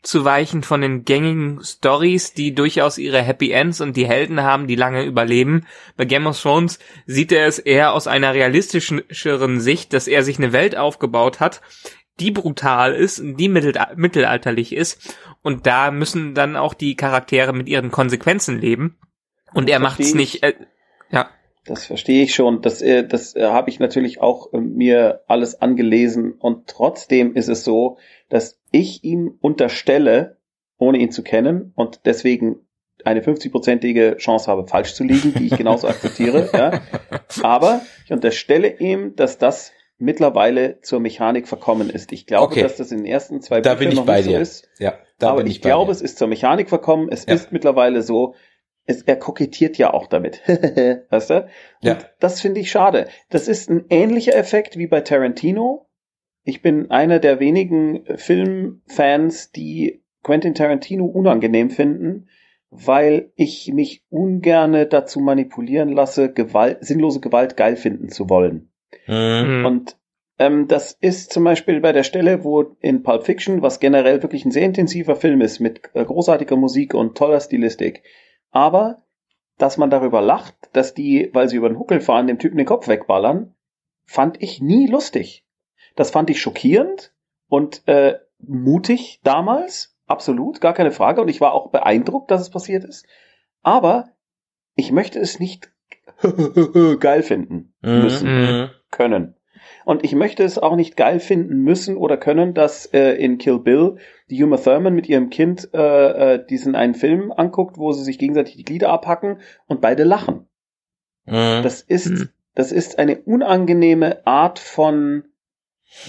[0.00, 4.76] abzuweichen von den gängigen Stories, die durchaus ihre Happy Ends und die Helden haben, die
[4.76, 5.66] lange überleben.
[5.96, 10.38] Bei Game of Thrones sieht er es eher aus einer realistischeren Sicht, dass er sich
[10.38, 11.60] eine Welt aufgebaut hat,
[12.20, 17.90] die brutal ist, die mittelalterlich ist und da müssen dann auch die Charaktere mit ihren
[17.90, 18.98] Konsequenzen leben.
[19.54, 20.54] Und er macht es nicht, äh,
[21.10, 21.30] ja.
[21.64, 22.60] Das verstehe ich schon.
[22.62, 26.32] Das, äh, das äh, habe ich natürlich auch äh, mir alles angelesen.
[26.32, 27.98] Und trotzdem ist es so,
[28.28, 30.38] dass ich ihm unterstelle,
[30.78, 32.66] ohne ihn zu kennen und deswegen
[33.04, 36.50] eine 50-prozentige Chance habe, falsch zu liegen, die ich genauso akzeptiere.
[36.52, 36.80] Ja.
[37.42, 42.12] Aber ich unterstelle ihm, dass das mittlerweile zur Mechanik verkommen ist.
[42.12, 42.62] Ich glaube, okay.
[42.62, 44.36] dass das in den ersten zwei da Büchern noch nicht dir.
[44.36, 44.68] so ist.
[44.78, 45.92] Ja, da aber bin ich, ich glaube, dir.
[45.92, 47.08] es ist zur Mechanik verkommen.
[47.10, 47.34] Es ja.
[47.34, 48.34] ist mittlerweile so,
[48.86, 50.40] es, er kokettiert ja auch damit.
[51.10, 51.42] weißt du?
[51.42, 51.48] Und
[51.82, 51.98] ja.
[52.20, 53.08] das finde ich schade.
[53.28, 55.87] Das ist ein ähnlicher Effekt wie bei Tarantino.
[56.44, 62.28] Ich bin einer der wenigen Filmfans, die Quentin Tarantino unangenehm finden,
[62.70, 68.70] weil ich mich ungerne dazu manipulieren lasse, Gewalt, sinnlose Gewalt geil finden zu wollen.
[69.06, 69.64] Mhm.
[69.64, 69.96] Und
[70.38, 74.44] ähm, das ist zum Beispiel bei der Stelle, wo in Pulp Fiction, was generell wirklich
[74.44, 78.02] ein sehr intensiver Film ist, mit äh, großartiger Musik und toller Stilistik,
[78.50, 79.02] aber
[79.56, 82.66] dass man darüber lacht, dass die, weil sie über den Huckel fahren, dem Typen den
[82.66, 83.54] Kopf wegballern,
[84.06, 85.44] fand ich nie lustig.
[85.98, 87.12] Das fand ich schockierend
[87.48, 91.20] und äh, mutig damals, absolut, gar keine Frage.
[91.20, 93.04] Und ich war auch beeindruckt, dass es passiert ist.
[93.64, 94.10] Aber
[94.76, 95.72] ich möchte es nicht
[97.00, 98.70] geil finden mhm, müssen, mhm.
[98.92, 99.34] können.
[99.84, 103.58] Und ich möchte es auch nicht geil finden müssen oder können, dass äh, in Kill
[103.58, 103.96] Bill
[104.30, 108.20] die Uma Thurman mit ihrem Kind äh, äh, diesen einen Film anguckt, wo sie sich
[108.20, 110.46] gegenseitig die Glieder abhacken und beide lachen.
[111.24, 111.64] Mhm.
[111.64, 112.28] Das ist, mhm.
[112.54, 115.24] das ist eine unangenehme Art von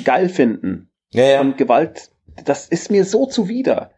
[0.04, 0.90] geil finden.
[1.12, 1.42] Ja, ja.
[1.42, 2.12] Und Gewalt,
[2.46, 3.92] das ist mir so zuwider.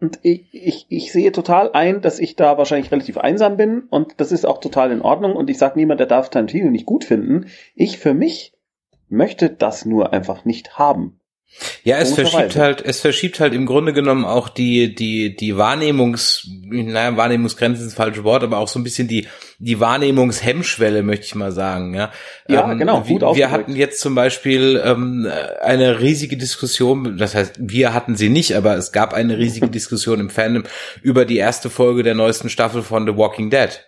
[0.00, 4.14] Und ich, ich, ich sehe total ein, dass ich da wahrscheinlich relativ einsam bin und
[4.18, 7.04] das ist auch total in Ordnung und ich sage niemand, der darf Tarantino nicht gut
[7.04, 7.46] finden.
[7.74, 8.54] Ich für mich
[9.08, 11.17] möchte das nur einfach nicht haben.
[11.82, 16.46] Ja, es verschiebt halt, es verschiebt halt im Grunde genommen auch die, die, die Wahrnehmungs,
[16.62, 19.26] naja, Wahrnehmungsgrenzen ist das falsche Wort, aber auch so ein bisschen die,
[19.58, 22.12] die Wahrnehmungshemmschwelle, möchte ich mal sagen, ja.
[22.48, 25.28] Ja, ähm, genau, gut Wir, wir hatten jetzt zum Beispiel ähm,
[25.60, 30.20] eine riesige Diskussion, das heißt, wir hatten sie nicht, aber es gab eine riesige Diskussion
[30.20, 30.64] im Fandom
[31.02, 33.80] über die erste Folge der neuesten Staffel von The Walking Dead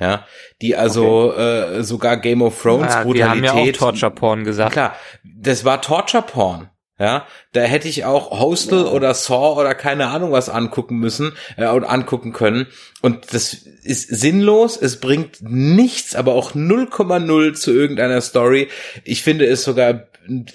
[0.00, 0.26] ja,
[0.60, 1.78] die also okay.
[1.78, 3.42] äh, sogar Game of Thrones ja, Brutalität.
[3.42, 4.72] Wir haben ja auch Torture Porn gesagt.
[4.72, 6.71] Klar, das war Torture Porn.
[7.02, 11.66] Ja, da hätte ich auch Hostel oder Saw oder keine Ahnung was angucken müssen äh,
[11.66, 12.68] und angucken können.
[13.00, 14.80] Und das ist sinnlos.
[14.80, 18.68] Es bringt nichts, aber auch 0,0 zu irgendeiner Story.
[19.02, 20.06] Ich finde es sogar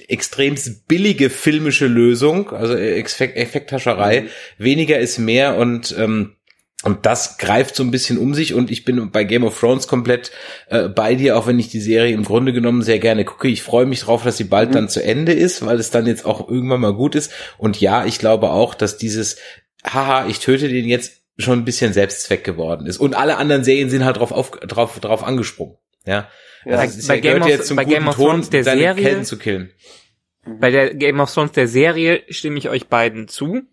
[0.08, 0.56] extrem
[0.88, 4.22] billige filmische Lösung, also Effekthascherei.
[4.22, 4.28] Mhm.
[4.58, 6.37] Weniger ist mehr und ähm,
[6.84, 9.88] Und das greift so ein bisschen um sich und ich bin bei Game of Thrones
[9.88, 10.32] komplett
[10.70, 13.48] äh, bei dir, auch wenn ich die Serie im Grunde genommen sehr gerne gucke.
[13.48, 14.74] Ich freue mich drauf, dass sie bald mhm.
[14.74, 17.32] dann zu Ende ist, weil es dann jetzt auch irgendwann mal gut ist.
[17.58, 19.38] Und ja, ich glaube auch, dass dieses,
[19.84, 22.98] haha, ich töte den jetzt schon ein bisschen Selbstzweck geworden ist.
[22.98, 25.78] Und alle anderen Serien sind halt drauf, auf, drauf, drauf angesprungen.
[26.06, 26.30] Ja.
[26.64, 26.84] ja.
[26.84, 29.72] Das bei, bei Game, of, bei Game of Thrones der Serie, zu killen.
[30.46, 33.64] Bei der Game of Thrones der Serie stimme ich euch beiden zu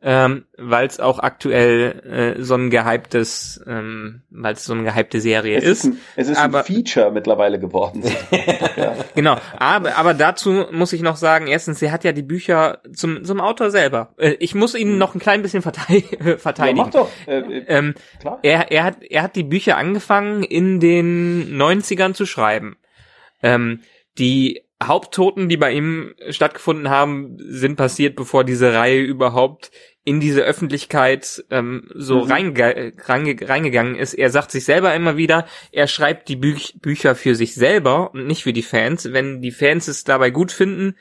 [0.00, 5.20] ähm, weil es auch aktuell äh, so ein gehyptes, ähm, weil es so eine gehypte
[5.20, 5.84] Serie es ist.
[5.84, 8.04] ein, es ist aber, ein Feature mittlerweile geworden.
[8.76, 8.94] ja.
[9.16, 13.24] Genau, aber, aber dazu muss ich noch sagen, erstens, sie hat ja die Bücher zum,
[13.24, 14.14] zum Autor selber.
[14.18, 14.98] Äh, ich muss ihn hm.
[14.98, 16.24] noch ein klein bisschen verteidigen.
[16.24, 17.10] Ja, mach doch.
[17.26, 18.38] Äh, äh, ähm, klar.
[18.42, 22.76] Er, er, hat, er hat die Bücher angefangen in den 90ern zu schreiben.
[23.42, 23.80] Ähm,
[24.18, 29.72] die Haupttoten, die bei ihm stattgefunden haben, sind passiert, bevor diese Reihe überhaupt
[30.04, 32.30] in diese Öffentlichkeit ähm, so mhm.
[32.30, 34.14] reinge reinge reingegangen ist.
[34.14, 38.26] Er sagt sich selber immer wieder, er schreibt die Büch Bücher für sich selber und
[38.26, 39.12] nicht für die Fans.
[39.12, 40.94] Wenn die Fans es dabei gut finden,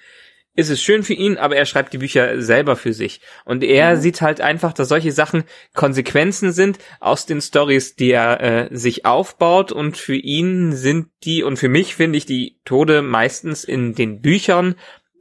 [0.57, 3.21] ist es schön für ihn, aber er schreibt die Bücher selber für sich.
[3.45, 4.01] Und er mhm.
[4.01, 5.43] sieht halt einfach, dass solche Sachen
[5.75, 9.71] Konsequenzen sind aus den Stories, die er äh, sich aufbaut.
[9.71, 14.19] Und für ihn sind die, und für mich finde ich die Tode meistens in den
[14.19, 14.75] Büchern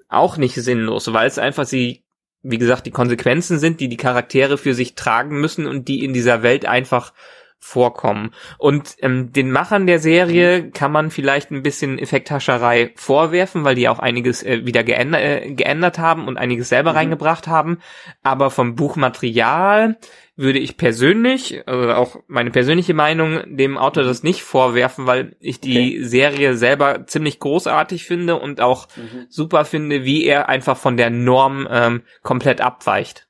[0.09, 2.05] auch nicht sinnlos, weil es einfach sie,
[2.43, 6.15] wie gesagt, die Konsequenzen sind, die die Charaktere für sich tragen müssen und die in
[6.15, 7.13] dieser Welt einfach
[7.59, 8.33] vorkommen.
[8.59, 13.89] Und ähm, den Machern der Serie kann man vielleicht ein bisschen Effekthascherei vorwerfen, weil die
[13.89, 16.97] auch einiges äh, wieder geändert, äh, geändert haben und einiges selber mhm.
[16.97, 17.79] reingebracht haben.
[18.23, 19.97] Aber vom Buchmaterial
[20.37, 25.61] würde ich persönlich, also auch meine persönliche Meinung, dem Autor das nicht vorwerfen, weil ich
[25.61, 26.05] die okay.
[26.05, 29.27] Serie selber ziemlich großartig finde und auch mhm.
[29.31, 33.27] super finde, wie er einfach von der Norm ähm, komplett abweicht.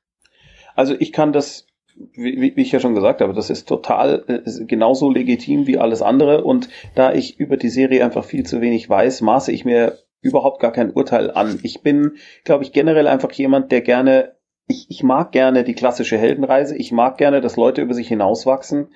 [0.75, 1.66] Also ich kann das
[2.13, 6.01] wie, wie ich ja schon gesagt habe, das ist total äh, genauso legitim wie alles
[6.01, 6.43] andere.
[6.43, 10.59] Und da ich über die Serie einfach viel zu wenig weiß, maße ich mir überhaupt
[10.59, 11.59] gar kein Urteil an.
[11.63, 12.13] Ich bin,
[12.43, 14.35] glaube ich, generell einfach jemand, der gerne,
[14.67, 16.75] ich, ich mag gerne die klassische Heldenreise.
[16.75, 18.89] Ich mag gerne, dass Leute über sich hinauswachsen.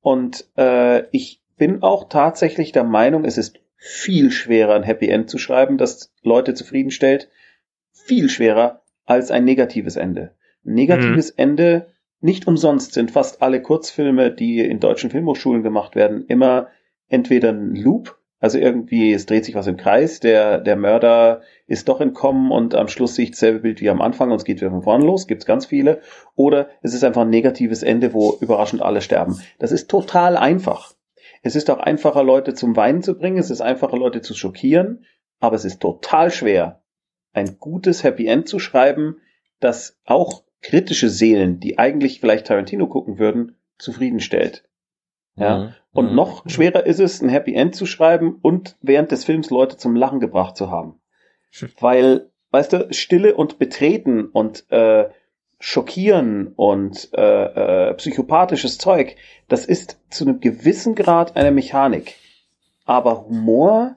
[0.00, 5.30] Und äh, ich bin auch tatsächlich der Meinung, es ist viel schwerer, ein Happy End
[5.30, 7.28] zu schreiben, das Leute zufriedenstellt.
[7.92, 10.34] Viel schwerer als ein negatives Ende.
[10.64, 11.42] Ein negatives mhm.
[11.42, 11.86] Ende
[12.20, 16.68] nicht umsonst sind fast alle Kurzfilme, die in deutschen Filmhochschulen gemacht werden, immer
[17.08, 21.88] entweder ein Loop, also irgendwie es dreht sich was im Kreis, der, der Mörder ist
[21.88, 24.60] doch entkommen und am Schluss sehe ich dasselbe Bild wie am Anfang und es geht
[24.60, 26.00] wieder von vorne los, gibt's ganz viele.
[26.36, 29.40] Oder es ist einfach ein negatives Ende, wo überraschend alle sterben.
[29.58, 30.94] Das ist total einfach.
[31.42, 35.04] Es ist auch einfacher, Leute zum Weinen zu bringen, es ist einfacher, Leute zu schockieren,
[35.40, 36.82] aber es ist total schwer,
[37.32, 39.20] ein gutes Happy End zu schreiben,
[39.60, 44.64] das auch kritische Seelen, die eigentlich vielleicht Tarantino gucken würden, zufriedenstellt.
[45.36, 45.58] Ja.
[45.58, 45.74] Mhm.
[45.92, 46.16] Und mhm.
[46.16, 49.96] noch schwerer ist es, ein Happy End zu schreiben und während des Films Leute zum
[49.96, 51.00] Lachen gebracht zu haben.
[51.80, 55.08] Weil, weißt du, Stille und Betreten und äh,
[55.60, 59.16] Schockieren und äh, äh, psychopathisches Zeug,
[59.48, 62.14] das ist zu einem gewissen Grad eine Mechanik.
[62.84, 63.96] Aber Humor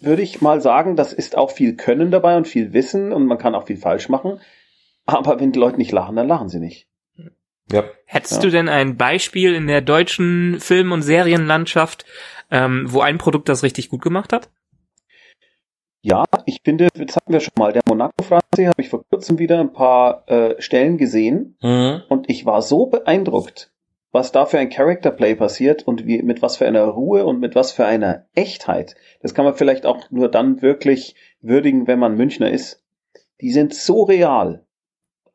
[0.00, 3.38] würde ich mal sagen, das ist auch viel Können dabei und viel Wissen und man
[3.38, 4.40] kann auch viel falsch machen.
[5.10, 6.86] Aber wenn die Leute nicht lachen, dann lachen sie nicht.
[7.72, 7.84] Ja.
[8.06, 8.40] Hättest ja.
[8.40, 12.04] du denn ein Beispiel in der deutschen Film- und Serienlandschaft,
[12.50, 14.50] ähm, wo ein Produkt das richtig gut gemacht hat?
[16.02, 17.72] Ja, ich finde, das hatten wir schon mal.
[17.72, 22.02] Der Monaco-Franzi habe ich vor kurzem wieder ein paar äh, Stellen gesehen mhm.
[22.08, 23.70] und ich war so beeindruckt,
[24.10, 27.38] was da für ein Character Play passiert und wie, mit was für einer Ruhe und
[27.38, 28.96] mit was für einer Echtheit.
[29.20, 32.82] Das kann man vielleicht auch nur dann wirklich würdigen, wenn man Münchner ist.
[33.42, 34.64] Die sind so real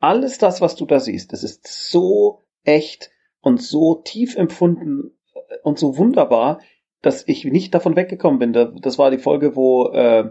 [0.00, 3.10] alles das, was du da siehst, das ist so echt
[3.40, 5.16] und so tief empfunden
[5.62, 6.60] und so wunderbar,
[7.02, 8.80] dass ich nicht davon weggekommen bin.
[8.80, 10.30] Das war die Folge, wo äh,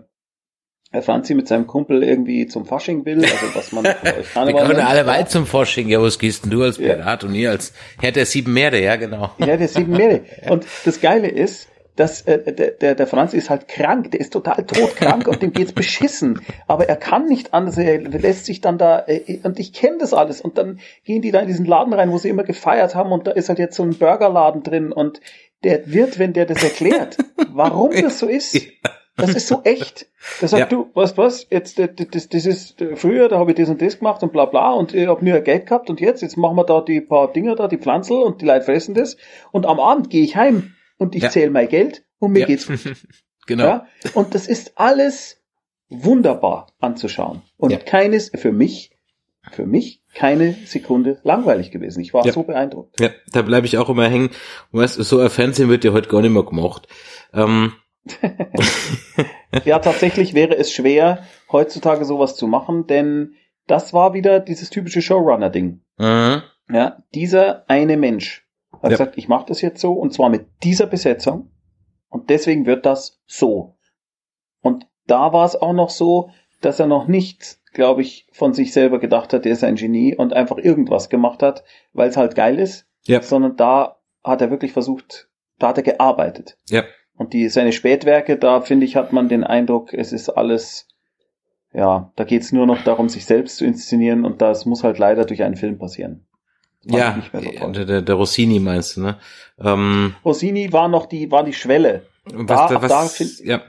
[1.01, 4.79] Franzi mit seinem Kumpel irgendwie zum Fasching will, also was man bei euch Wir können
[4.79, 7.29] alle weit zum Fasching, ja, was gehst denn du als Pirat ja.
[7.29, 9.31] und ihr als Herr der sieben Meere, ja, genau.
[9.39, 10.21] Herr der sieben Meere.
[10.49, 14.34] Und das Geile ist, dass äh, der, der, der Franz ist halt krank, der ist
[14.34, 16.41] total todkrank und dem geht's beschissen.
[16.67, 20.13] Aber er kann nicht anders, er lässt sich dann da, äh, und ich kenne das
[20.13, 20.41] alles.
[20.41, 23.27] Und dann gehen die da in diesen Laden rein, wo sie immer gefeiert haben, und
[23.27, 25.22] da ist halt jetzt so ein Burgerladen drin und
[25.63, 27.17] der wird, wenn der das erklärt,
[27.53, 28.61] warum das so ist.
[29.17, 30.07] Das ist so echt.
[30.41, 30.65] Der sagt, ja.
[30.65, 33.99] du, weißt was, jetzt, das, das, das ist, früher, da habe ich das und das
[33.99, 36.65] gemacht und bla bla und ich habe nur Geld gehabt und jetzt, jetzt machen wir
[36.65, 39.15] da die paar Dinger da, die Pflanzel und die Leute fressen das
[39.53, 41.30] und am Abend gehe ich heim und ich ja.
[41.30, 42.45] zähle mein Geld und mir ja.
[42.45, 42.80] geht's gut.
[43.47, 43.65] genau.
[43.65, 43.88] Ja?
[44.13, 45.41] Und das ist alles
[45.89, 47.41] wunderbar anzuschauen.
[47.57, 47.77] Und ja.
[47.77, 48.91] keines, für mich,
[49.51, 52.01] für mich keine Sekunde langweilig gewesen.
[52.01, 52.34] Ich war Ja.
[52.34, 52.99] so beeindruckt.
[52.99, 54.30] Ja, da bleibe ich auch immer hängen.
[54.72, 56.88] Weißt, so ein Fernsehen wird ja heute gar nicht mehr gemacht.
[57.34, 57.73] Ähm,
[59.63, 63.35] Ja, tatsächlich wäre es schwer, heutzutage sowas zu machen, denn
[63.67, 65.81] das war wieder dieses typische Showrunner-Ding.
[65.97, 66.41] mhm.
[66.67, 68.44] Ja, dieser eine Mensch
[68.81, 68.97] hat Ja.
[68.97, 71.52] gesagt, ich mache das jetzt so und zwar mit dieser Besetzung
[72.10, 73.76] und deswegen wird das so.
[74.61, 76.30] Und da war es auch noch so,
[76.61, 80.15] dass er noch nicht, glaube ich, von sich selber gedacht hat, er ist ein Genie
[80.15, 83.22] und einfach irgendwas gemacht hat, weil es halt geil ist, Ja.
[83.22, 85.30] sondern da hat er wirklich versucht,
[85.60, 86.57] da hat er gearbeitet.
[86.69, 86.84] Ja.
[87.18, 90.88] Und die, seine Spätwerke, da finde ich, hat man den Eindruck, es ist alles,
[91.73, 95.26] ja, da geht's nur noch darum, sich selbst zu inszenieren und das muss halt leider
[95.26, 96.26] durch einen Film passieren.
[96.86, 97.22] Ja,
[97.62, 99.18] so der, der, Rossini meinst du, ne?
[99.60, 102.06] Ähm, Rossini war noch die, war die Schwelle.
[102.26, 103.62] was, Da- was, da find- ja.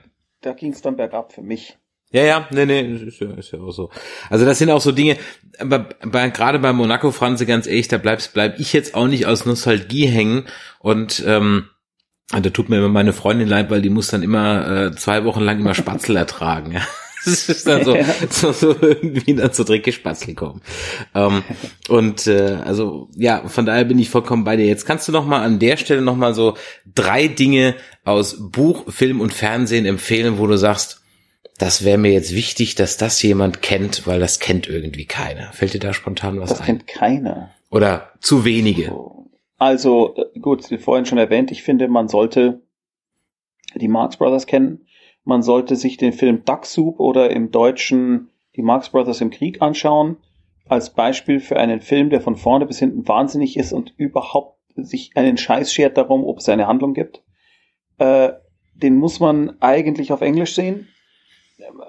[0.43, 1.77] Da ging's dann bergab für mich.
[2.13, 3.91] Ja, ja, nee, nee, ist ja, ist ja auch so.
[4.31, 5.17] Also das sind auch so Dinge,
[5.59, 9.27] aber bei, gerade bei Monaco, Franze, ganz ehrlich, da bleibst, bleib ich jetzt auch nicht
[9.27, 10.45] aus Nostalgie hängen
[10.79, 11.69] und ähm,
[12.31, 15.41] da tut mir immer meine Freundin leid, weil die muss dann immer äh, zwei Wochen
[15.41, 16.73] lang immer Spatzel ertragen.
[16.73, 16.83] Ja.
[17.27, 17.97] Das ist dann so,
[18.31, 20.63] so, so irgendwie dann zu dreckig Spatzel kommen.
[21.15, 21.43] Ähm,
[21.89, 24.67] und äh, also ja, von daher bin ich vollkommen bei dir.
[24.67, 26.57] Jetzt kannst du noch mal an der Stelle noch mal so
[26.95, 27.75] drei Dinge
[28.05, 31.03] aus Buch, Film und Fernsehen empfehlen, wo du sagst,
[31.59, 35.53] das wäre mir jetzt wichtig, dass das jemand kennt, weil das kennt irgendwie keiner.
[35.53, 36.67] Fällt dir da spontan was Das ein?
[36.67, 37.51] kennt keiner.
[37.71, 38.93] Oder zu wenige?
[39.59, 42.61] Also, äh, gut, wie vorhin schon erwähnt, ich finde, man sollte
[43.75, 44.87] die Marx Brothers kennen.
[45.27, 49.61] Man sollte sich den Film Duck Soup oder im Deutschen die Marx Brothers im Krieg
[49.61, 50.19] anschauen.
[50.69, 55.11] Als Beispiel für einen Film, der von vorne bis hinten wahnsinnig ist und überhaupt sich
[55.17, 57.23] einen Scheiß schert darum, ob es eine Handlung gibt.
[57.99, 58.31] Äh,
[58.75, 60.87] den muss man eigentlich auf Englisch sehen.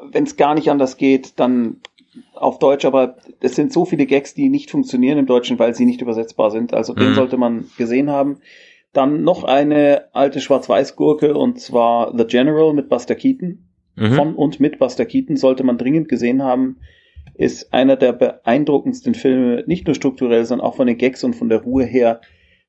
[0.10, 1.82] Wenn es gar nicht anders geht, dann
[2.34, 5.86] auf Deutsch, aber es sind so viele Gags, die nicht funktionieren im Deutschen, weil sie
[5.86, 6.74] nicht übersetzbar sind.
[6.74, 7.16] Also den Mhm.
[7.16, 8.38] sollte man gesehen haben.
[8.94, 13.68] Dann noch eine alte Schwarz-Weiß-Gurke und zwar The General mit Buster Keaton.
[13.96, 14.14] Mhm.
[14.14, 16.78] Von und mit Buster Keaton sollte man dringend gesehen haben.
[17.36, 21.50] Ist einer der beeindruckendsten Filme, nicht nur strukturell, sondern auch von den Gags und von
[21.50, 22.22] der Ruhe her.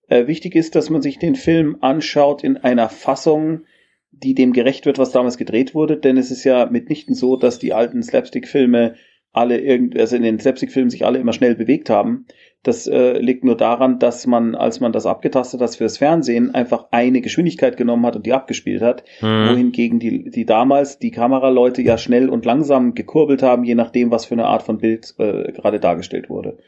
[0.08, 3.64] Äh, wichtig ist, dass man sich den Film anschaut in einer Fassung,
[4.10, 7.58] die dem gerecht wird, was damals gedreht wurde, denn es ist ja mitnichten so, dass
[7.58, 8.94] die alten Slapstick-Filme
[9.32, 12.26] alle irgend, also in den Slapstick-Filmen sich alle immer schnell bewegt haben.
[12.64, 16.88] Das äh, liegt nur daran, dass man, als man das abgetastet hat fürs Fernsehen, einfach
[16.90, 19.50] eine Geschwindigkeit genommen hat und die abgespielt hat, Mhm.
[19.50, 24.26] wohingegen die, die damals die Kameraleute ja schnell und langsam gekurbelt haben, je nachdem, was
[24.26, 26.58] für eine Art von Bild äh, gerade dargestellt wurde.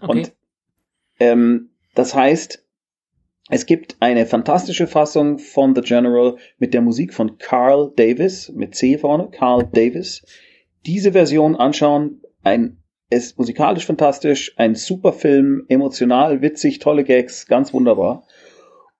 [0.00, 0.10] Okay.
[0.10, 0.32] Und
[1.18, 2.64] ähm, das heißt,
[3.50, 8.74] es gibt eine fantastische Fassung von The General mit der Musik von Carl Davis, mit
[8.74, 10.22] C vorne, Carl Davis.
[10.84, 12.76] Diese Version anschauen, ein
[13.10, 18.26] ist musikalisch fantastisch, ein super Film, emotional, witzig, tolle Gags, ganz wunderbar.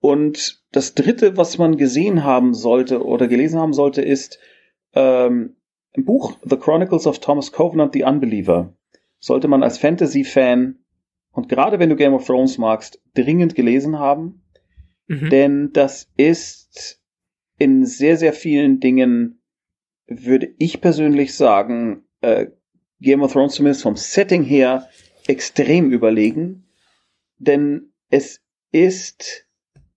[0.01, 4.39] Und das dritte, was man gesehen haben sollte oder gelesen haben sollte, ist
[4.95, 5.57] ähm,
[5.97, 8.75] ein Buch The Chronicles of Thomas Covenant, The Unbeliever.
[9.19, 10.79] Sollte man als Fantasy-Fan
[11.33, 14.43] und gerade wenn du Game of Thrones magst, dringend gelesen haben,
[15.09, 15.31] Mhm.
[15.31, 17.01] denn das ist
[17.59, 19.41] in sehr, sehr vielen Dingen,
[20.07, 22.49] würde ich persönlich sagen, äh,
[23.01, 24.89] Game of Thrones zumindest vom Setting her
[25.27, 26.65] extrem überlegen,
[27.39, 28.41] denn es
[28.73, 29.47] ist,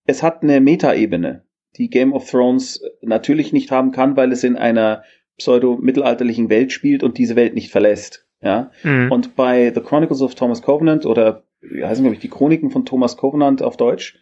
[0.05, 1.45] es hat eine Metaebene,
[1.77, 5.03] die Game of Thrones natürlich nicht haben kann, weil es in einer
[5.37, 8.27] pseudo-mittelalterlichen Welt spielt und diese Welt nicht verlässt.
[8.43, 9.11] Ja, Mhm.
[9.11, 12.85] und bei The Chronicles of Thomas Covenant oder wie heißen, glaube ich, die Chroniken von
[12.85, 14.17] Thomas Covenant auf Deutsch,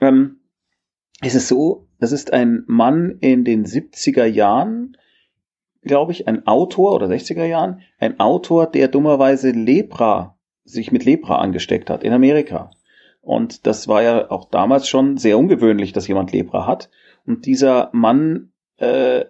[0.00, 0.40] ähm,
[1.22, 4.98] ist es so, das ist ein Mann in den 70er Jahren,
[5.86, 11.36] glaube ich, ein Autor oder 60er Jahren, ein Autor, der dummerweise Lepra, sich mit Lepra
[11.36, 12.70] angesteckt hat in Amerika.
[13.22, 16.90] Und das war ja auch damals schon sehr ungewöhnlich, dass jemand Lepra hat.
[17.26, 19.24] Und dieser Mann, äh,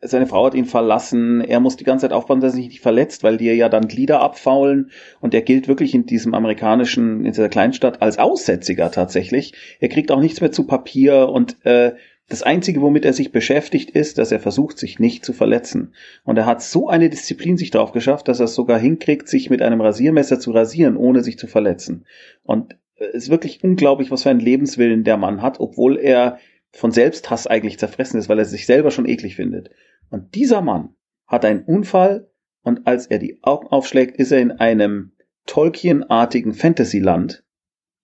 [0.00, 2.80] seine Frau hat ihn verlassen, er muss die ganze Zeit aufpassen, dass er sich nicht
[2.80, 4.90] verletzt, weil die ja dann Glieder abfaulen
[5.20, 9.54] und er gilt wirklich in diesem amerikanischen, in dieser Kleinstadt als Aussätziger tatsächlich.
[9.80, 11.94] Er kriegt auch nichts mehr zu Papier und äh,
[12.28, 15.94] das Einzige, womit er sich beschäftigt, ist, dass er versucht, sich nicht zu verletzen.
[16.24, 19.48] Und er hat so eine Disziplin sich drauf geschafft, dass er es sogar hinkriegt, sich
[19.48, 22.04] mit einem Rasiermesser zu rasieren, ohne sich zu verletzen.
[22.42, 26.38] Und äh, es ist wirklich unglaublich, was für einen Lebenswillen der Mann hat, obwohl er
[26.70, 29.70] von Selbsthass eigentlich zerfressen ist, weil er sich selber schon eklig findet.
[30.10, 30.94] Und dieser Mann
[31.26, 32.30] hat einen Unfall
[32.62, 35.12] und als er die Augen aufschlägt, ist er in einem
[35.46, 37.42] Tolkien-artigen Fantasyland,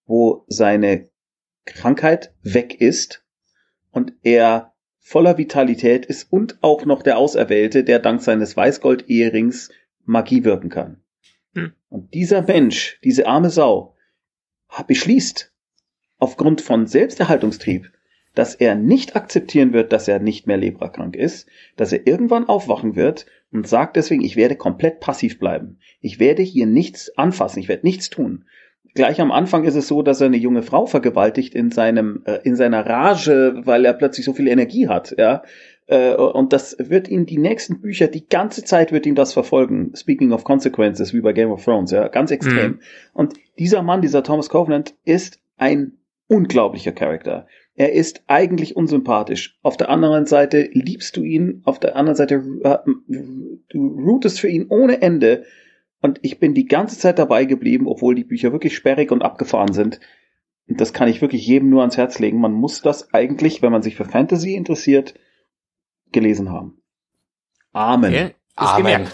[0.07, 1.11] wo seine
[1.67, 3.24] Krankheit weg ist
[3.95, 9.71] und er voller Vitalität ist und auch noch der Auserwählte, der dank seines Weißgold-Eherings
[10.05, 11.03] Magie wirken kann.
[11.55, 11.73] Hm.
[11.89, 13.95] Und dieser Mensch, diese arme Sau,
[14.87, 15.53] beschließt
[16.19, 17.91] aufgrund von Selbsterhaltungstrieb,
[18.35, 22.97] dass er nicht akzeptieren wird, dass er nicht mehr leprakrank ist, dass er irgendwann aufwachen
[22.97, 25.79] wird und sagt deswegen, ich werde komplett passiv bleiben.
[26.01, 28.47] Ich werde hier nichts anfassen, ich werde nichts tun.
[28.95, 32.39] Gleich am Anfang ist es so, dass er eine junge Frau vergewaltigt in seinem äh,
[32.45, 35.43] in seiner Rage, weil er plötzlich so viel Energie hat, ja.
[35.87, 39.93] Äh, und das wird ihn die nächsten Bücher, die ganze Zeit wird ihm das verfolgen.
[39.95, 42.73] Speaking of Consequences, wie bei Game of Thrones, ja, ganz extrem.
[42.73, 42.81] Mhm.
[43.13, 45.99] Und dieser Mann, dieser Thomas Covenant, ist ein
[46.29, 47.47] unglaublicher Charakter.
[47.77, 49.59] Er ist eigentlich unsympathisch.
[49.63, 52.79] Auf der anderen Seite liebst du ihn, auf der anderen Seite äh,
[53.69, 55.45] du rootest für ihn ohne Ende.
[56.05, 59.73] Und ich bin die ganze Zeit dabei geblieben, obwohl die Bücher wirklich sperrig und abgefahren
[59.73, 60.01] sind.
[60.69, 62.43] Und das kann ich wirklich jedem nur ans Herz legen.
[62.43, 65.15] Man muss das eigentlich, wenn man sich für Fantasy interessiert,
[66.13, 66.83] gelesen haben.
[67.73, 68.35] Amen.
[68.57, 69.09] Amen.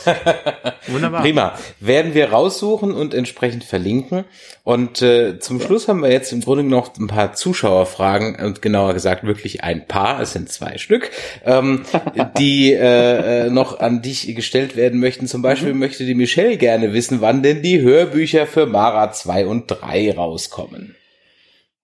[0.88, 1.22] Wunderbar.
[1.22, 1.54] Prima.
[1.80, 4.24] Werden wir raussuchen und entsprechend verlinken.
[4.64, 8.92] Und äh, zum Schluss haben wir jetzt im Grunde noch ein paar Zuschauerfragen und genauer
[8.92, 11.10] gesagt wirklich ein paar, es sind zwei Stück,
[11.46, 11.84] ähm,
[12.38, 15.26] die äh, äh, noch an dich gestellt werden möchten.
[15.26, 15.80] Zum Beispiel mhm.
[15.80, 20.96] möchte die Michelle gerne wissen, wann denn die Hörbücher für Mara 2 und 3 rauskommen.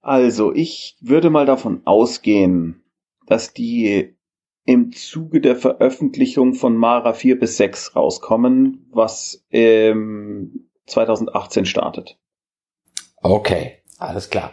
[0.02, 2.84] Also, ich würde mal davon ausgehen,
[3.26, 4.15] dass die
[4.66, 12.18] im Zuge der Veröffentlichung von Mara 4 bis 6 rauskommen, was ähm, 2018 startet.
[13.22, 14.52] Okay, alles klar.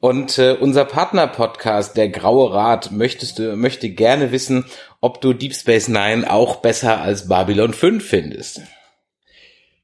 [0.00, 4.64] Und äh, unser Partner-Podcast, der Graue Rat, möchtest du, möchte gerne wissen,
[5.02, 8.62] ob du Deep Space Nine auch besser als Babylon 5 findest.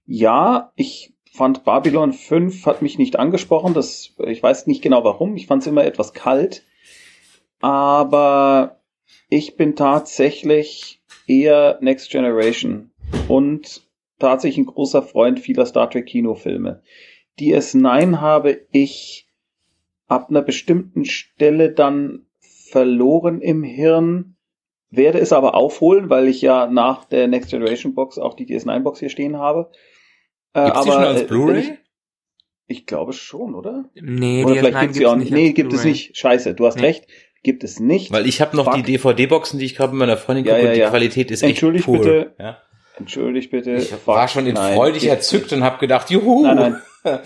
[0.07, 3.75] Ja, ich fand Babylon 5 hat mich nicht angesprochen.
[3.75, 5.37] Das, ich weiß nicht genau warum.
[5.37, 6.63] Ich fand es immer etwas kalt.
[7.61, 8.81] Aber
[9.29, 12.91] ich bin tatsächlich eher Next Generation
[13.29, 13.83] und
[14.19, 16.83] tatsächlich ein großer Freund vieler Star Trek Kinofilme.
[17.39, 19.29] DS9 habe ich
[20.07, 24.37] ab einer bestimmten Stelle dann verloren im Hirn,
[24.91, 28.81] werde es aber aufholen, weil ich ja nach der Next Generation Box auch die DS9
[28.81, 29.71] Box hier stehen habe.
[30.53, 31.59] Äh, gibt's aber, die schon als Blu-ray?
[31.59, 31.73] Ich,
[32.69, 33.91] ich, glaube schon, oder?
[33.95, 35.33] Nee, oder vielleicht gibt's sie auch nicht.
[35.33, 36.17] Nee, gibt es nicht.
[36.17, 36.87] Scheiße, du hast nee.
[36.87, 37.07] recht
[37.47, 38.11] gibt es nicht.
[38.11, 38.75] Weil ich habe noch Fuck.
[38.75, 40.91] die DVD-Boxen, die ich gerade mit meiner Freundin gucke ja, ja, und die ja.
[40.91, 41.99] Qualität ist Entschuldigt echt cool.
[41.99, 42.35] bitte.
[42.41, 42.59] Ja?
[42.99, 43.77] Entschuldigt bitte.
[43.77, 44.07] Ich Fuck.
[44.09, 44.75] war schon in nein.
[44.75, 46.43] freudig erzückt und habe gedacht, juhu.
[46.43, 46.77] Nein, nein.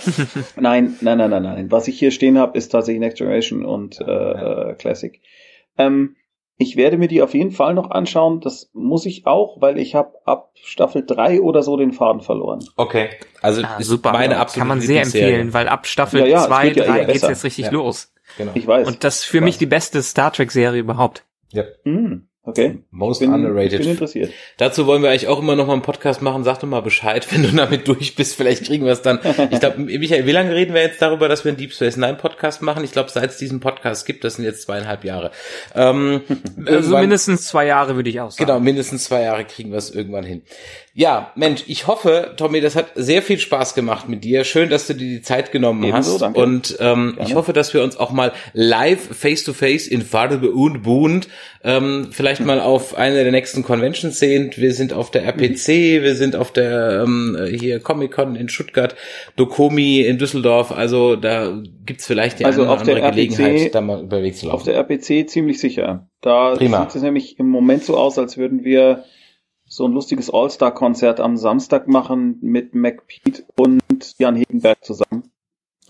[0.56, 1.70] nein, nein, nein, nein, nein.
[1.72, 5.18] Was ich hier stehen habe, ist tatsächlich Next Generation und äh, äh, Classic.
[5.78, 6.16] Ähm,
[6.58, 8.40] ich werde mir die auf jeden Fall noch anschauen.
[8.40, 12.62] Das muss ich auch, weil ich habe ab Staffel 3 oder so den Faden verloren.
[12.76, 13.08] Okay.
[13.40, 14.12] Also ah, super.
[14.12, 17.44] meine absolute Kann man sehr empfehlen, weil ab Staffel 2, ja, 3 ja geht's jetzt
[17.44, 18.12] richtig los.
[18.36, 18.52] Genau.
[18.54, 18.86] Ich weiß.
[18.86, 21.24] Und das ist für mich die beste Star Trek Serie überhaupt.
[21.52, 21.64] Ja.
[21.84, 22.28] Mm.
[22.42, 22.78] Okay.
[22.90, 23.80] Most bin, underrated.
[23.80, 24.32] Bin interessiert.
[24.56, 26.42] Dazu wollen wir eigentlich auch immer noch mal einen Podcast machen.
[26.42, 28.34] Sag doch mal Bescheid, wenn du damit durch bist.
[28.34, 29.20] Vielleicht kriegen wir es dann.
[29.50, 32.14] Ich glaube, Michael, wie lange reden wir jetzt darüber, dass wir einen Deep Space Nine
[32.14, 32.82] Podcast machen?
[32.82, 35.32] Ich glaube, seit es diesen Podcast gibt, das sind jetzt zweieinhalb Jahre.
[35.74, 36.22] Ähm,
[36.66, 38.46] also mindestens zwei Jahre würde ich auch sagen.
[38.46, 40.40] Genau, mindestens zwei Jahre kriegen wir es irgendwann hin.
[40.94, 44.44] Ja, Mensch, ich hoffe, Tommy, das hat sehr viel Spaß gemacht mit dir.
[44.44, 46.22] Schön, dass du dir die Zeit genommen Ebenso, hast.
[46.22, 46.40] Danke.
[46.40, 50.50] Und ähm, ich hoffe, dass wir uns auch mal live, face to face in Farbe
[50.50, 51.28] und Bund
[51.62, 54.50] ähm, vielleicht mal auf eine der nächsten Conventions sehen.
[54.56, 56.02] Wir sind auf der RPC, mhm.
[56.02, 58.96] wir sind auf der ähm, hier Comic Con in Stuttgart,
[59.36, 60.72] Dokomi in Düsseldorf.
[60.72, 64.56] Also da gibt's vielleicht die also eine andere RPC, Gelegenheit, da mal überwegs zu laufen.
[64.56, 66.08] Auf der RPC ziemlich sicher.
[66.22, 66.82] Da Prima.
[66.84, 69.04] sieht es nämlich im Moment so aus, als würden wir
[69.66, 75.30] so ein lustiges All-Star-Konzert am Samstag machen mit McPete und Jan Hegenberg zusammen.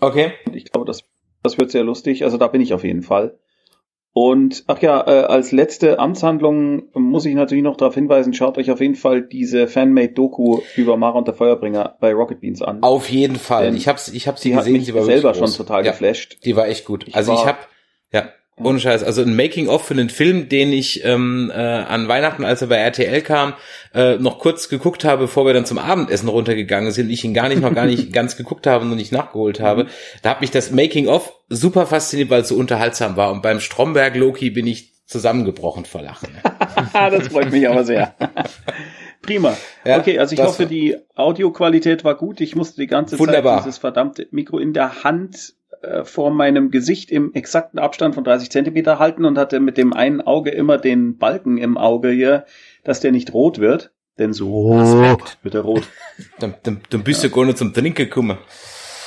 [0.01, 0.33] Okay.
[0.45, 1.03] Und ich glaube, das,
[1.43, 2.23] das wird sehr lustig.
[2.23, 3.39] Also da bin ich auf jeden Fall.
[4.13, 8.69] Und ach ja, äh, als letzte Amtshandlung muss ich natürlich noch darauf hinweisen, schaut euch
[8.69, 12.83] auf jeden Fall diese Fanmade-Doku über Mara und der Feuerbringer bei Rocket Beans an.
[12.83, 13.65] Auf jeden Fall.
[13.65, 15.91] Denn ich habe ich hab sie gesehen, hat mich sie war selber schon total ja,
[15.91, 16.39] geflasht.
[16.43, 17.07] Die war echt gut.
[17.07, 17.59] Ich also ich habe
[18.11, 19.03] ja, ohne Scheiß.
[19.03, 22.77] Also ein Making-of für einen Film, den ich ähm, äh, an Weihnachten, als er bei
[22.77, 23.53] RTL kam,
[23.93, 27.09] äh, noch kurz geguckt habe, bevor wir dann zum Abendessen runtergegangen sind.
[27.09, 29.87] Ich ihn gar nicht noch gar nicht ganz geguckt habe und nicht nachgeholt habe.
[30.21, 33.31] Da hat mich das Making-of super fasziniert, weil es so unterhaltsam war.
[33.31, 36.29] Und beim Stromberg Loki bin ich zusammengebrochen vor Lachen.
[36.93, 38.15] das freut mich aber sehr.
[39.21, 39.55] Prima.
[39.85, 40.65] Ja, okay, also ich hoffe, war.
[40.65, 42.41] die Audioqualität war gut.
[42.41, 43.57] Ich musste die ganze Wunderbar.
[43.57, 48.23] Zeit dieses verdammte Mikro in der Hand äh, vor meinem Gesicht im exakten Abstand von
[48.23, 52.45] 30 Zentimeter halten und hatte mit dem einen Auge immer den Balken im Auge hier,
[52.83, 53.91] dass der nicht rot wird.
[54.19, 55.39] Denn so Respekt.
[55.41, 55.87] wird er rot.
[56.39, 57.33] dann, dann, dann bist du ja.
[57.33, 58.37] gar nicht zum Trinken gekommen.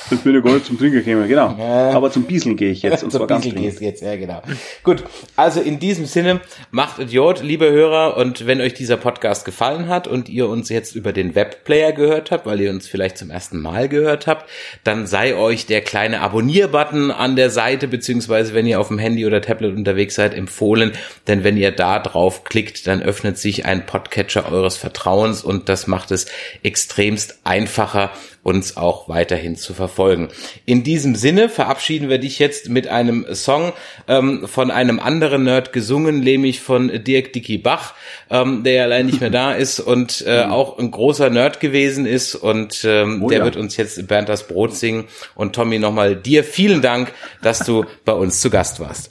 [0.09, 1.47] Das bin ich gar nicht zum Trinken gekommen, genau.
[1.57, 3.03] Aber zum Bieseln gehe ich jetzt.
[3.03, 3.61] Und Zum Diesel dringend.
[3.61, 4.41] gehst jetzt, ja genau.
[4.83, 5.03] Gut,
[5.35, 10.07] also in diesem Sinne, macht Idiot, liebe Hörer, und wenn euch dieser Podcast gefallen hat
[10.07, 13.59] und ihr uns jetzt über den Webplayer gehört habt, weil ihr uns vielleicht zum ersten
[13.61, 14.49] Mal gehört habt,
[14.83, 19.25] dann sei euch der kleine Abonnier-Button an der Seite, beziehungsweise wenn ihr auf dem Handy
[19.25, 20.91] oder Tablet unterwegs seid, empfohlen,
[21.27, 25.87] denn wenn ihr da drauf klickt, dann öffnet sich ein Podcatcher eures Vertrauens und das
[25.87, 26.27] macht es
[26.63, 28.11] extremst einfacher,
[28.45, 30.29] uns auch weiterhin zu verfolgen.
[30.67, 33.73] In diesem Sinne verabschieden wir dich jetzt mit einem Song
[34.07, 37.95] ähm, von einem anderen Nerd gesungen, nämlich von Dirk Dicky Bach,
[38.29, 42.05] ähm, der ja allein nicht mehr da ist und äh, auch ein großer Nerd gewesen
[42.05, 43.45] ist und ähm, Oh der ja.
[43.45, 45.05] wird uns jetzt Bernd das Brot singen.
[45.33, 49.09] Und Tommy, nochmal dir vielen Dank, dass du bei uns zu Gast warst.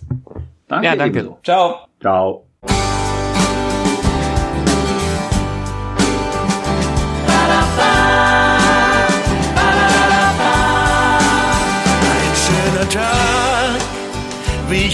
[0.68, 0.86] Danke.
[0.86, 1.18] Ja, danke.
[1.18, 1.38] ebenso.
[1.42, 1.88] Ciao.
[2.00, 2.46] Ciao.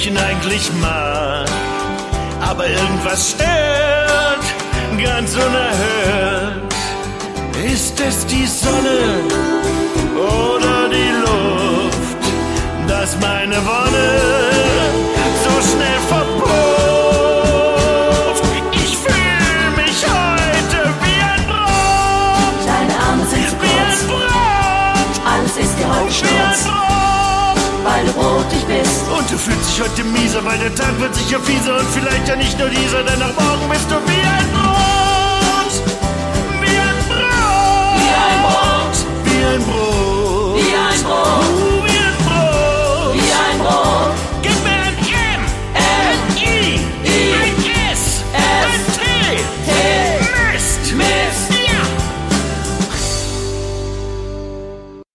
[0.07, 1.47] Ihn eigentlich mag.
[2.41, 4.45] Aber irgendwas stört,
[5.03, 6.75] ganz unerhört.
[7.73, 9.01] Ist es die Sonne
[10.17, 12.23] oder die Luft,
[12.89, 14.11] dass meine Wonne
[15.45, 16.51] so schnell verpufft?
[18.73, 25.15] Ich fühle mich heute wie ein Brot, Deine Arme sind zu wie ein kurz, Brot,
[25.31, 26.81] alles ist dir heute wie ein Brot.
[27.85, 28.90] weil du brotig bist.
[29.31, 32.59] Du fühlst dich heute mieser, weil der Tag wird sicher fieser und vielleicht ja nicht
[32.59, 35.73] nur dieser, denn am Morgen bist du wie ein Brot.
[36.61, 38.01] Wie ein Brot.
[38.03, 38.97] Wie ein Brot.
[39.25, 40.57] Wie ein Brot.
[40.57, 41.60] Wie ein Brot.